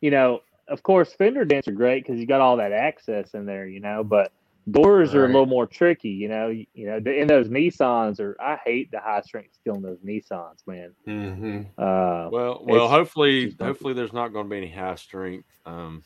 you 0.00 0.10
know, 0.10 0.40
of 0.68 0.82
course, 0.82 1.12
fender 1.12 1.44
dents 1.44 1.68
are 1.68 1.72
great 1.72 2.04
because 2.04 2.18
you 2.20 2.26
got 2.26 2.40
all 2.40 2.56
that 2.58 2.72
access 2.72 3.34
in 3.34 3.46
there, 3.46 3.66
you 3.66 3.80
know. 3.80 4.02
But 4.04 4.32
doors 4.70 5.14
are 5.14 5.24
a 5.24 5.28
little 5.28 5.46
more 5.46 5.66
tricky, 5.66 6.08
you 6.10 6.28
know. 6.28 6.48
You, 6.48 6.66
you 6.74 6.86
know, 6.86 6.96
in 6.96 7.26
those 7.26 7.48
Nissans, 7.48 8.18
or 8.20 8.36
I 8.40 8.56
hate 8.64 8.90
the 8.90 9.00
high 9.00 9.20
strength 9.20 9.54
steel 9.60 9.74
in 9.76 9.82
those 9.82 9.98
Nissans, 9.98 10.66
man. 10.66 10.92
Mm-hmm. 11.06 11.62
well, 11.76 12.26
Uh, 12.26 12.30
well, 12.30 12.62
It's- 12.76 12.90
hopefully, 12.90 13.54
hopefully, 13.60 13.92
there's 13.94 14.12
not 14.12 14.32
going 14.32 14.46
to 14.46 14.50
be 14.50 14.56
any 14.56 14.70
high 14.70 14.94
strength. 14.94 15.46
Um, 15.66 16.02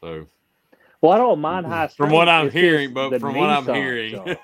so 0.00 0.26
Well, 1.00 1.12
I 1.12 1.18
don't 1.18 1.40
mind 1.40 1.66
high. 1.66 1.88
strength. 1.88 2.08
from 2.10 2.16
what 2.16 2.28
I'm 2.28 2.50
hearing, 2.50 2.94
but 2.94 3.20
from 3.20 3.34
what 3.34 3.50
I'm 3.50 3.64
hearing. 3.66 4.36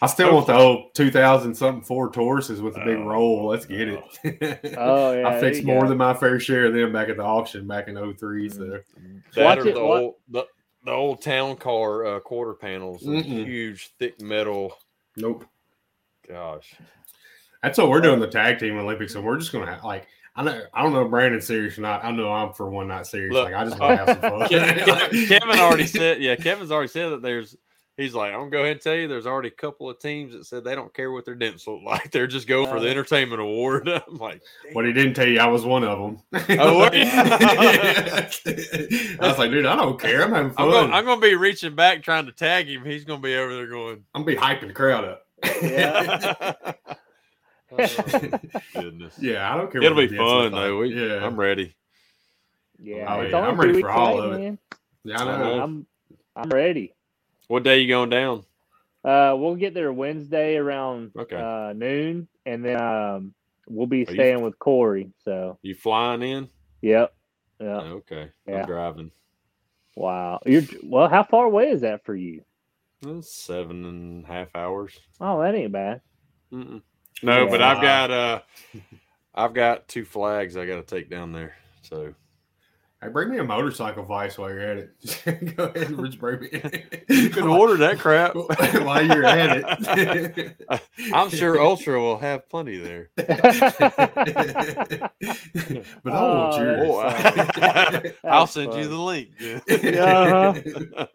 I 0.00 0.06
still 0.06 0.32
want 0.34 0.46
the 0.46 0.54
old 0.54 0.94
2000 0.94 1.54
something 1.54 1.82
Ford 1.82 2.12
Tauruses 2.12 2.60
with 2.60 2.74
the 2.74 2.80
big 2.84 2.98
Oh, 2.98 3.04
roll. 3.06 3.46
Let's 3.48 3.66
get 3.66 3.88
it. 3.88 4.74
Oh 4.78 5.12
yeah, 5.12 5.28
I 5.28 5.40
fixed 5.40 5.64
more 5.64 5.82
go. 5.82 5.88
than 5.88 5.98
my 5.98 6.14
fair 6.14 6.38
share 6.38 6.66
of 6.66 6.74
them 6.74 6.92
back 6.92 7.08
at 7.08 7.16
the 7.16 7.24
auction 7.24 7.66
back 7.66 7.88
in 7.88 7.96
03. 8.14 8.48
So 8.48 8.80
that 9.34 9.44
Watch 9.44 9.58
or 9.58 9.68
it, 9.68 9.74
the 9.74 9.82
wa- 9.84 9.96
old 9.98 10.14
the, 10.28 10.44
the 10.84 10.92
old 10.92 11.20
town 11.22 11.56
car 11.56 12.06
uh, 12.06 12.20
quarter 12.20 12.54
panels, 12.54 13.02
huge 13.02 13.90
thick 13.98 14.20
metal. 14.20 14.76
nope. 15.16 15.44
Gosh, 16.28 16.74
That's 17.62 17.78
what 17.78 17.88
we're 17.88 18.00
doing 18.02 18.20
the 18.20 18.26
tag 18.28 18.58
team 18.58 18.76
Olympics, 18.78 19.14
and 19.14 19.24
we're 19.24 19.38
just 19.38 19.50
gonna 19.50 19.66
have 19.66 19.82
like 19.82 20.06
I 20.36 20.42
know 20.44 20.62
I 20.74 20.82
don't 20.84 20.92
know 20.92 21.02
if 21.06 21.10
Brandon's 21.10 21.46
serious 21.46 21.76
or 21.78 21.80
not. 21.80 22.04
I 22.04 22.10
know 22.12 22.30
I'm 22.32 22.52
for 22.52 22.68
one 22.70 22.86
not 22.86 23.06
serious. 23.06 23.32
Look, 23.32 23.46
like 23.46 23.54
I 23.54 23.64
just 23.64 23.78
want 23.80 23.98
to 23.98 24.04
have 24.14 24.20
some 24.22 24.38
fun. 24.38 24.46
Ke- 24.48 25.10
Ke- 25.10 25.28
Kevin 25.28 25.58
already 25.58 25.86
said, 25.86 26.20
yeah, 26.22 26.36
Kevin's 26.36 26.70
already 26.70 26.88
said 26.88 27.08
that 27.10 27.22
there's. 27.22 27.56
He's 27.98 28.14
like, 28.14 28.32
I'm 28.32 28.38
gonna 28.38 28.50
go 28.50 28.58
ahead 28.60 28.72
and 28.72 28.80
tell 28.80 28.94
you, 28.94 29.08
there's 29.08 29.26
already 29.26 29.48
a 29.48 29.50
couple 29.50 29.90
of 29.90 29.98
teams 29.98 30.32
that 30.32 30.46
said 30.46 30.62
they 30.62 30.76
don't 30.76 30.94
care 30.94 31.10
what 31.10 31.24
their 31.24 31.34
dents 31.34 31.66
look 31.66 31.82
like. 31.84 32.12
They're 32.12 32.28
just 32.28 32.46
going 32.46 32.68
for 32.68 32.78
the 32.78 32.86
Uh, 32.86 32.90
entertainment 32.92 33.42
award. 33.42 33.88
I'm 34.08 34.16
like, 34.18 34.40
What 34.72 34.86
he 34.86 34.92
didn't 34.92 35.14
tell 35.14 35.26
you, 35.26 35.40
I 35.40 35.46
was 35.48 35.64
one 35.64 35.82
of 35.82 35.98
them. 35.98 36.18
Oh. 36.60 36.88
I 36.90 38.28
was 39.20 39.38
like, 39.38 39.50
dude, 39.50 39.66
I 39.66 39.74
don't 39.76 40.00
care. 40.00 40.22
I'm 40.22 40.32
having 40.32 40.52
fun. 40.52 40.68
I'm 40.68 40.74
I'm, 40.74 40.84
gonna, 40.86 40.92
I'm 40.96 41.04
gonna 41.04 41.20
be 41.20 41.34
reaching 41.34 41.74
back 41.74 42.02
trying 42.04 42.26
to 42.26 42.32
tag 42.32 42.68
him. 42.68 42.84
He's 42.84 43.04
gonna 43.04 43.20
be 43.20 43.34
over 43.36 43.54
there 43.54 43.66
going, 43.66 44.04
I'm 44.14 44.22
gonna 44.24 44.36
be 44.36 44.40
hyping 44.40 44.68
the 44.68 44.72
crowd 44.74 45.04
up. 45.04 45.26
Yeah. 45.62 46.72
Oh, 47.70 47.76
goodness. 48.74 49.14
yeah, 49.20 49.52
I 49.52 49.56
don't 49.58 49.70
care. 49.70 49.82
It'll 49.82 49.96
be 49.98 50.06
the 50.06 50.16
dents 50.16 50.22
look 50.30 50.52
fun 50.52 50.52
though. 50.52 50.78
We, 50.78 50.94
yeah, 50.94 51.24
I'm 51.26 51.38
ready. 51.38 51.74
Yeah, 52.80 53.12
Oh, 53.14 53.20
yeah, 53.22 53.36
I'm 53.40 53.60
ready 53.60 53.72
for 53.72 53.88
weeks 53.88 53.88
all 53.90 54.22
of 54.22 54.32
it. 54.32 54.38
man. 54.38 54.58
yeah, 55.04 55.20
I 55.20 55.22
Uh-huh. 55.24 55.38
know. 55.44 55.62
I'm 55.62 55.86
I'm 56.36 56.48
ready. 56.48 56.94
What 57.48 57.62
day 57.64 57.80
you 57.80 57.88
going 57.88 58.10
down? 58.10 58.44
Uh, 59.04 59.34
we'll 59.38 59.54
get 59.56 59.74
there 59.74 59.92
Wednesday 59.92 60.56
around 60.56 61.12
Okay. 61.16 61.36
uh, 61.36 61.72
noon, 61.72 62.28
and 62.44 62.64
then 62.64 62.80
um, 62.80 63.34
we'll 63.68 63.86
be 63.86 64.00
you- 64.00 64.06
staying 64.06 64.42
with 64.42 64.58
Corey. 64.58 65.10
So, 65.24 65.58
You 65.62 65.74
flying 65.74 66.22
in? 66.22 66.48
yep, 66.82 67.14
yeah. 67.60 67.80
Okay. 67.80 68.30
Yeah. 68.46 68.60
I'm 68.60 68.66
driving. 68.66 69.10
Wow. 69.96 70.40
You're 70.46 70.62
well. 70.84 71.08
How 71.08 71.24
far 71.24 71.46
away 71.46 71.70
is 71.70 71.80
that 71.80 72.04
for 72.04 72.14
you? 72.14 72.42
Seven 73.22 73.84
and 73.84 74.24
a 74.24 74.28
half 74.28 74.48
hours. 74.54 74.98
Oh, 75.20 75.40
that 75.42 75.54
ain't 75.54 75.72
bad. 75.72 76.00
Mm-mm. 76.52 76.82
No, 77.22 77.46
but 77.48 77.62
I've 77.62 77.80
got 77.82 78.10
uh, 78.10 78.40
I've 79.34 79.54
got 79.54 79.88
two 79.88 80.04
flags 80.04 80.56
I 80.56 80.66
got 80.66 80.76
to 80.76 80.82
take 80.96 81.08
down 81.10 81.32
there. 81.32 81.56
So 81.82 82.14
Hey, 83.00 83.08
bring 83.10 83.30
me 83.30 83.38
a 83.38 83.44
motorcycle 83.44 84.02
vice 84.04 84.36
while 84.38 84.50
you're 84.50 84.60
at 84.60 84.78
it. 84.78 85.54
Go 85.56 85.64
ahead 85.66 85.90
and 85.90 86.04
just 86.04 86.18
bring 86.18 86.40
me. 86.40 86.48
you 87.08 87.30
can 87.30 87.44
order 87.48 87.76
that 87.76 88.00
crap 88.00 88.34
while 88.34 89.06
you're 89.06 89.24
at 89.24 89.58
it. 90.36 90.66
I'm 91.14 91.30
sure 91.30 91.60
Ultra 91.60 92.00
will 92.00 92.18
have 92.18 92.48
plenty 92.48 92.76
there. 92.78 93.10
but 93.16 93.28
I 96.12 96.22
want 96.22 96.54
Oh, 96.54 96.60
yours. 96.60 97.14
That's 97.54 98.16
I'll 98.24 98.40
That's 98.46 98.52
send 98.52 98.74
you 98.74 98.88
the 98.88 98.98
link. 98.98 99.28
Uh-huh. 99.70 101.06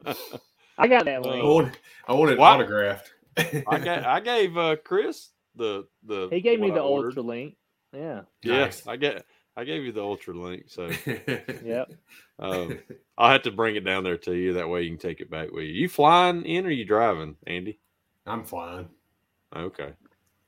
I 0.77 0.87
got 0.87 1.03
that 1.05 1.17
I 1.25 1.29
link. 1.29 1.43
want, 1.43 1.77
I 2.07 2.13
want 2.13 2.31
it 2.31 2.37
Wow. 2.39 2.53
autographed. 2.55 3.11
I 3.37 3.79
got 3.79 4.05
I 4.05 4.19
gave 4.21 4.57
uh, 4.57 4.77
Chris 4.77 5.29
the 5.55 5.85
the 6.05 6.29
He 6.31 6.39
gave 6.39 6.59
me 6.61 6.71
the 6.71 6.79
ordered. 6.79 7.09
Ultra 7.09 7.23
link. 7.23 7.55
Yeah. 7.93 8.21
Yes, 8.41 8.85
Nice. 8.85 8.87
I 8.87 8.95
get. 8.95 9.25
I 9.55 9.63
gave 9.65 9.83
you 9.83 9.91
the 9.91 10.01
ultra 10.01 10.33
link, 10.33 10.63
so 10.67 10.89
Yep. 11.63 11.91
um, 12.39 12.79
I'll 13.17 13.31
have 13.31 13.43
to 13.43 13.51
bring 13.51 13.75
it 13.75 13.85
down 13.85 14.03
there 14.03 14.17
to 14.17 14.33
you. 14.33 14.53
That 14.53 14.67
way 14.67 14.81
you 14.81 14.89
can 14.89 14.97
take 14.97 15.19
it 15.21 15.29
back 15.29 15.51
with 15.51 15.65
you. 15.65 15.71
You 15.73 15.89
flying 15.89 16.43
in 16.45 16.65
or 16.65 16.71
you 16.71 16.85
driving, 16.85 17.35
Andy? 17.45 17.79
I'm 18.25 18.43
flying. 18.43 18.87
Okay. 19.55 19.93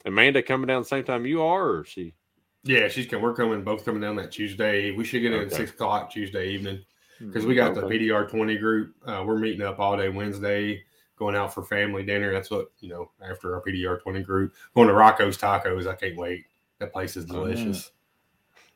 Amanda 0.06 0.42
coming 0.42 0.68
down 0.68 0.82
the 0.82 0.88
same 0.88 1.04
time 1.04 1.26
you 1.26 1.42
are, 1.44 1.70
or 1.70 1.84
she? 1.86 2.16
Yeah, 2.64 2.88
she's 2.88 3.06
coming. 3.06 3.24
We're 3.24 3.36
coming. 3.36 3.64
Both 3.64 3.86
coming 3.86 4.02
down 4.02 4.16
that 4.16 4.32
Tuesday. 4.32 4.92
We 4.92 5.04
should 5.04 5.22
get 5.22 5.34
in 5.34 5.42
at 5.42 5.52
six 5.52 5.70
o'clock 5.72 6.12
Tuesday 6.12 6.50
evening 6.50 6.84
because 7.20 7.46
we 7.46 7.54
got 7.54 7.76
the 7.76 7.84
Okay. 7.86 8.00
PDR 8.00 8.28
twenty 8.28 8.58
group. 8.58 8.96
Uh, 9.06 9.24
we're 9.26 9.38
meeting 9.38 9.62
up 9.62 9.78
all 9.80 9.96
day 9.96 10.10
Wednesday, 10.10 10.84
going 11.16 11.36
out 11.36 11.54
for 11.54 11.64
family 11.64 12.04
dinner. 12.04 12.34
That's 12.34 12.50
what 12.50 12.72
you 12.80 12.90
know. 12.90 13.12
After 13.22 13.54
our 13.54 13.62
PDR 13.62 14.02
twenty 14.02 14.24
group, 14.24 14.56
going 14.74 14.88
to 14.88 14.96
Rocco's 14.96 15.38
Tacos. 15.38 15.86
I 15.86 15.94
can't 15.94 16.18
wait. 16.18 16.46
That 16.80 16.92
place 16.92 17.16
is 17.18 17.26
delicious. 17.26 17.92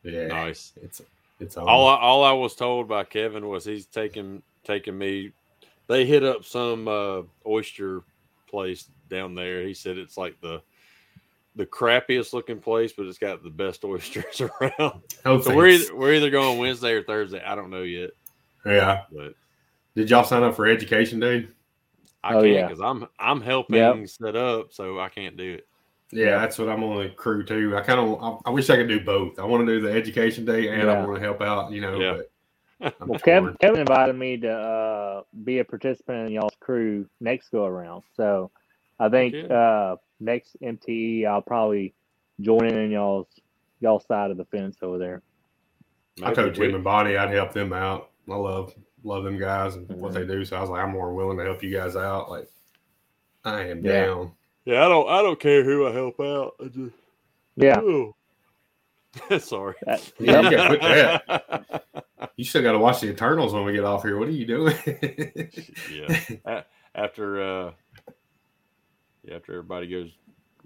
Yeah, 0.03 0.27
Nice. 0.27 0.73
it's 0.81 1.01
it's 1.39 1.57
on. 1.57 1.67
All 1.67 1.87
I, 1.87 1.95
all 1.97 2.23
I 2.23 2.31
was 2.33 2.55
told 2.55 2.87
by 2.87 3.03
Kevin 3.03 3.47
was 3.47 3.65
he's 3.65 3.85
taking 3.85 4.41
taking 4.63 4.97
me. 4.97 5.31
They 5.87 6.05
hit 6.05 6.23
up 6.23 6.45
some 6.45 6.87
uh, 6.87 7.21
oyster 7.47 8.03
place 8.49 8.87
down 9.09 9.35
there. 9.35 9.63
He 9.63 9.73
said 9.73 9.97
it's 9.97 10.17
like 10.17 10.39
the 10.41 10.61
the 11.55 11.65
crappiest 11.65 12.31
looking 12.33 12.59
place, 12.59 12.93
but 12.93 13.05
it's 13.07 13.17
got 13.17 13.43
the 13.43 13.49
best 13.49 13.83
oysters 13.85 14.41
around. 14.41 15.01
Oh, 15.25 15.41
So 15.41 15.55
we're 15.55 15.67
either, 15.67 15.95
we're 15.95 16.13
either 16.13 16.29
going 16.29 16.59
Wednesday 16.59 16.91
or 16.93 17.03
Thursday. 17.03 17.43
I 17.43 17.55
don't 17.55 17.69
know 17.71 17.81
yet, 17.81 18.11
yeah. 18.65 19.01
but 19.11 19.33
Did 19.95 20.09
y'all 20.09 20.23
sign 20.23 20.43
up 20.43 20.55
for 20.55 20.67
Education 20.67 21.19
Day? 21.19 21.47
I 22.23 22.35
Oh, 22.35 22.41
can't 22.41 22.53
yeah. 22.53 22.67
because 22.67 22.81
I'm 22.81 23.07
I'm 23.17 23.41
helping 23.41 23.75
Yep. 23.77 24.07
set 24.09 24.35
up, 24.35 24.71
so 24.73 24.99
I 24.99 25.09
can't 25.09 25.35
do 25.37 25.53
it. 25.55 25.67
Yeah, 26.11 26.39
that's 26.39 26.57
what 26.57 26.69
I'm 26.69 26.83
on 26.83 27.03
the 27.03 27.09
crew 27.09 27.43
too. 27.43 27.75
I 27.77 27.81
kind 27.81 27.99
of, 27.99 28.23
I, 28.45 28.49
I 28.49 28.51
wish 28.51 28.69
I 28.69 28.75
could 28.77 28.87
do 28.87 28.99
both. 28.99 29.37
I 29.37 29.45
want 29.45 29.65
to 29.67 29.79
do 29.79 29.81
the 29.81 29.91
education 29.91 30.43
day 30.45 30.69
and 30.69 30.89
I 30.89 31.05
want 31.05 31.15
to 31.15 31.21
help 31.21 31.41
out. 31.41 31.71
You 31.71 31.81
know, 31.81 31.99
Yeah. 31.99 32.17
but 32.79 33.07
Well. 33.07 33.19
Kevin, 33.19 33.55
Kevin 33.61 33.81
invited 33.81 34.15
me 34.15 34.37
to 34.37 34.51
uh, 34.51 35.21
be 35.43 35.59
a 35.59 35.65
participant 35.65 36.27
in 36.27 36.33
y'all's 36.33 36.55
crew 36.59 37.05
next 37.21 37.49
go 37.51 37.65
around. 37.65 38.03
So 38.15 38.49
I 38.99 39.09
think 39.09 39.33
yeah. 39.35 39.43
uh, 39.53 39.95
next 40.19 40.57
MTE, 40.63 41.25
I'll 41.27 41.41
probably 41.41 41.93
join 42.41 42.65
in 42.65 42.75
in 42.77 42.91
y'all's 42.91 43.27
y'all 43.81 43.99
side 43.99 44.31
of 44.31 44.37
the 44.37 44.45
fence 44.45 44.77
over 44.81 44.97
there. 44.97 45.21
I 46.23 46.33
told 46.33 46.57
we- 46.57 46.65
Jim 46.67 46.75
and 46.75 46.83
Bonnie 46.83 47.17
I'd 47.17 47.29
help 47.33 47.53
them 47.53 47.71
out. 47.71 48.09
I 48.29 48.35
love 48.35 48.73
love 49.03 49.23
them 49.23 49.37
guys 49.39 49.75
and 49.75 49.87
what 49.89 50.11
Mm-hmm. 50.13 50.27
they 50.27 50.35
do. 50.35 50.43
So 50.45 50.57
I 50.57 50.61
was 50.61 50.69
like, 50.69 50.81
I'm 50.83 50.91
more 50.91 51.13
willing 51.13 51.37
to 51.37 51.43
help 51.45 51.61
you 51.63 51.71
guys 51.71 51.95
out. 51.95 52.29
Like, 52.31 52.49
I 53.45 53.67
am 53.67 53.85
Yeah. 53.85 54.05
down. 54.05 54.31
Yeah, 54.65 54.85
I 54.85 54.89
don't 54.89 55.09
I 55.09 55.21
don't 55.21 55.39
care 55.39 55.63
who 55.63 55.87
I 55.87 55.91
help 55.91 56.19
out. 56.19 56.53
I 56.63 56.65
just 56.67 56.95
Yeah. 57.55 57.79
sorry. 59.39 59.75
That- 59.85 60.11
Yeah, 60.19 60.41
you 60.41 60.51
gotta 60.51 60.77
quit 60.77 60.81
that. 61.27 61.83
You 62.35 62.43
still 62.45 62.61
got 62.61 62.73
to 62.73 62.79
watch 62.79 62.99
the 62.99 63.07
Eternals 63.09 63.53
when 63.53 63.63
we 63.63 63.71
get 63.73 63.85
off 63.85 64.03
here. 64.03 64.17
What 64.19 64.27
are 64.27 64.31
you 64.31 64.45
doing? 64.45 64.75
yeah. 65.91 66.61
After 66.93 67.41
uh 67.41 67.71
yeah, 69.23 69.35
after 69.35 69.53
everybody 69.53 69.87
goes 69.87 70.11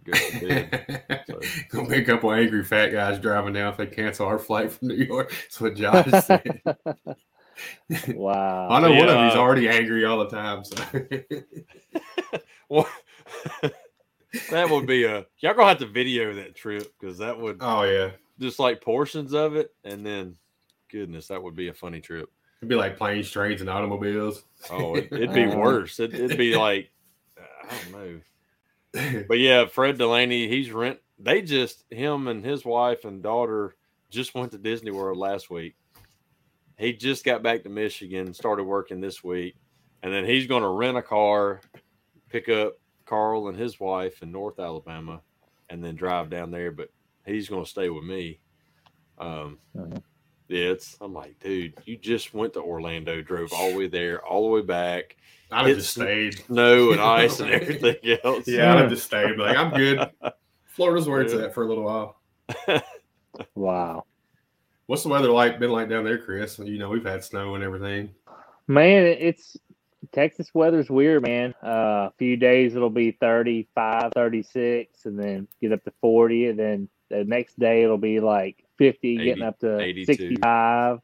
goes 0.04 0.20
to 0.32 0.48
bed. 0.48 1.24
So- 1.28 1.40
Gonna 1.70 1.90
be 1.90 1.98
a 1.98 2.06
couple 2.06 2.32
angry 2.32 2.64
fat 2.64 2.90
guys 2.90 3.20
driving 3.20 3.54
down 3.54 3.72
if 3.72 3.78
they 3.78 3.86
cancel 3.88 4.26
our 4.28 4.40
flight 4.40 4.72
from 4.72 4.90
New 4.90 4.96
York. 4.96 5.30
That's 5.32 5.62
what 5.62 5.76
Josh 5.76 6.10
said. 6.26 6.62
wow. 8.16 8.68
I 8.70 8.80
know 8.82 8.90
one 8.92 9.08
of 9.10 9.16
Yeah. 9.16 9.22
them's 9.28 9.36
already 9.36 9.70
angry 9.70 10.06
all 10.06 10.20
the 10.20 10.30
time. 10.30 10.64
So 10.64 10.76
Well, 12.70 12.88
that 14.50 14.70
would 14.70 14.86
be 14.86 15.04
a 15.04 15.26
y'all 15.40 15.54
gonna 15.54 15.70
have 15.70 15.78
to 15.80 15.86
video 15.86 16.34
that 16.34 16.56
trip 16.56 16.92
because 17.00 17.18
that 17.18 17.38
would 17.38 17.58
oh 17.62 17.84
yeah, 17.84 18.12
just 18.40 18.60
like 18.60 18.82
portions 18.82 19.34
of 19.34 19.56
it 19.56 19.74
and 19.84 20.06
then 20.06 20.36
goodness, 20.92 21.28
that 21.28 21.42
would 21.42 21.56
be 21.56 21.70
a 21.70 21.74
funny 21.74 22.00
trip. 22.00 22.30
it'd 22.62 22.70
be 22.70 22.76
like 22.76 22.98
planes, 22.98 23.30
trains, 23.30 23.62
and 23.62 23.70
automobiles. 23.70 24.44
Oh, 24.70 24.96
it, 24.96 25.08
it'd 25.12 25.34
be 25.34 25.46
worse. 25.56 26.00
It, 26.00 26.14
it'd 26.14 26.38
be 26.38 26.56
like 26.56 26.92
I 27.38 27.76
don't 27.84 27.92
know. 27.92 28.22
But 29.28 29.40
yeah, 29.40 29.66
Fred 29.66 29.98
Delaney, 29.98 30.48
he's 30.48 30.72
rent. 30.72 31.00
They 31.18 31.42
just 31.42 31.84
him 31.90 32.28
and 32.28 32.46
his 32.46 32.64
wife 32.64 33.06
and 33.06 33.24
daughter 33.24 33.76
just 34.12 34.36
went 34.36 34.52
to 34.52 34.60
Disney 34.60 34.92
World 34.92 35.18
last 35.18 35.50
week. 35.50 35.74
He 36.78 36.94
just 36.94 37.26
got 37.26 37.42
back 37.42 37.64
to 37.64 37.70
Michigan, 37.70 38.36
started 38.36 38.66
working 38.66 39.02
this 39.02 39.24
week, 39.24 39.56
and 40.04 40.14
then 40.14 40.26
he's 40.26 40.46
going 40.46 40.62
to 40.62 40.70
rent 40.70 40.98
a 40.98 41.02
car, 41.02 41.62
pick 42.30 42.50
up 42.50 42.74
Carl 43.14 43.48
and 43.50 43.58
his 43.60 43.80
wife 43.80 44.24
in 44.24 44.32
North 44.32 44.60
Alabama, 44.60 45.22
and 45.70 45.84
then 45.84 45.96
drive 45.96 46.32
down 46.32 46.50
there. 46.50 46.72
But 46.72 46.90
he's 47.28 47.48
going 47.48 47.64
to 47.64 47.70
stay 47.70 47.90
with 47.90 48.04
me. 48.04 48.40
Um, 49.20 49.60
Mhm. 49.78 50.02
yeah, 50.48 50.72
it's. 50.72 50.98
I'm 51.00 51.14
like, 51.14 51.38
dude, 51.40 51.76
you 51.86 51.96
just 51.96 52.34
went 52.34 52.54
to 52.54 52.62
Orlando, 52.62 53.22
drove 53.22 53.54
all 53.54 53.70
the 53.70 53.78
way 53.78 53.88
there, 53.88 54.26
all 54.26 54.42
the 54.48 54.50
way 54.54 54.62
back, 54.62 55.16
I'd 55.52 55.58
have 55.60 55.68
It's- 55.68 55.84
just 55.84 55.94
stayed. 55.96 56.40
snow 56.46 56.92
and 56.92 57.00
ice 57.22 57.40
and 57.40 57.52
everything 57.52 58.18
else. 58.24 58.48
Yeah, 58.48 58.74
I'd 58.74 58.80
have 58.80 58.90
just 58.90 59.06
stayed. 59.06 59.38
Like 59.38 59.56
I'm 59.56 59.72
good. 59.72 60.10
Florida's 60.66 61.08
where 61.08 61.22
it's 61.22 61.34
Yeah. 61.34 61.42
at 61.44 61.54
for 61.54 61.64
a 61.64 61.68
little 61.68 61.84
while. 61.84 62.20
Wow. 63.56 64.06
What's 64.88 65.04
the 65.04 65.10
weather 65.10 65.30
like? 65.30 65.60
Been 65.60 65.72
like 65.72 65.90
down 65.90 66.04
there, 66.04 66.18
Chris? 66.20 66.58
You 66.60 66.78
know, 66.80 66.90
we've 66.90 67.06
had 67.06 67.24
snow 67.24 67.56
and 67.56 67.64
everything. 67.64 68.14
Man, 68.68 69.06
it's 69.06 69.58
Texas 70.12 70.50
weather's 70.54 70.90
weird, 70.90 71.24
man. 71.24 71.54
Uh, 71.64 72.10
a 72.10 72.14
few 72.18 72.36
days 72.36 72.76
it'll 72.76 72.90
be 72.90 73.12
35, 73.12 74.12
36, 74.14 75.06
and 75.06 75.18
then 75.18 75.48
get 75.62 75.72
up 75.72 75.84
to 75.86 75.94
40. 76.02 76.50
And 76.50 76.60
then 76.60 76.90
the 77.10 77.24
next 77.24 77.58
day 77.58 77.84
it'll 77.84 77.98
be 77.98 78.20
like 78.20 78.64
50, 78.78 79.16
80, 79.16 79.24
getting 79.24 79.44
up 79.44 79.60
to 79.60 79.80
82. 79.80 80.06
65. 80.06 81.00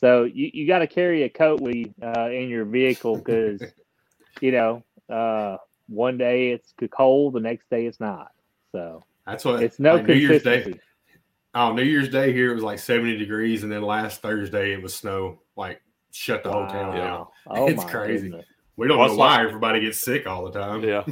So 0.00 0.24
you, 0.24 0.50
you 0.52 0.66
got 0.66 0.80
to 0.80 0.86
carry 0.86 1.22
a 1.22 1.28
coat 1.28 1.60
with 1.60 1.76
you 1.76 1.94
uh, 2.02 2.30
in 2.30 2.48
your 2.48 2.64
vehicle 2.64 3.16
because, 3.16 3.62
you 4.40 4.50
know, 4.50 4.82
uh, 5.08 5.58
one 5.88 6.18
day 6.18 6.50
it's 6.50 6.72
cold, 6.90 7.34
the 7.34 7.40
next 7.40 7.70
day 7.70 7.86
it's 7.86 8.00
not. 8.00 8.32
So 8.72 9.04
That's 9.26 9.44
what 9.44 9.62
it's 9.62 9.78
no 9.78 9.96
like 9.96 10.08
New 10.08 10.14
Year's 10.14 10.42
Day. 10.42 10.74
Oh, 11.54 11.72
New 11.72 11.82
Year's 11.82 12.08
Day 12.08 12.32
here 12.32 12.50
it 12.50 12.54
was 12.54 12.64
like 12.64 12.78
70 12.78 13.18
degrees, 13.18 13.62
and 13.62 13.70
then 13.70 13.82
last 13.82 14.22
Thursday 14.22 14.72
it 14.72 14.82
was 14.82 14.94
snow. 14.94 15.40
Like 15.54 15.82
shut 16.12 16.42
the 16.44 16.50
whole 16.52 16.66
town 16.66 16.94
down. 16.96 17.26
Oh, 17.46 17.68
It's 17.70 17.84
crazy. 17.84 18.28
goodness. 18.30 18.46
We 18.76 18.88
don't 18.88 18.98
Well, 18.98 19.08
know 19.08 19.16
why 19.16 19.36
like- 19.38 19.48
everybody 19.48 19.80
gets 19.80 19.98
sick 20.00 20.26
all 20.26 20.50
the 20.50 20.58
time. 20.58 20.82
Yeah. 20.82 21.04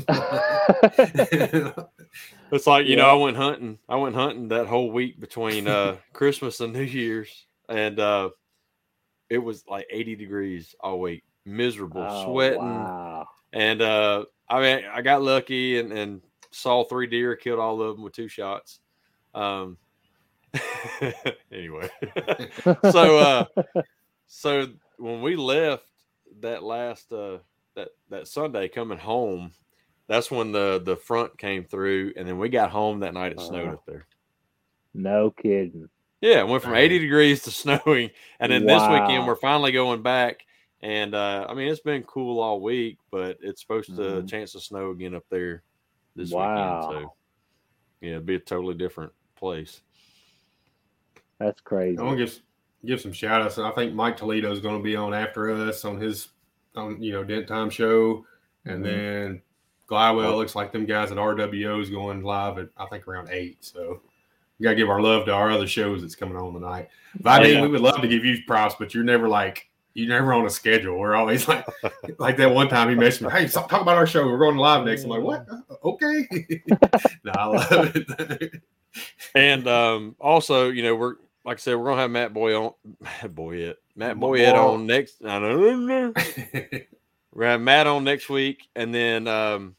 Yeah. 1.33 1.73
It's 2.53 2.67
like, 2.67 2.89
you 2.89 2.97
know, 2.97 3.07
I 3.07 3.13
went 3.15 3.37
hunting. 3.37 3.79
I 3.89 3.95
went 3.95 4.17
hunting 4.17 4.49
that 4.49 4.67
whole 4.67 4.91
week 4.91 5.21
between 5.21 5.69
uh 5.69 5.99
Christmas 6.13 6.59
and 6.61 6.73
New 6.73 6.83
Year's. 6.83 7.47
And 7.69 8.01
uh 8.01 8.31
it 9.29 9.39
was 9.39 9.63
like 9.69 9.87
80 9.89 10.17
degrees 10.17 10.75
all 10.81 10.99
week. 10.99 11.23
Miserable, 11.45 12.05
Oh, 12.05 12.25
sweating. 12.25 12.59
Wow. 12.59 13.29
And 13.53 13.81
uh 13.81 14.25
I 14.49 14.61
mean 14.61 14.85
I 14.93 15.01
got 15.01 15.23
lucky 15.23 15.79
and, 15.79 15.93
and 15.93 16.23
saw 16.51 16.83
three 16.83 17.07
deer, 17.07 17.37
killed 17.37 17.61
all 17.61 17.81
of 17.81 17.95
them 17.95 18.03
with 18.05 18.15
two 18.15 18.27
shots. 18.27 18.81
Um 19.33 19.77
anyway. 21.53 21.89
so 22.91 23.19
uh 23.19 23.45
so 24.27 24.67
when 25.01 25.23
we 25.23 25.37
left 25.37 25.85
that 26.41 26.63
last 26.63 27.13
uh 27.13 27.39
that 27.77 27.89
that 28.09 28.29
Sunday 28.29 28.69
coming 28.69 28.99
home, 28.99 29.53
that's 30.09 30.31
when 30.31 30.53
the 30.53 30.81
the 30.85 30.97
front 30.97 31.37
came 31.39 31.65
through, 31.65 32.13
and 32.17 32.27
then 32.29 32.39
we 32.39 32.49
got 32.49 32.71
home 32.71 33.01
that 33.01 33.15
night. 33.15 33.33
It 33.33 33.41
snowed 33.41 33.71
Oh. 33.71 33.75
up 33.75 33.85
there. 33.87 34.07
No 34.95 35.31
kidding. 35.31 35.89
Yeah, 36.21 36.41
it 36.41 36.49
went 36.49 36.63
from 36.63 36.75
80 36.75 36.99
degrees 36.99 37.43
to 37.45 37.51
snowing, 37.51 38.11
and 38.41 38.53
then 38.53 38.67
this 38.67 38.83
weekend 38.89 39.27
we're 39.27 39.37
finally 39.37 39.73
going 39.73 40.03
back. 40.03 40.41
And 40.83 41.15
uh, 41.15 41.47
I 41.49 41.55
mean, 41.55 41.69
it's 41.69 41.81
been 41.81 42.03
cool 42.05 42.41
all 42.41 42.61
week, 42.61 42.99
but 43.11 43.39
it's 43.41 43.61
supposed 43.61 43.95
to 43.97 44.01
Mhm. 44.03 44.29
chance 44.29 44.53
to 44.53 44.61
snow 44.61 44.91
again 44.91 45.15
up 45.15 45.25
there 45.31 45.63
this 46.17 46.33
Wow. 46.33 46.55
weekend. 46.55 46.85
So 46.85 47.15
yeah, 48.01 48.11
it'd 48.13 48.27
be 48.27 48.35
a 48.37 48.41
totally 48.41 48.75
different 48.75 49.13
place. 49.37 49.83
That's 51.39 51.61
crazy. 51.61 51.99
I 51.99 52.03
want 52.03 52.19
to 52.19 52.41
give 52.85 53.01
some 53.01 53.13
shout 53.13 53.43
outs. 53.43 53.59
I 53.59 53.71
think 53.73 53.95
Mike 53.95 54.17
Toledo 54.17 54.51
is 54.53 54.61
going 54.61 54.77
to 54.79 54.83
be 54.83 54.97
on 54.97 55.13
after 55.15 55.51
us 55.51 55.85
on 55.85 56.01
his 56.01 56.29
on 56.77 57.03
you 57.03 57.13
know 57.13 57.25
Dent 57.25 57.47
Time 57.49 57.71
show, 57.71 58.25
and 58.65 58.85
Mhm. 58.85 58.87
then 58.87 59.43
Glywell 59.89 60.37
looks 60.37 60.55
like 60.55 60.73
them 60.73 60.87
guys 60.87 61.11
at 61.11 61.19
RWO 61.19 61.81
is 61.81 61.91
going 61.91 62.23
live 62.23 62.59
at 62.59 62.69
I 62.77 62.87
think 62.87 63.07
around 63.09 63.29
eight. 63.31 63.59
So 63.65 64.01
we 64.59 64.65
got 64.65 64.71
to 64.71 64.77
give 64.77 64.89
our 64.91 65.01
love 65.03 65.25
to 65.27 65.33
our 65.33 65.51
other 65.51 65.67
shows 65.67 66.03
that's 66.03 66.15
coming 66.15 66.37
on 66.37 66.53
tonight. 66.55 66.89
Vidine, 67.19 67.55
yeah. 67.55 67.63
we 67.63 67.69
would 67.69 67.81
love 67.81 68.01
to 68.01 68.09
give 68.09 68.25
you 68.25 68.39
props, 68.47 68.77
but 68.79 68.95
you're 68.95 69.05
never 69.05 69.29
like 69.29 69.67
you're 69.95 70.09
never 70.09 70.33
on 70.33 70.47
a 70.47 70.51
schedule. 70.51 70.97
We're 70.97 71.17
always 71.17 71.49
like 71.49 71.67
like 72.19 72.37
that 72.37 72.55
one 72.55 72.69
time 72.69 72.89
he 72.89 72.95
messaged 72.95 73.23
me, 73.23 73.31
hey, 73.31 73.49
stop 73.49 73.69
talk 73.69 73.83
about 73.83 73.97
our 73.97 74.07
show. 74.07 74.25
We're 74.27 74.39
going 74.39 74.57
live 74.57 74.85
next. 74.87 75.03
I'm 75.05 75.11
like, 75.11 75.23
what? 75.23 75.47
Uh, 75.51 75.57
Okay. 75.85 76.29
no, 77.25 77.33
I 77.35 77.45
love 77.47 77.97
it. 77.97 78.63
And 79.35 79.67
um, 79.67 80.15
also, 80.21 80.71
you 80.71 80.83
know, 80.85 80.95
we're 80.95 81.15
like 81.45 81.57
I 81.57 81.61
said, 81.61 81.77
we're 81.77 81.87
gonna 81.87 82.01
have 82.03 82.11
Matt 82.11 82.33
Boy 82.35 82.55
on 82.57 82.73
Matt 83.01 83.35
Boyette. 83.35 83.77
Matt 83.97 84.19
Boy. 84.19 84.39
Boyette 84.41 84.55
on 84.55 84.87
next. 84.87 85.25
I 85.25 85.39
don't 85.39 85.87
know. 85.87 86.13
We're 87.33 87.43
gonna 87.43 87.53
have 87.53 87.61
Matt 87.61 87.87
on 87.87 88.03
next 88.05 88.29
week, 88.29 88.69
and 88.75 88.93
then 88.95 89.29
um, 89.29 89.77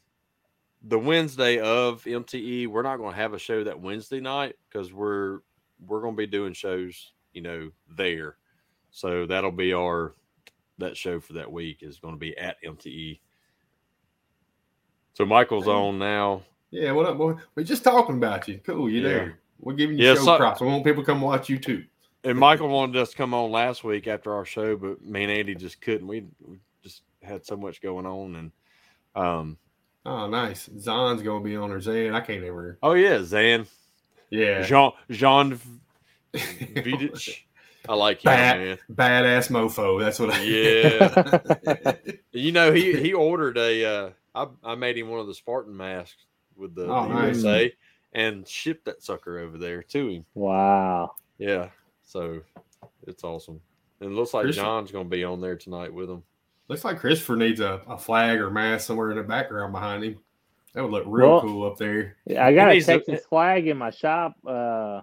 the 0.84 0.98
Wednesday 0.98 1.58
of 1.58 2.02
MTE, 2.04 2.66
we're 2.68 2.82
not 2.82 2.96
going 2.96 3.10
to 3.12 3.16
have 3.16 3.34
a 3.34 3.38
show 3.38 3.62
that 3.64 3.78
Wednesday 3.78 4.20
night 4.20 4.56
because 4.68 4.92
we're 4.92 5.40
we're 5.86 6.00
going 6.00 6.14
to 6.14 6.16
be 6.18 6.26
doing 6.26 6.54
shows, 6.54 7.12
you 7.32 7.42
know, 7.42 7.70
there. 7.88 8.36
So 8.90 9.26
that'll 9.26 9.52
be 9.52 9.72
our 9.74 10.14
that 10.78 10.96
show 10.96 11.20
for 11.20 11.34
that 11.34 11.50
week 11.52 11.78
is 11.82 11.98
going 11.98 12.14
to 12.14 12.18
be 12.18 12.36
at 12.38 12.56
MTE. 12.64 13.20
So 15.14 15.24
Michael's 15.26 15.68
on 15.68 15.98
now. 15.98 16.42
Yeah, 16.70 16.92
what 16.92 17.06
up, 17.06 17.18
boy? 17.18 17.34
We're 17.54 17.64
just 17.64 17.84
talking 17.84 18.16
about 18.16 18.48
you. 18.48 18.58
Cool, 18.64 18.88
you 18.88 19.02
Yeah. 19.02 19.08
there. 19.08 19.38
We're 19.62 19.74
giving 19.74 19.96
you 19.98 20.06
Yeah, 20.08 20.14
show 20.16 20.24
so- 20.24 20.36
props. 20.36 20.60
We 20.60 20.66
want 20.66 20.84
people 20.84 21.02
to 21.02 21.06
come 21.06 21.20
watch 21.22 21.48
you 21.48 21.58
too. 21.58 21.84
And 22.24 22.38
Michael 22.38 22.68
wanted 22.68 22.96
us 23.00 23.10
to 23.10 23.16
come 23.16 23.32
on 23.34 23.50
last 23.50 23.82
week 23.82 24.06
after 24.06 24.32
our 24.34 24.44
show, 24.44 24.76
but 24.76 25.02
me 25.04 25.24
and 25.24 25.32
Andy 25.32 25.54
just 25.56 25.80
couldn't. 25.80 26.06
We, 26.06 26.24
we 26.46 26.58
just 26.82 27.02
had 27.22 27.44
so 27.44 27.56
much 27.56 27.80
going 27.82 28.06
on, 28.06 28.36
and 28.36 28.52
um, 29.16 29.56
Oh, 30.06 30.28
nice. 30.28 30.68
Zon's 30.78 31.22
gonna 31.22 31.42
be 31.42 31.56
on 31.56 31.70
her 31.70 31.80
Zan. 31.80 32.14
I 32.14 32.20
can't 32.20 32.44
ever. 32.44 32.78
oh 32.82 32.92
yeah, 32.94 33.22
Zan, 33.24 33.66
Yeah. 34.30 34.62
Jean, 34.62 34.92
Jean 35.10 35.58
Vidic. 36.34 37.38
I 37.88 37.94
like 37.94 38.18
him, 38.18 38.30
Bat- 38.30 38.58
man. 38.58 38.78
Badass 38.92 39.50
mofo. 39.50 39.98
That's 40.00 40.18
what 40.20 40.30
I 40.30 40.42
Yeah. 40.42 41.94
You 42.32 42.52
know, 42.52 42.72
he 42.72 42.98
he 43.00 43.12
ordered 43.12 43.58
a. 43.58 43.84
Uh, 43.84 44.10
I 44.34 44.46
I 44.72 44.74
made 44.76 44.96
him 44.96 45.08
one 45.08 45.20
of 45.20 45.26
the 45.26 45.34
Spartan 45.34 45.76
masks 45.76 46.24
with 46.56 46.74
the, 46.74 46.84
Oh, 46.86 47.08
the 47.08 47.14
nice. 47.14 47.42
USA 47.42 47.72
and 48.12 48.46
ship 48.46 48.84
that 48.84 49.02
sucker 49.02 49.38
over 49.38 49.58
there 49.58 49.82
to 49.84 50.08
him. 50.08 50.24
Wow. 50.34 51.12
Yeah, 51.38 51.68
so 52.02 52.40
it's 53.06 53.24
awesome. 53.24 53.60
And 54.00 54.10
it 54.12 54.14
looks 54.14 54.34
like 54.34 54.44
Chris- 54.44 54.56
John's 54.56 54.92
going 54.92 55.06
to 55.06 55.10
be 55.10 55.24
on 55.24 55.40
there 55.40 55.56
tonight 55.56 55.92
with 55.92 56.10
him. 56.10 56.22
Looks 56.68 56.84
like 56.84 56.98
Christopher 56.98 57.36
needs 57.36 57.60
a, 57.60 57.80
a 57.88 57.98
flag 57.98 58.38
or 58.40 58.50
mask 58.50 58.86
somewhere 58.86 59.10
in 59.10 59.16
the 59.16 59.22
background 59.22 59.72
behind 59.72 60.04
him. 60.04 60.18
That 60.74 60.82
would 60.82 60.90
look 60.92 61.04
real 61.06 61.28
Well- 61.30 61.40
cool 61.42 61.66
up 61.66 61.76
there. 61.76 62.16
Yeah, 62.24 62.46
I 62.46 62.54
got 62.54 62.68
It 62.68 62.70
a 62.70 62.74
needs 62.74 62.86
to- 62.86 62.98
Texas 63.00 63.26
flag 63.26 63.66
in 63.68 63.76
my 63.76 63.90
shop 63.90 64.36
uh, 64.46 65.00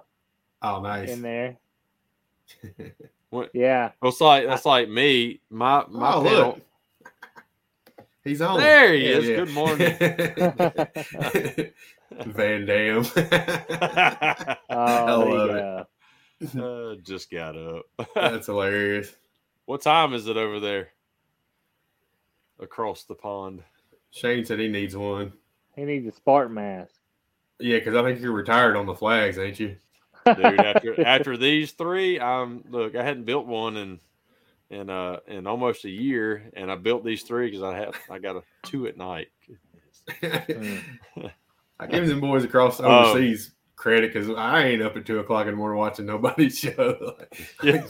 Oh, 0.62 0.82
nice. 0.82 1.10
in 1.10 1.22
there. 1.22 1.58
What- 3.30 3.52
Yeah. 3.54 3.92
Well, 4.02 4.10
it's 4.12 4.22
like 4.22 4.48
that's 4.48 4.66
like 4.66 4.90
me. 4.90 5.40
My 5.52 5.86
my 5.88 6.14
oh, 6.16 6.24
panel. 6.24 6.40
look. 6.48 6.62
He's 8.24 8.42
on. 8.42 8.60
There 8.60 8.94
he 8.94 9.06
Hell 9.08 9.24
is. 9.24 9.28
Good 9.28 9.50
morning. 9.52 9.96
Van 12.34 12.66
Dam. 12.66 13.06
I 13.16 14.58
Oh, 14.70 15.20
there 15.26 15.30
you 15.30 15.38
love 15.38 15.88
it. 16.42 16.56
uh, 16.60 16.96
just 17.04 17.30
got 17.32 17.56
up. 17.58 17.86
That's 18.16 18.48
hilarious. 18.48 19.16
what 19.66 19.82
time 19.82 20.14
is 20.14 20.28
it 20.28 20.38
over 20.38 20.60
there? 20.60 20.90
Across 22.60 23.06
the 23.06 23.16
pond. 23.16 23.64
Shane 24.12 24.44
said 24.46 24.60
he 24.60 24.68
needs 24.68 24.96
one. 24.98 25.34
He 25.76 25.86
needs 25.86 26.08
a 26.08 26.12
Spartan 26.12 26.56
mask. 26.56 26.96
Yeah, 27.60 27.78
because 27.78 27.96
I 27.96 28.04
think 28.04 28.20
you're 28.22 28.32
retired 28.34 28.76
on 28.76 28.86
the 28.86 28.96
flags, 28.96 29.38
ain't 29.38 29.60
you? 29.60 29.76
dude. 30.26 30.60
After 30.60 31.06
after 31.06 31.38
these 31.38 31.72
three, 31.72 32.20
I'm 32.20 32.64
look, 32.70 32.96
I 32.96 33.04
hadn't 33.04 33.26
built 33.26 33.46
one 33.46 33.78
in 33.78 34.00
in 34.70 34.90
uh 34.90 35.18
in 35.28 35.48
almost 35.48 35.86
a 35.86 35.90
year, 35.90 36.50
and 36.56 36.72
I 36.72 36.76
built 36.76 37.04
these 37.04 37.24
three 37.24 37.50
because 37.50 37.64
I 37.64 37.76
have 37.78 37.96
I 38.10 38.20
got 38.20 38.36
a 38.38 38.44
two 38.64 38.88
at 38.88 38.98
night. 38.98 39.28
Mm. 40.22 40.82
I 41.80 41.88
give 41.88 42.08
them 42.08 42.20
boys 42.20 42.44
across 42.44 42.80
Oh. 42.80 42.86
overseas 42.86 43.52
credit 43.76 44.14
because 44.14 44.30
I 44.30 44.66
ain't 44.66 44.82
up 44.82 44.98
at 44.98 45.06
two 45.06 45.20
o'clock 45.20 45.46
in 45.48 45.52
the 45.54 45.58
morning 45.58 45.78
watching 45.80 46.06
nobody's 46.06 46.60
show. 46.60 47.16
Yeah. 47.64 47.86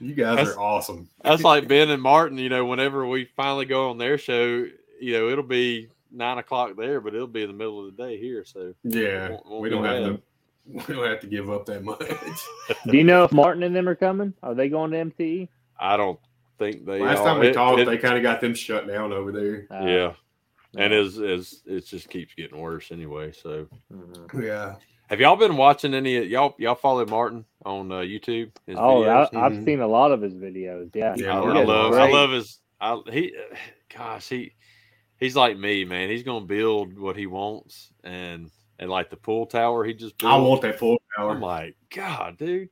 you 0.00 0.14
guys 0.14 0.36
That's- 0.36 0.48
are 0.56 0.60
awesome. 0.60 1.08
That's 1.22 1.42
like 1.44 1.68
Ben 1.68 1.90
and 1.90 2.02
Martin. 2.02 2.38
You 2.38 2.48
know, 2.48 2.64
whenever 2.64 3.06
we 3.06 3.26
finally 3.36 3.66
go 3.66 3.90
on 3.90 3.98
their 3.98 4.18
show, 4.18 4.66
you 5.00 5.12
know, 5.12 5.28
it'll 5.28 5.44
be 5.44 5.88
nine 6.10 6.38
o'clock 6.38 6.72
there, 6.76 7.00
but 7.00 7.14
it'll 7.14 7.26
be 7.26 7.42
in 7.42 7.48
the 7.48 7.54
middle 7.54 7.86
of 7.86 7.96
the 7.96 8.02
day 8.02 8.18
here. 8.18 8.44
So 8.44 8.74
Yeah, 8.82 9.30
Won't- 9.30 9.46
won't 9.46 9.62
we 9.62 9.70
don't 9.70 9.84
have 9.84 10.02
bad. 10.14 10.22
To. 10.66 10.72
We 10.88 10.94
don't 10.94 11.08
have 11.08 11.20
to 11.20 11.26
give 11.26 11.50
up 11.50 11.66
that 11.66 11.82
much. 11.84 12.00
Do 12.86 12.96
you 12.96 13.04
know 13.04 13.24
if 13.24 13.32
Martin 13.32 13.62
and 13.62 13.74
them 13.74 13.88
are 13.88 13.94
coming? 13.94 14.34
Are 14.42 14.54
they 14.54 14.68
going 14.68 14.90
to 14.92 14.98
MTE? 14.98 15.48
I 15.78 15.96
don't 15.96 16.18
think 16.58 16.84
they. 16.84 17.00
Last 17.00 17.18
are. 17.20 17.24
time 17.24 17.40
we 17.40 17.48
It- 17.48 17.54
talked, 17.54 17.80
it- 17.80 17.86
they 17.86 17.98
kind 17.98 18.16
of 18.16 18.22
got 18.22 18.40
them 18.40 18.54
shut 18.54 18.86
down 18.86 19.12
over 19.12 19.32
there. 19.32 19.66
Uh, 19.70 19.84
yeah, 19.86 20.12
and 20.76 20.92
yeah. 20.92 20.98
as 21.00 21.18
as 21.18 21.62
it 21.66 21.86
just 21.86 22.08
keeps 22.10 22.34
getting 22.34 22.58
worse 22.60 22.92
anyway. 22.92 23.32
So 23.32 23.66
Mhm. 23.92 24.42
Yeah, 24.44 24.76
have 25.08 25.20
y'all 25.20 25.36
been 25.36 25.56
watching 25.56 25.94
any? 25.94 26.22
Y'all 26.24 26.54
y'all 26.58 26.74
follow 26.76 27.04
Martin 27.06 27.44
on 27.64 27.90
uh, 27.90 27.96
YouTube? 28.00 28.50
His 28.66 28.76
Oh, 28.78 29.02
I, 29.02 29.06
videos? 29.06 29.34
I've 29.34 29.52
Mhm. 29.52 29.64
seen 29.64 29.80
a 29.80 29.88
lot 29.88 30.12
of 30.12 30.20
his 30.22 30.34
videos. 30.34 30.94
Yeah. 30.94 31.14
Yeah, 31.16 31.36
I, 31.36 31.40
Martin 31.40 31.56
I 31.56 31.60
is 31.62 31.68
love 31.68 31.94
I 31.94 32.10
love 32.12 32.30
his 32.30 32.58
I 32.80 33.00
he 33.10 33.34
gosh 33.92 34.28
he 34.28 34.52
he's 35.18 35.34
like 35.34 35.58
me 35.58 35.84
man 35.84 36.08
he's 36.10 36.22
gonna 36.22 36.44
build 36.44 36.98
what 36.98 37.16
he 37.16 37.26
wants 37.26 37.92
and 38.04 38.50
and 38.80 38.90
like 38.90 39.10
the 39.10 39.16
pull 39.16 39.46
tower 39.46 39.84
he 39.84 39.94
just 39.94 40.18
built 40.18 40.32
I 40.32 40.36
want 40.38 40.62
that 40.62 40.78
full 40.78 41.00
tower. 41.16 41.30
I'm 41.30 41.40
like 41.40 41.76
God 41.94 42.36
dude 42.38 42.68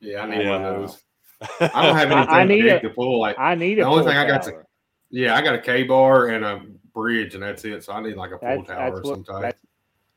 yeah, 0.00 0.22
I 0.22 0.26
need 0.30 0.48
one 0.48 0.64
of 0.64 0.80
those. 0.80 1.04
I 1.60 1.82
don't 1.86 1.96
have 1.96 2.10
I- 2.10 2.16
anything 2.16 2.34
I 2.34 2.44
need 2.44 2.62
big 2.62 2.72
a- 2.72 2.80
to 2.88 2.90
pull. 2.90 3.20
Like, 3.20 3.38
I 3.38 3.54
need 3.54 3.72
it. 3.78 3.82
The 3.82 3.86
only 3.86 3.98
full 4.02 4.08
thing 4.08 4.16
I 4.18 4.26
got 4.26 4.42
to- 4.44 4.62
yeah, 5.10 5.34
I 5.36 5.42
got 5.42 5.54
a 5.54 5.58
K 5.60 5.82
bar 5.82 6.28
and 6.28 6.42
a 6.44 6.62
bridge, 6.94 7.34
and 7.34 7.42
that's 7.42 7.64
it. 7.66 7.84
So 7.84 7.92
I 7.92 8.00
need 8.02 8.16
like 8.16 8.30
a 8.32 8.38
full 8.38 8.48
That's, 8.48 8.66
tower 8.68 8.94
that's 8.94 8.98
or 9.08 9.10
what. 9.10 9.14
some 9.16 9.24
type. 9.24 9.42
That's, 9.42 9.60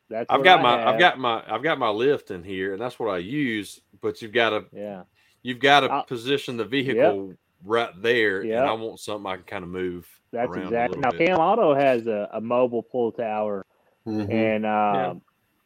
that's 0.09 0.25
I've 0.29 0.43
got 0.43 0.59
I 0.59 0.61
my 0.63 0.87
I've 0.89 0.99
got 0.99 1.19
my 1.19 1.43
I've 1.47 1.63
got 1.63 1.79
my 1.79 1.89
lift 1.89 2.31
in 2.31 2.43
here 2.43 2.73
and 2.73 2.81
that's 2.81 2.97
what 2.99 3.09
I 3.09 3.17
use 3.17 3.81
but 4.01 4.21
you've 4.21 4.31
got 4.33 4.51
to 4.51 4.65
Yeah. 4.71 5.03
you've 5.41 5.59
got 5.59 5.81
to 5.81 5.87
I'll- 5.91 6.03
position 6.05 6.55
the 6.55 6.65
vehicle 6.65 7.33
right 7.65 7.89
there 8.01 8.43
Yep. 8.43 8.59
and 8.61 8.69
I 8.69 8.73
want 8.73 8.99
something 9.01 9.25
I 9.29 9.35
can 9.35 9.43
kind 9.45 9.63
of 9.65 9.69
move 9.69 10.07
That's 10.31 10.55
exactly. 10.55 10.99
Now, 10.99 11.11
bit. 11.11 11.27
Cam 11.27 11.39
Auto 11.39 11.73
has 11.73 12.07
a, 12.07 12.29
a 12.33 12.39
mobile 12.41 12.83
pull 12.83 13.11
tower, 13.11 13.65
Mhm. 14.07 14.29
and 14.31 14.65
um, 14.65 15.21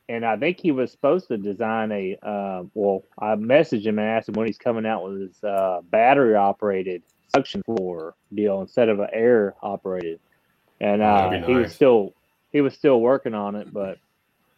and 0.09 0.25
I 0.25 0.37
think 0.37 0.59
he 0.59 0.71
was 0.71 0.91
supposed 0.91 1.27
to 1.29 1.37
design 1.37 1.91
a. 1.91 2.17
Uh, 2.21 2.63
well, 2.73 3.03
I 3.19 3.35
messaged 3.35 3.85
him 3.85 3.99
and 3.99 4.07
asked 4.07 4.29
him 4.29 4.35
when 4.35 4.47
he's 4.47 4.57
coming 4.57 4.85
out 4.85 5.03
with 5.03 5.19
his 5.21 5.43
uh, 5.43 5.81
battery 5.89 6.35
operated 6.35 7.01
suction 7.35 7.61
floor 7.63 8.15
deal 8.33 8.61
instead 8.61 8.89
of 8.89 8.99
an 8.99 9.09
air 9.11 9.55
operated, 9.61 10.19
and 10.79 11.01
Oh, 11.01 11.05
uh, 11.05 11.29
that'd 11.29 11.45
he 11.49 11.55
was 11.55 11.73
still 11.73 12.13
he 12.51 12.61
was 12.61 12.73
still 12.73 13.01
working 13.01 13.33
on 13.33 13.55
it, 13.55 13.73
but 13.73 13.97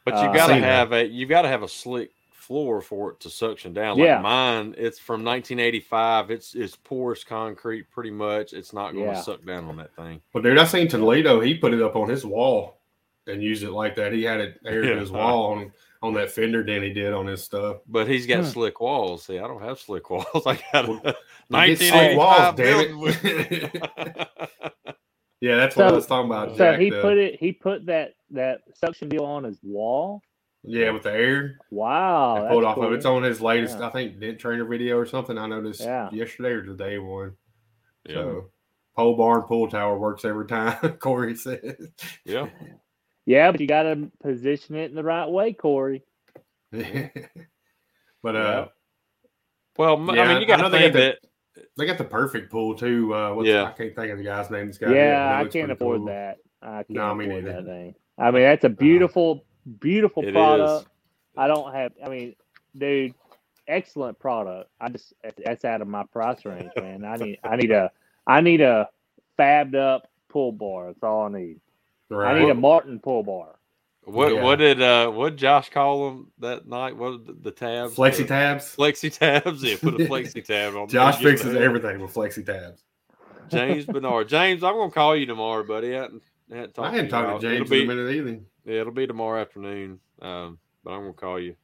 But 0.05 0.13
Uh, 0.15 0.21
you 0.21 0.33
got 0.37 0.47
to 0.47 0.53
Seen 0.53 0.61
that. 0.61 0.67
have 0.67 0.93
a 0.93 1.05
you 1.05 1.25
got 1.25 1.41
to 1.43 1.47
have 1.47 1.63
a 1.63 1.67
slick 1.67 2.11
floor 2.31 2.81
for 2.81 3.11
it 3.11 3.19
to 3.19 3.29
suction 3.29 3.73
down. 3.73 3.97
Yeah. 3.99 4.19
Mine, 4.21 4.73
it's 4.77 4.97
from 4.97 5.23
1985. 5.23 6.31
It's 6.31 6.55
it's 6.55 6.75
porous 6.75 7.23
concrete, 7.23 7.89
pretty 7.91 8.09
much. 8.11 8.53
It's 8.53 8.73
not 8.73 8.93
going 8.93 9.05
to 9.05 9.11
Yeah. 9.11 9.21
suck 9.21 9.45
down 9.45 9.65
on 9.65 9.77
that 9.77 9.95
thing. 9.95 10.21
Well, 10.33 10.41
dude, 10.43 10.57
I 10.57 10.63
seen 10.65 10.87
Toledo. 10.87 11.39
He 11.41 11.53
put 11.55 11.73
it 11.73 11.81
up 11.81 11.95
on 11.95 12.09
his 12.09 12.25
wall 12.25 12.78
and 13.29 13.41
used 13.43 13.63
it 13.63 13.71
like 13.71 13.95
that. 13.95 14.11
He 14.13 14.23
had 14.23 14.39
it 14.41 14.59
aired 14.65 14.85
Yeah. 14.85 14.93
to 14.95 14.99
his 14.99 15.11
wall 15.11 15.51
on 15.53 15.71
on 16.01 16.13
that 16.13 16.31
fender 16.31 16.63
dent 16.63 16.83
he 16.83 16.93
did 16.93 17.11
on 17.13 17.27
his 17.27 17.43
stuff. 17.43 17.77
But 17.87 18.07
he's 18.07 18.25
got 18.25 18.39
Hmm. 18.43 18.49
slick 18.49 18.79
walls. 18.79 19.25
See, 19.25 19.37
I 19.39 19.47
don't 19.47 19.61
have 19.61 19.79
slick 19.79 20.09
walls. 20.09 20.25
I 20.45 20.59
got 20.73 20.87
Well, 20.87 21.01
a 21.03 21.67
You 21.67 21.75
get 21.75 21.89
slick 21.89 22.17
walls, 22.17 22.55
damn 22.55 22.79
it. 22.89 23.71
yeah, 25.41 25.55
that's 25.55 25.75
what 25.75 25.87
I 25.87 25.91
was 25.91 26.05
talking 26.07 26.29
about. 26.31 26.51
so 26.51 26.57
Jack, 26.57 26.79
he 26.79 26.89
the- 26.89 27.01
put 27.01 27.17
it 27.17 27.39
he 27.39 27.51
put 27.51 27.85
that 27.87 28.13
that 28.31 28.61
suction 28.75 29.09
deal 29.09 29.25
on 29.25 29.43
his 29.43 29.59
wall. 29.63 30.21
yeah, 30.63 30.91
with 30.91 31.03
the 31.03 31.11
air. 31.11 31.57
Wow, 31.71 32.45
I 32.45 32.49
pulled 32.49 32.63
off 32.63 32.77
of 32.77 32.83
cool. 32.83 32.93
it. 32.93 32.97
It's 32.97 33.05
on 33.05 33.23
his 33.23 33.41
latest, 33.41 33.79
Yeah. 33.79 33.87
I 33.87 33.89
think, 33.91 34.19
dent 34.19 34.39
trainer 34.39 34.65
video 34.65 34.97
or 34.97 35.05
something. 35.05 35.37
I 35.37 35.47
noticed 35.47 35.81
Yeah. 35.81 36.09
yesterday 36.11 36.49
or 36.51 36.65
the 36.65 36.75
day 36.75 36.97
one. 36.99 37.35
yeah, 38.07 38.15
So 38.15 38.51
pole 38.95 39.15
barn 39.17 39.41
pull 39.43 39.67
tower 39.69 39.97
works 39.97 40.23
every 40.25 40.47
time. 40.47 40.77
Corey 40.99 41.35
says. 41.35 41.75
yeah. 42.25 42.47
Yeah, 43.29 43.51
but 43.51 43.61
you 43.61 43.67
got 43.67 43.83
to 43.83 44.09
position 44.23 44.75
it 44.75 44.89
in 44.89 44.95
the 44.95 45.03
right 45.03 45.27
way, 45.29 45.53
Corey. 45.53 46.01
but 46.71 46.81
uh, 46.83 47.13
Yeah. 48.23 48.65
Well, 49.77 50.15
Yeah, 50.15 50.23
I 50.23 50.27
mean, 50.33 50.41
you 50.41 50.47
got 50.47 50.57
know 50.59 50.65
to 50.65 50.69
they 50.71 50.91
think 50.91 50.93
got 50.93 50.99
that. 50.99 51.63
they 51.77 51.85
got 51.85 51.97
the 51.99 52.05
perfect 52.05 52.51
pool 52.51 52.73
too. 52.75 53.13
Uh, 53.13 53.33
what's, 53.35 53.47
Yeah. 53.47 53.65
I 53.65 53.71
can't 53.71 53.95
think 53.95 54.11
of 54.11 54.17
the 54.17 54.23
guy's 54.23 54.49
name. 54.49 54.65
This 54.67 54.79
guy. 54.79 54.93
yeah, 54.95 55.37
I 55.39 55.45
can't 55.47 55.71
afford 55.71 55.99
cool. 55.99 56.07
that. 56.07 56.37
I 56.63 56.77
can't 56.83 56.89
No, 56.89 57.13
me 57.13 57.25
afford 57.27 57.45
that 57.45 57.65
thing. 57.65 57.95
I 58.17 58.31
mean, 58.31 58.41
that's 58.43 58.65
a 58.65 58.69
beautiful, 58.69 59.45
beautiful 59.79 60.23
product. 60.23 60.85
is. 60.85 60.91
I 61.37 61.47
don't 61.47 61.71
have. 61.73 61.91
I 62.03 62.09
mean, 62.09 62.35
dude, 62.75 63.13
excellent 63.67 64.17
product. 64.17 64.71
I 64.81 64.89
just 64.89 65.13
that's 65.45 65.63
out 65.65 65.81
of 65.81 65.87
my 65.87 66.03
price 66.11 66.43
range, 66.45 66.71
man. 66.75 67.05
I 67.05 67.15
need, 67.17 67.39
I 67.43 67.55
need 67.57 67.71
a, 67.71 67.91
I 68.25 68.41
need 68.41 68.61
a 68.61 68.89
fabbed 69.37 69.75
up 69.75 70.09
pull 70.29 70.51
bar. 70.51 70.87
That's 70.87 71.03
all 71.03 71.27
I 71.27 71.29
need. 71.39 71.59
Right. 72.09 72.35
I 72.35 72.39
need 72.39 72.49
a 72.49 72.53
Martin 72.55 72.99
pull 72.99 73.23
bar. 73.23 73.55
What 74.05 74.33
Yeah. 74.33 74.43
what 74.43 74.55
did 74.57 74.81
uh 74.81 75.11
what 75.11 75.31
did 75.31 75.37
Josh 75.39 75.69
call 75.69 76.09
them 76.09 76.31
that 76.39 76.67
night? 76.67 76.95
What 76.97 77.25
the, 77.27 77.33
the 77.33 77.51
tabs? 77.51 77.95
Flexi 77.95 78.17
The- 78.17 78.25
tabs. 78.25 78.75
Flexi 78.75 79.15
tabs. 79.15 79.61
Yeah, 79.63 79.75
put 79.79 79.93
a 79.95 80.05
flexi 80.05 80.43
tab 80.43 80.75
on. 80.75 80.87
Josh 80.89 81.19
Give 81.19 81.31
fixes 81.31 81.55
everything 81.55 81.99
with 82.01 82.13
flexi 82.13 82.43
tabs. 82.45 82.83
James 83.49 83.85
Bernard. 83.87 84.27
James, 84.29 84.63
I'm 84.63 84.73
gonna 84.75 84.91
call 84.91 85.15
you 85.15 85.25
tomorrow, 85.27 85.63
buddy. 85.63 85.95
I 85.95 86.01
hadn't, 86.01 86.23
hadn't 86.49 86.73
talked 86.73 86.87
I 86.87 86.91
hadn't 86.91 87.05
you 87.05 87.11
talked 87.11 87.27
about- 87.29 87.41
to 87.41 87.47
it'll 87.47 87.57
James 87.59 87.69
be, 87.69 87.83
in 87.83 87.89
a 87.91 87.95
minute 87.95 88.15
either. 88.15 88.39
Yeah, 88.65 88.81
it'll 88.81 88.93
be 88.93 89.05
tomorrow 89.07 89.41
afternoon. 89.41 89.99
Um, 90.21 90.57
but 90.83 90.91
I'm 90.91 91.01
gonna 91.01 91.13
call 91.13 91.39
you. 91.39 91.55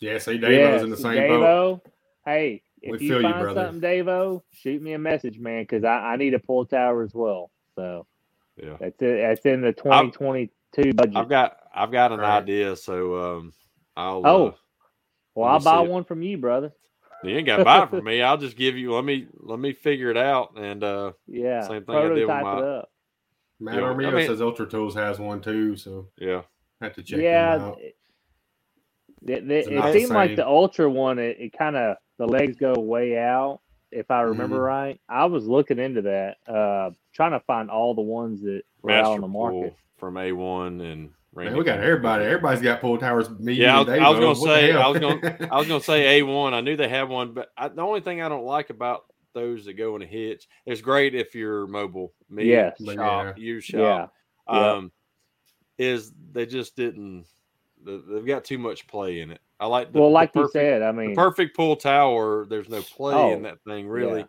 Yeah, 0.00 0.18
see, 0.18 0.38
Davo's 0.38 0.50
Yes, 0.50 0.82
in 0.82 0.90
the 0.90 0.96
same 0.96 1.28
boat. 1.28 1.40
Davo, 1.40 1.80
Hey, 2.26 2.62
We 2.82 2.96
if 2.96 3.02
you 3.02 3.08
feel 3.08 3.22
you, 3.22 3.28
find 3.30 3.42
brother. 3.42 3.66
something, 3.68 3.80
Davo, 3.80 4.42
shoot 4.52 4.82
me 4.82 4.92
a 4.92 4.98
message, 4.98 5.38
man, 5.38 5.62
because 5.62 5.84
I, 5.84 5.96
I 6.12 6.16
need 6.16 6.34
a 6.34 6.38
pull 6.38 6.66
tower 6.66 7.02
as 7.02 7.14
well. 7.14 7.50
So 7.76 8.06
Yeah. 8.56 8.76
That's 8.80 8.96
it. 9.00 9.20
That's 9.20 9.46
in 9.46 9.60
the 9.62 9.72
2022 9.72 10.92
budget. 10.94 11.16
I've 11.16 11.28
got 11.28 11.56
I've 11.74 11.90
got 11.92 12.12
an 12.12 12.20
Right. 12.20 12.38
idea, 12.42 12.76
so 12.76 13.16
um, 13.38 13.52
I'll. 13.96 14.22
Oh, 14.24 14.46
uh, 14.48 14.52
well, 15.34 15.48
I'll 15.50 15.60
buy 15.60 15.78
see 15.80 15.84
it. 15.84 15.90
one 15.90 16.04
from 16.04 16.22
you, 16.22 16.38
brother. 16.38 16.72
you 17.24 17.36
ain't 17.36 17.46
got 17.46 17.56
to 17.56 17.64
buy 17.64 17.82
it 17.82 17.90
from 17.90 18.04
me. 18.04 18.22
I'll 18.22 18.36
just 18.38 18.56
give 18.56 18.76
you. 18.76 18.92
Let 18.94 19.04
me 19.04 19.26
let 19.40 19.58
me 19.58 19.72
figure 19.72 20.10
it 20.10 20.16
out, 20.16 20.56
and 20.56 20.84
uh, 20.84 21.12
Yeah, 21.26 21.62
Same 21.66 21.84
thing 21.84 21.94
I 21.96 22.02
did 22.02 22.12
with 22.14 22.28
my- 22.28 22.58
it 22.58 22.64
up. 22.64 22.90
Matt 23.60 23.74
Yeah, 23.76 23.80
Armio 23.82 24.08
I 24.08 24.10
mean- 24.14 24.26
says 24.26 24.40
Ultra 24.42 24.66
Tools 24.68 24.94
has 24.94 25.18
one 25.18 25.40
too, 25.40 25.76
so 25.76 26.08
yeah, 26.18 26.42
I 26.80 26.84
have 26.86 26.94
to 26.94 27.02
check 27.02 27.20
yeah, 27.20 27.54
out. 27.60 27.78
it, 27.80 27.96
it, 29.26 29.50
it, 29.50 29.66
It's 29.72 29.96
seemed 29.96 30.10
the 30.10 30.14
like 30.14 30.36
the 30.36 30.46
ultra 30.46 30.90
one. 30.90 31.18
It, 31.18 31.36
it 31.40 31.56
kind 31.58 31.76
of 31.76 31.96
the 32.18 32.26
legs 32.26 32.56
go 32.56 32.74
way 32.74 33.16
out, 33.16 33.60
if 33.94 34.10
I 34.10 34.22
remember 34.22 34.58
Mhm. 34.58 34.66
right. 34.66 35.00
I 35.08 35.24
was 35.26 35.46
looking 35.46 35.78
into 35.78 36.02
that, 36.02 36.36
uh, 36.46 36.90
trying 37.12 37.32
to 37.32 37.40
find 37.40 37.70
all 37.70 37.94
the 37.94 38.02
ones 38.02 38.42
that 38.42 38.62
were 38.82 38.90
out 38.92 39.06
on 39.06 39.20
the 39.20 39.28
market. 39.28 39.72
Masterpool 39.72 39.74
from 39.96 40.16
A 40.18 40.32
one 40.32 40.80
and 40.80 41.10
Man, 41.36 41.56
we 41.56 41.64
got 41.64 41.80
everybody. 41.80 42.24
Everybody's 42.26 42.62
got 42.62 42.80
pull 42.80 42.96
towers. 42.96 43.28
Me, 43.40 43.54
Yeah, 43.54 43.78
I 43.78 43.80
was- 43.80 43.88
I 43.88 44.08
was 44.08 44.18
gonna 44.20 44.26
What 44.28 44.36
say- 44.36 44.72
I 44.72 44.88
was 44.88 45.00
gonna- 45.00 45.48
I 45.52 45.58
was 45.58 45.66
gonna 45.66 45.80
say 45.80 46.18
A 46.18 46.22
one. 46.22 46.54
I 46.54 46.60
knew 46.60 46.76
they 46.76 46.88
had 46.88 47.08
one, 47.08 47.32
but 47.32 47.50
I, 47.56 47.66
the 47.68 47.82
only 47.82 48.00
thing 48.00 48.22
I 48.22 48.28
don't 48.28 48.44
like 48.44 48.70
about 48.70 49.06
those 49.32 49.64
that 49.64 49.72
go 49.72 49.96
in 49.96 50.02
a 50.02 50.06
hitch, 50.06 50.46
it's 50.64 50.80
great 50.80 51.12
if 51.16 51.34
you're 51.34 51.66
mobile. 51.66 52.12
Me, 52.30 52.44
Yes. 52.44 52.76
But 52.78 52.94
shop, 52.94 53.36
you 53.38 53.58
shop. 53.60 54.12
Yeah, 54.48 54.54
yeah. 54.56 54.72
um, 54.74 54.92
is 55.78 56.12
they 56.32 56.46
just 56.46 56.76
didn't. 56.76 57.26
They've 57.84 58.24
got 58.26 58.44
too 58.44 58.58
much 58.58 58.86
play 58.86 59.18
in 59.20 59.30
it. 59.32 59.40
I 59.64 59.66
like 59.66 59.92
the 59.94 59.98
well, 60.00 60.10
the 60.10 60.14
like 60.14 60.34
you 60.34 60.42
perfect- 60.42 60.52
said, 60.52 60.82
I 60.82 60.92
the 60.92 60.98
mean, 60.98 61.14
perfect 61.14 61.56
pull 61.56 61.74
tower. 61.76 62.44
There's 62.44 62.68
no 62.68 62.82
play 62.82 63.14
Oh, 63.14 63.32
in 63.32 63.42
that 63.44 63.62
thing 63.66 63.88
really, 63.88 64.26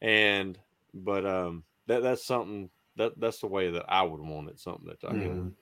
and 0.00 0.58
but 0.92 1.24
um, 1.24 1.62
that 1.86 2.02
that's 2.02 2.26
something 2.26 2.68
that 2.96 3.12
that's 3.20 3.38
the 3.38 3.46
way 3.46 3.70
that 3.70 3.84
I 3.88 4.02
would 4.02 4.20
want 4.20 4.48
it. 4.48 4.58
Something 4.58 4.86
that 4.88 5.08
I 5.08 5.12
Mhm. 5.14 5.22
can 5.22 5.56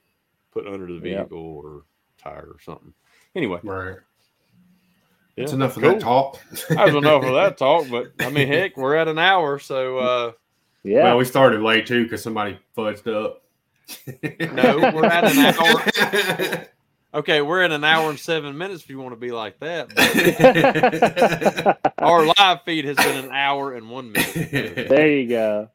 put 0.52 0.66
under 0.66 0.86
the 0.86 0.94
Yep. 0.94 1.02
vehicle 1.02 1.38
or 1.38 1.82
tire 2.16 2.48
or 2.48 2.60
something. 2.60 2.94
Anyway, 3.34 3.60
Right. 3.62 3.96
yeah, 5.36 5.44
That's 5.44 5.52
enough 5.52 5.76
of 5.76 5.82
cool. 5.82 5.92
that 5.92 6.00
talk. 6.00 6.40
That 6.70 6.86
was 6.86 6.94
enough 6.94 7.22
of 7.22 7.34
that 7.34 7.58
talk, 7.58 7.88
but 7.90 8.12
I 8.24 8.30
mean, 8.30 8.48
heck, 8.48 8.78
we're 8.78 8.94
at 8.96 9.06
an 9.06 9.18
hour, 9.18 9.58
so 9.58 9.98
uh, 9.98 10.32
yeah. 10.82 11.02
Well, 11.04 11.18
we 11.18 11.26
started 11.26 11.60
late 11.60 11.86
too 11.86 12.04
because 12.04 12.22
somebody 12.22 12.58
fudged 12.74 13.06
up. 13.06 13.42
No, 14.54 14.78
we're 14.94 15.04
at 15.04 15.24
an 15.24 15.38
hour. 15.38 16.66
okay, 17.14 17.42
we're 17.42 17.62
at 17.62 17.72
an 17.72 17.84
hour 17.84 18.11
and 18.11 18.18
seven 18.18 18.56
minutes. 18.56 18.82
If 18.82 18.90
you 18.90 18.98
want 18.98 19.12
to 19.12 19.20
be 19.20 19.32
like 19.32 19.58
that, 19.61 19.90
our 21.98 22.26
live 22.38 22.62
feed 22.64 22.84
has 22.84 22.96
been 22.96 23.24
an 23.24 23.30
hour 23.32 23.74
and 23.74 23.90
one 23.90 24.12
minute. 24.12 24.88
there 24.88 25.08
you 25.16 25.28
go. 25.28 25.68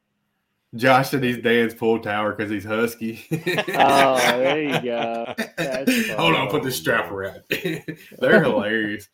Josh 0.76 1.10
said 1.10 1.24
he's 1.24 1.38
Dan's 1.38 1.74
pull 1.74 2.00
tower 2.00 2.34
because 2.34 2.52
he's 2.52 2.66
husky. 2.66 3.26
Oh, 3.70 4.18
there 4.18 4.62
you 4.62 4.82
go. 4.82 5.34
Hold 6.18 6.36
on, 6.36 6.50
put 6.50 6.64
the 6.64 6.72
strap 6.72 7.10
around. 7.12 7.44
They're 7.50 8.44
hilarious. 8.44 9.08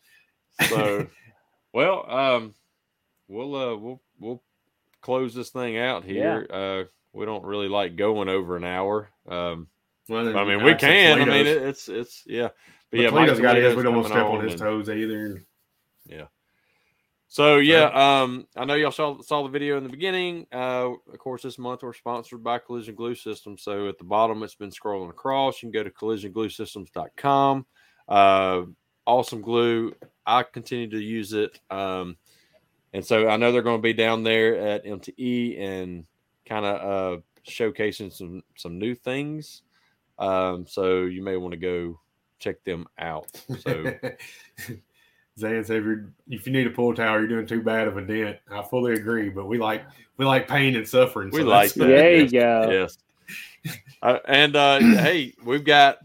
So, 0.68 1.06
well, 1.72 2.10
um, 2.10 2.54
we'll 3.28 3.54
uh, 3.54 3.76
we'll 3.76 4.02
we'll 4.18 4.42
close 5.02 5.34
this 5.34 5.50
thing 5.50 5.78
out 5.78 6.04
here. 6.04 6.48
Uh, 6.50 6.84
we 7.12 7.26
don't 7.26 7.44
really 7.44 7.68
like 7.68 7.94
going 7.94 8.28
over 8.28 8.56
an 8.56 8.64
hour. 8.64 9.10
Um, 9.28 9.68
Well, 10.08 10.36
I 10.36 10.44
mean, 10.44 10.64
we 10.64 10.74
can. 10.74 11.22
I 11.22 11.24
mean, 11.24 11.46
it, 11.46 11.46
it's 11.46 11.88
it's 11.88 12.24
yeah. 12.26 12.48
but 12.90 13.00
yeah, 13.00 13.10
Toledo's 13.10 13.40
got 13.40 13.56
his. 13.56 13.76
We 13.76 13.82
don't 13.82 13.94
want 13.94 14.06
to 14.06 14.12
step 14.12 14.26
on 14.26 14.38
on 14.38 14.48
his 14.48 14.58
toes 14.58 14.88
either. 14.88 15.44
Yeah. 16.06 16.26
So 17.32 17.56
yeah, 17.56 17.84
um, 17.94 18.46
I 18.56 18.66
know 18.66 18.74
y'all 18.74 18.90
saw 18.90 19.18
saw 19.22 19.42
the 19.42 19.48
video 19.48 19.78
in 19.78 19.84
the 19.84 19.88
beginning. 19.88 20.46
Uh, 20.52 20.90
of 21.10 21.18
course, 21.18 21.42
this 21.42 21.58
month 21.58 21.82
we're 21.82 21.94
sponsored 21.94 22.44
by 22.44 22.58
Collision 22.58 22.94
Glue 22.94 23.14
Systems. 23.14 23.62
So 23.62 23.88
at 23.88 23.96
the 23.96 24.04
bottom, 24.04 24.42
it's 24.42 24.54
been 24.54 24.70
scrolling 24.70 25.08
across. 25.08 25.62
You 25.62 25.70
can 25.70 25.80
go 25.80 25.82
to 25.82 25.90
collisiongluesystems.com. 25.90 27.64
Uh, 28.06 28.62
awesome 29.06 29.40
glue. 29.40 29.94
I 30.26 30.42
continue 30.42 30.90
to 30.90 31.02
use 31.02 31.32
it, 31.32 31.58
um, 31.70 32.18
and 32.92 33.02
so 33.02 33.26
I 33.26 33.38
know 33.38 33.50
they're 33.50 33.62
going 33.62 33.78
to 33.78 33.82
be 33.82 33.94
down 33.94 34.24
there 34.24 34.58
at 34.58 34.84
MTE 34.84 35.58
and 35.58 36.04
kind 36.44 36.66
of 36.66 37.16
uh, 37.16 37.20
showcasing 37.48 38.12
some 38.12 38.42
some 38.56 38.78
new 38.78 38.94
things. 38.94 39.62
Um, 40.18 40.66
so 40.66 41.02
you 41.04 41.22
may 41.22 41.36
want 41.36 41.52
to 41.52 41.58
go 41.58 41.98
check 42.38 42.62
them 42.64 42.86
out. 42.98 43.30
So 43.60 43.84
Zan 45.38 45.64
said, 45.64 45.76
if, 45.78 45.84
you're, 45.84 46.12
if 46.28 46.46
you 46.46 46.52
need 46.52 46.66
a 46.66 46.70
pull 46.70 46.94
tower, 46.94 47.18
you're 47.20 47.28
doing 47.28 47.46
too 47.46 47.62
bad 47.62 47.88
of 47.88 47.96
a 47.96 48.02
dent. 48.02 48.38
I 48.50 48.62
fully 48.62 48.92
agree, 48.94 49.30
but 49.30 49.46
we 49.46 49.58
like 49.58 49.84
we 50.18 50.24
like 50.26 50.46
pain 50.46 50.76
and 50.76 50.86
suffering. 50.86 51.30
We 51.32 51.40
so 51.40 51.46
like 51.46 51.72
that's- 51.72 51.74
that. 51.74 51.86
There 51.86 52.16
you 52.16 52.22
yes. 52.24 52.30
go. 52.30 52.70
Yes. 52.70 52.98
Uh, 54.02 54.18
and 54.26 54.56
uh, 54.56 54.78
hey, 54.80 55.32
we've 55.44 55.64
got 55.64 55.98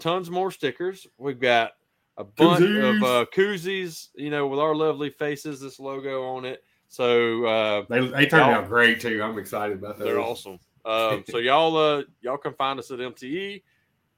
tons 0.00 0.30
more 0.30 0.50
stickers. 0.50 1.06
We've 1.16 1.38
got 1.40 1.72
a 2.18 2.24
bunch 2.24 2.60
of 2.60 2.66
Koozies. 2.68 3.02
uh, 3.02 3.24
koozies, 3.34 4.08
you 4.16 4.28
know, 4.30 4.46
with 4.48 4.58
our 4.60 4.74
lovely 4.74 5.10
faces, 5.10 5.60
this 5.60 5.78
logo 5.80 6.24
on 6.24 6.44
it. 6.44 6.62
So 6.88 7.44
uh, 7.46 7.84
They, 7.88 8.06
they 8.06 8.26
turned 8.26 8.42
out 8.52 8.68
great 8.68 9.00
too. 9.00 9.22
I'm 9.22 9.38
excited 9.38 9.78
about 9.78 9.96
that. 9.96 10.04
they're 10.04 10.20
awesome. 10.20 10.58
Um, 10.84 11.24
so 11.28 11.38
y'all, 11.38 11.76
uh, 11.76 12.02
y'all 12.20 12.38
can 12.38 12.54
find 12.54 12.78
us 12.78 12.90
at 12.90 12.98
MTE 12.98 13.62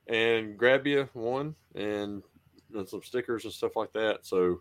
and 0.07 0.57
grab 0.57 0.87
you 0.87 1.09
one 1.12 1.55
and, 1.75 2.23
and 2.75 2.89
some 2.89 3.03
stickers 3.03 3.45
and 3.45 3.53
stuff 3.53 3.77
like 3.77 3.93
that. 3.93 4.27
So 4.27 4.61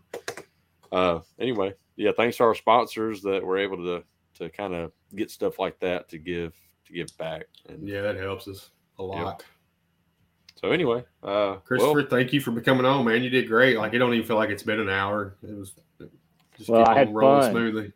uh, 0.92 1.20
anyway, 1.38 1.74
yeah, 1.96 2.12
thanks 2.16 2.36
to 2.38 2.44
our 2.44 2.54
sponsors 2.54 3.22
that 3.22 3.44
we're 3.44 3.58
able 3.58 3.78
to 3.78 4.04
to 4.34 4.50
kind 4.50 4.74
of 4.74 4.90
get 5.14 5.30
stuff 5.30 5.58
like 5.58 5.78
that 5.78 6.08
to 6.08 6.18
give 6.18 6.54
to 6.86 6.92
give 6.92 7.16
back. 7.18 7.44
And 7.68 7.86
Yeah, 7.88 8.02
that 8.02 8.16
helps 8.16 8.48
us 8.48 8.70
a 8.98 9.02
lot. 9.02 9.44
So 10.56 10.70
anyway, 10.70 11.04
uh, 11.22 11.56
Christopher, 11.56 11.98
well, 11.98 12.06
thank 12.08 12.32
you 12.32 12.40
for 12.40 12.58
coming 12.60 12.86
on, 12.86 13.04
man. 13.04 13.22
You 13.22 13.30
did 13.30 13.48
great. 13.48 13.76
Like 13.76 13.92
it 13.92 13.98
don't 13.98 14.14
even 14.14 14.26
feel 14.26 14.36
like 14.36 14.50
it's 14.50 14.62
been 14.62 14.80
an 14.80 14.88
hour. 14.88 15.36
It 15.42 15.56
was 15.56 15.72
just 16.56 16.70
Well, 16.70 16.80
keep 16.80 16.88
I 16.88 16.92
on 16.92 16.96
had 16.96 17.14
rolling 17.14 17.40
fun. 17.40 17.50
smoothly. 17.52 17.92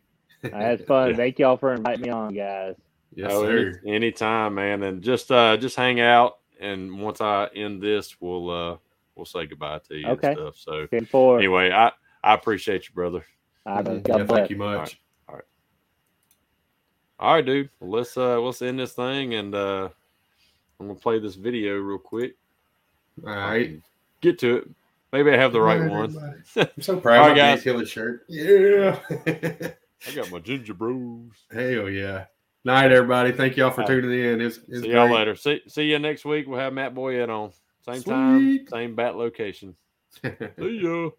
I 0.53 0.63
had 0.63 0.85
fun. 0.87 1.09
Yeah. 1.11 1.15
Thank 1.15 1.39
y'all 1.39 1.57
for 1.57 1.73
inviting 1.73 2.01
me 2.01 2.09
on, 2.09 2.33
guys. 2.33 2.75
Yes, 3.21 3.31
oh, 3.31 3.43
any, 3.45 3.73
sir. 3.73 3.81
anytime, 3.85 4.55
man, 4.55 4.83
and 4.83 5.01
just 5.01 5.31
uh, 5.31 5.57
just 5.57 5.75
hang 5.75 5.99
out. 5.99 6.37
And 6.59 6.99
once 7.01 7.21
I 7.21 7.47
end 7.55 7.81
this, 7.81 8.15
we'll 8.19 8.49
uh, 8.49 8.77
we'll 9.15 9.25
say 9.25 9.45
goodbye 9.45 9.79
to 9.89 9.95
you 9.97 10.07
Okay. 10.09 10.29
and 10.29 10.37
stuff. 10.37 10.57
So 10.57 10.87
anyway, 11.37 11.71
I 11.71 11.91
I 12.23 12.33
appreciate 12.33 12.87
you, 12.87 12.93
brother. 12.95 13.25
I 13.65 13.81
Yeah, 13.81 13.83
God 13.83 14.27
bless. 14.27 14.29
thank 14.29 14.49
you 14.49 14.57
much. 14.57 14.99
All 15.27 15.35
right. 15.35 15.43
All 17.19 17.33
right, 17.33 17.45
dude. 17.45 17.69
Well, 17.79 17.91
let's 17.91 18.15
uh 18.17 18.39
let's 18.41 18.61
end 18.61 18.79
this 18.79 18.93
thing, 18.93 19.33
and 19.35 19.53
uh, 19.55 19.89
I'm 20.79 20.87
gonna 20.87 20.99
play 20.99 21.19
this 21.19 21.35
video 21.35 21.75
real 21.77 21.97
quick. 21.99 22.35
All 23.25 23.33
right. 23.33 23.81
Get 24.21 24.39
to 24.39 24.57
it. 24.57 24.69
Maybe 25.11 25.31
I 25.31 25.37
have 25.37 25.51
the 25.53 25.61
right 25.61 25.81
All 25.81 25.89
one. 25.89 26.43
I'm 26.55 26.81
so 26.81 26.99
proud 26.99 27.19
right, 27.21 27.31
of 27.31 27.37
guys. 27.37 27.55
guys. 27.57 27.63
Killer 27.63 27.85
shirt. 27.85 28.25
Yeah. 28.29 28.99
I 30.07 30.11
got 30.15 30.31
my 30.31 30.39
ginger 30.39 30.73
bros. 30.73 31.31
Hell 31.51 31.89
yeah. 31.89 32.25
Night, 32.65 32.91
everybody. 32.91 33.31
Thank 33.31 33.55
y'all 33.55 33.71
for 33.71 33.83
tuning 33.83 34.11
in. 34.11 34.41
It's, 34.41 34.59
it's 34.67 34.81
See 34.81 34.91
y'all 34.91 35.07
great. 35.07 35.19
later. 35.19 35.35
See 35.35 35.61
see 35.67 35.83
you 35.83 35.97
next 35.99 36.25
week. 36.25 36.45
We'll 36.47 36.59
have 36.59 36.73
Matt 36.73 36.93
Boyette 36.93 37.29
on. 37.29 37.51
Same 37.85 38.03
time, 38.03 38.67
same 38.67 38.95
bat 38.95 39.15
location. 39.15 39.75
See 40.21 40.81
ya. 40.83 41.09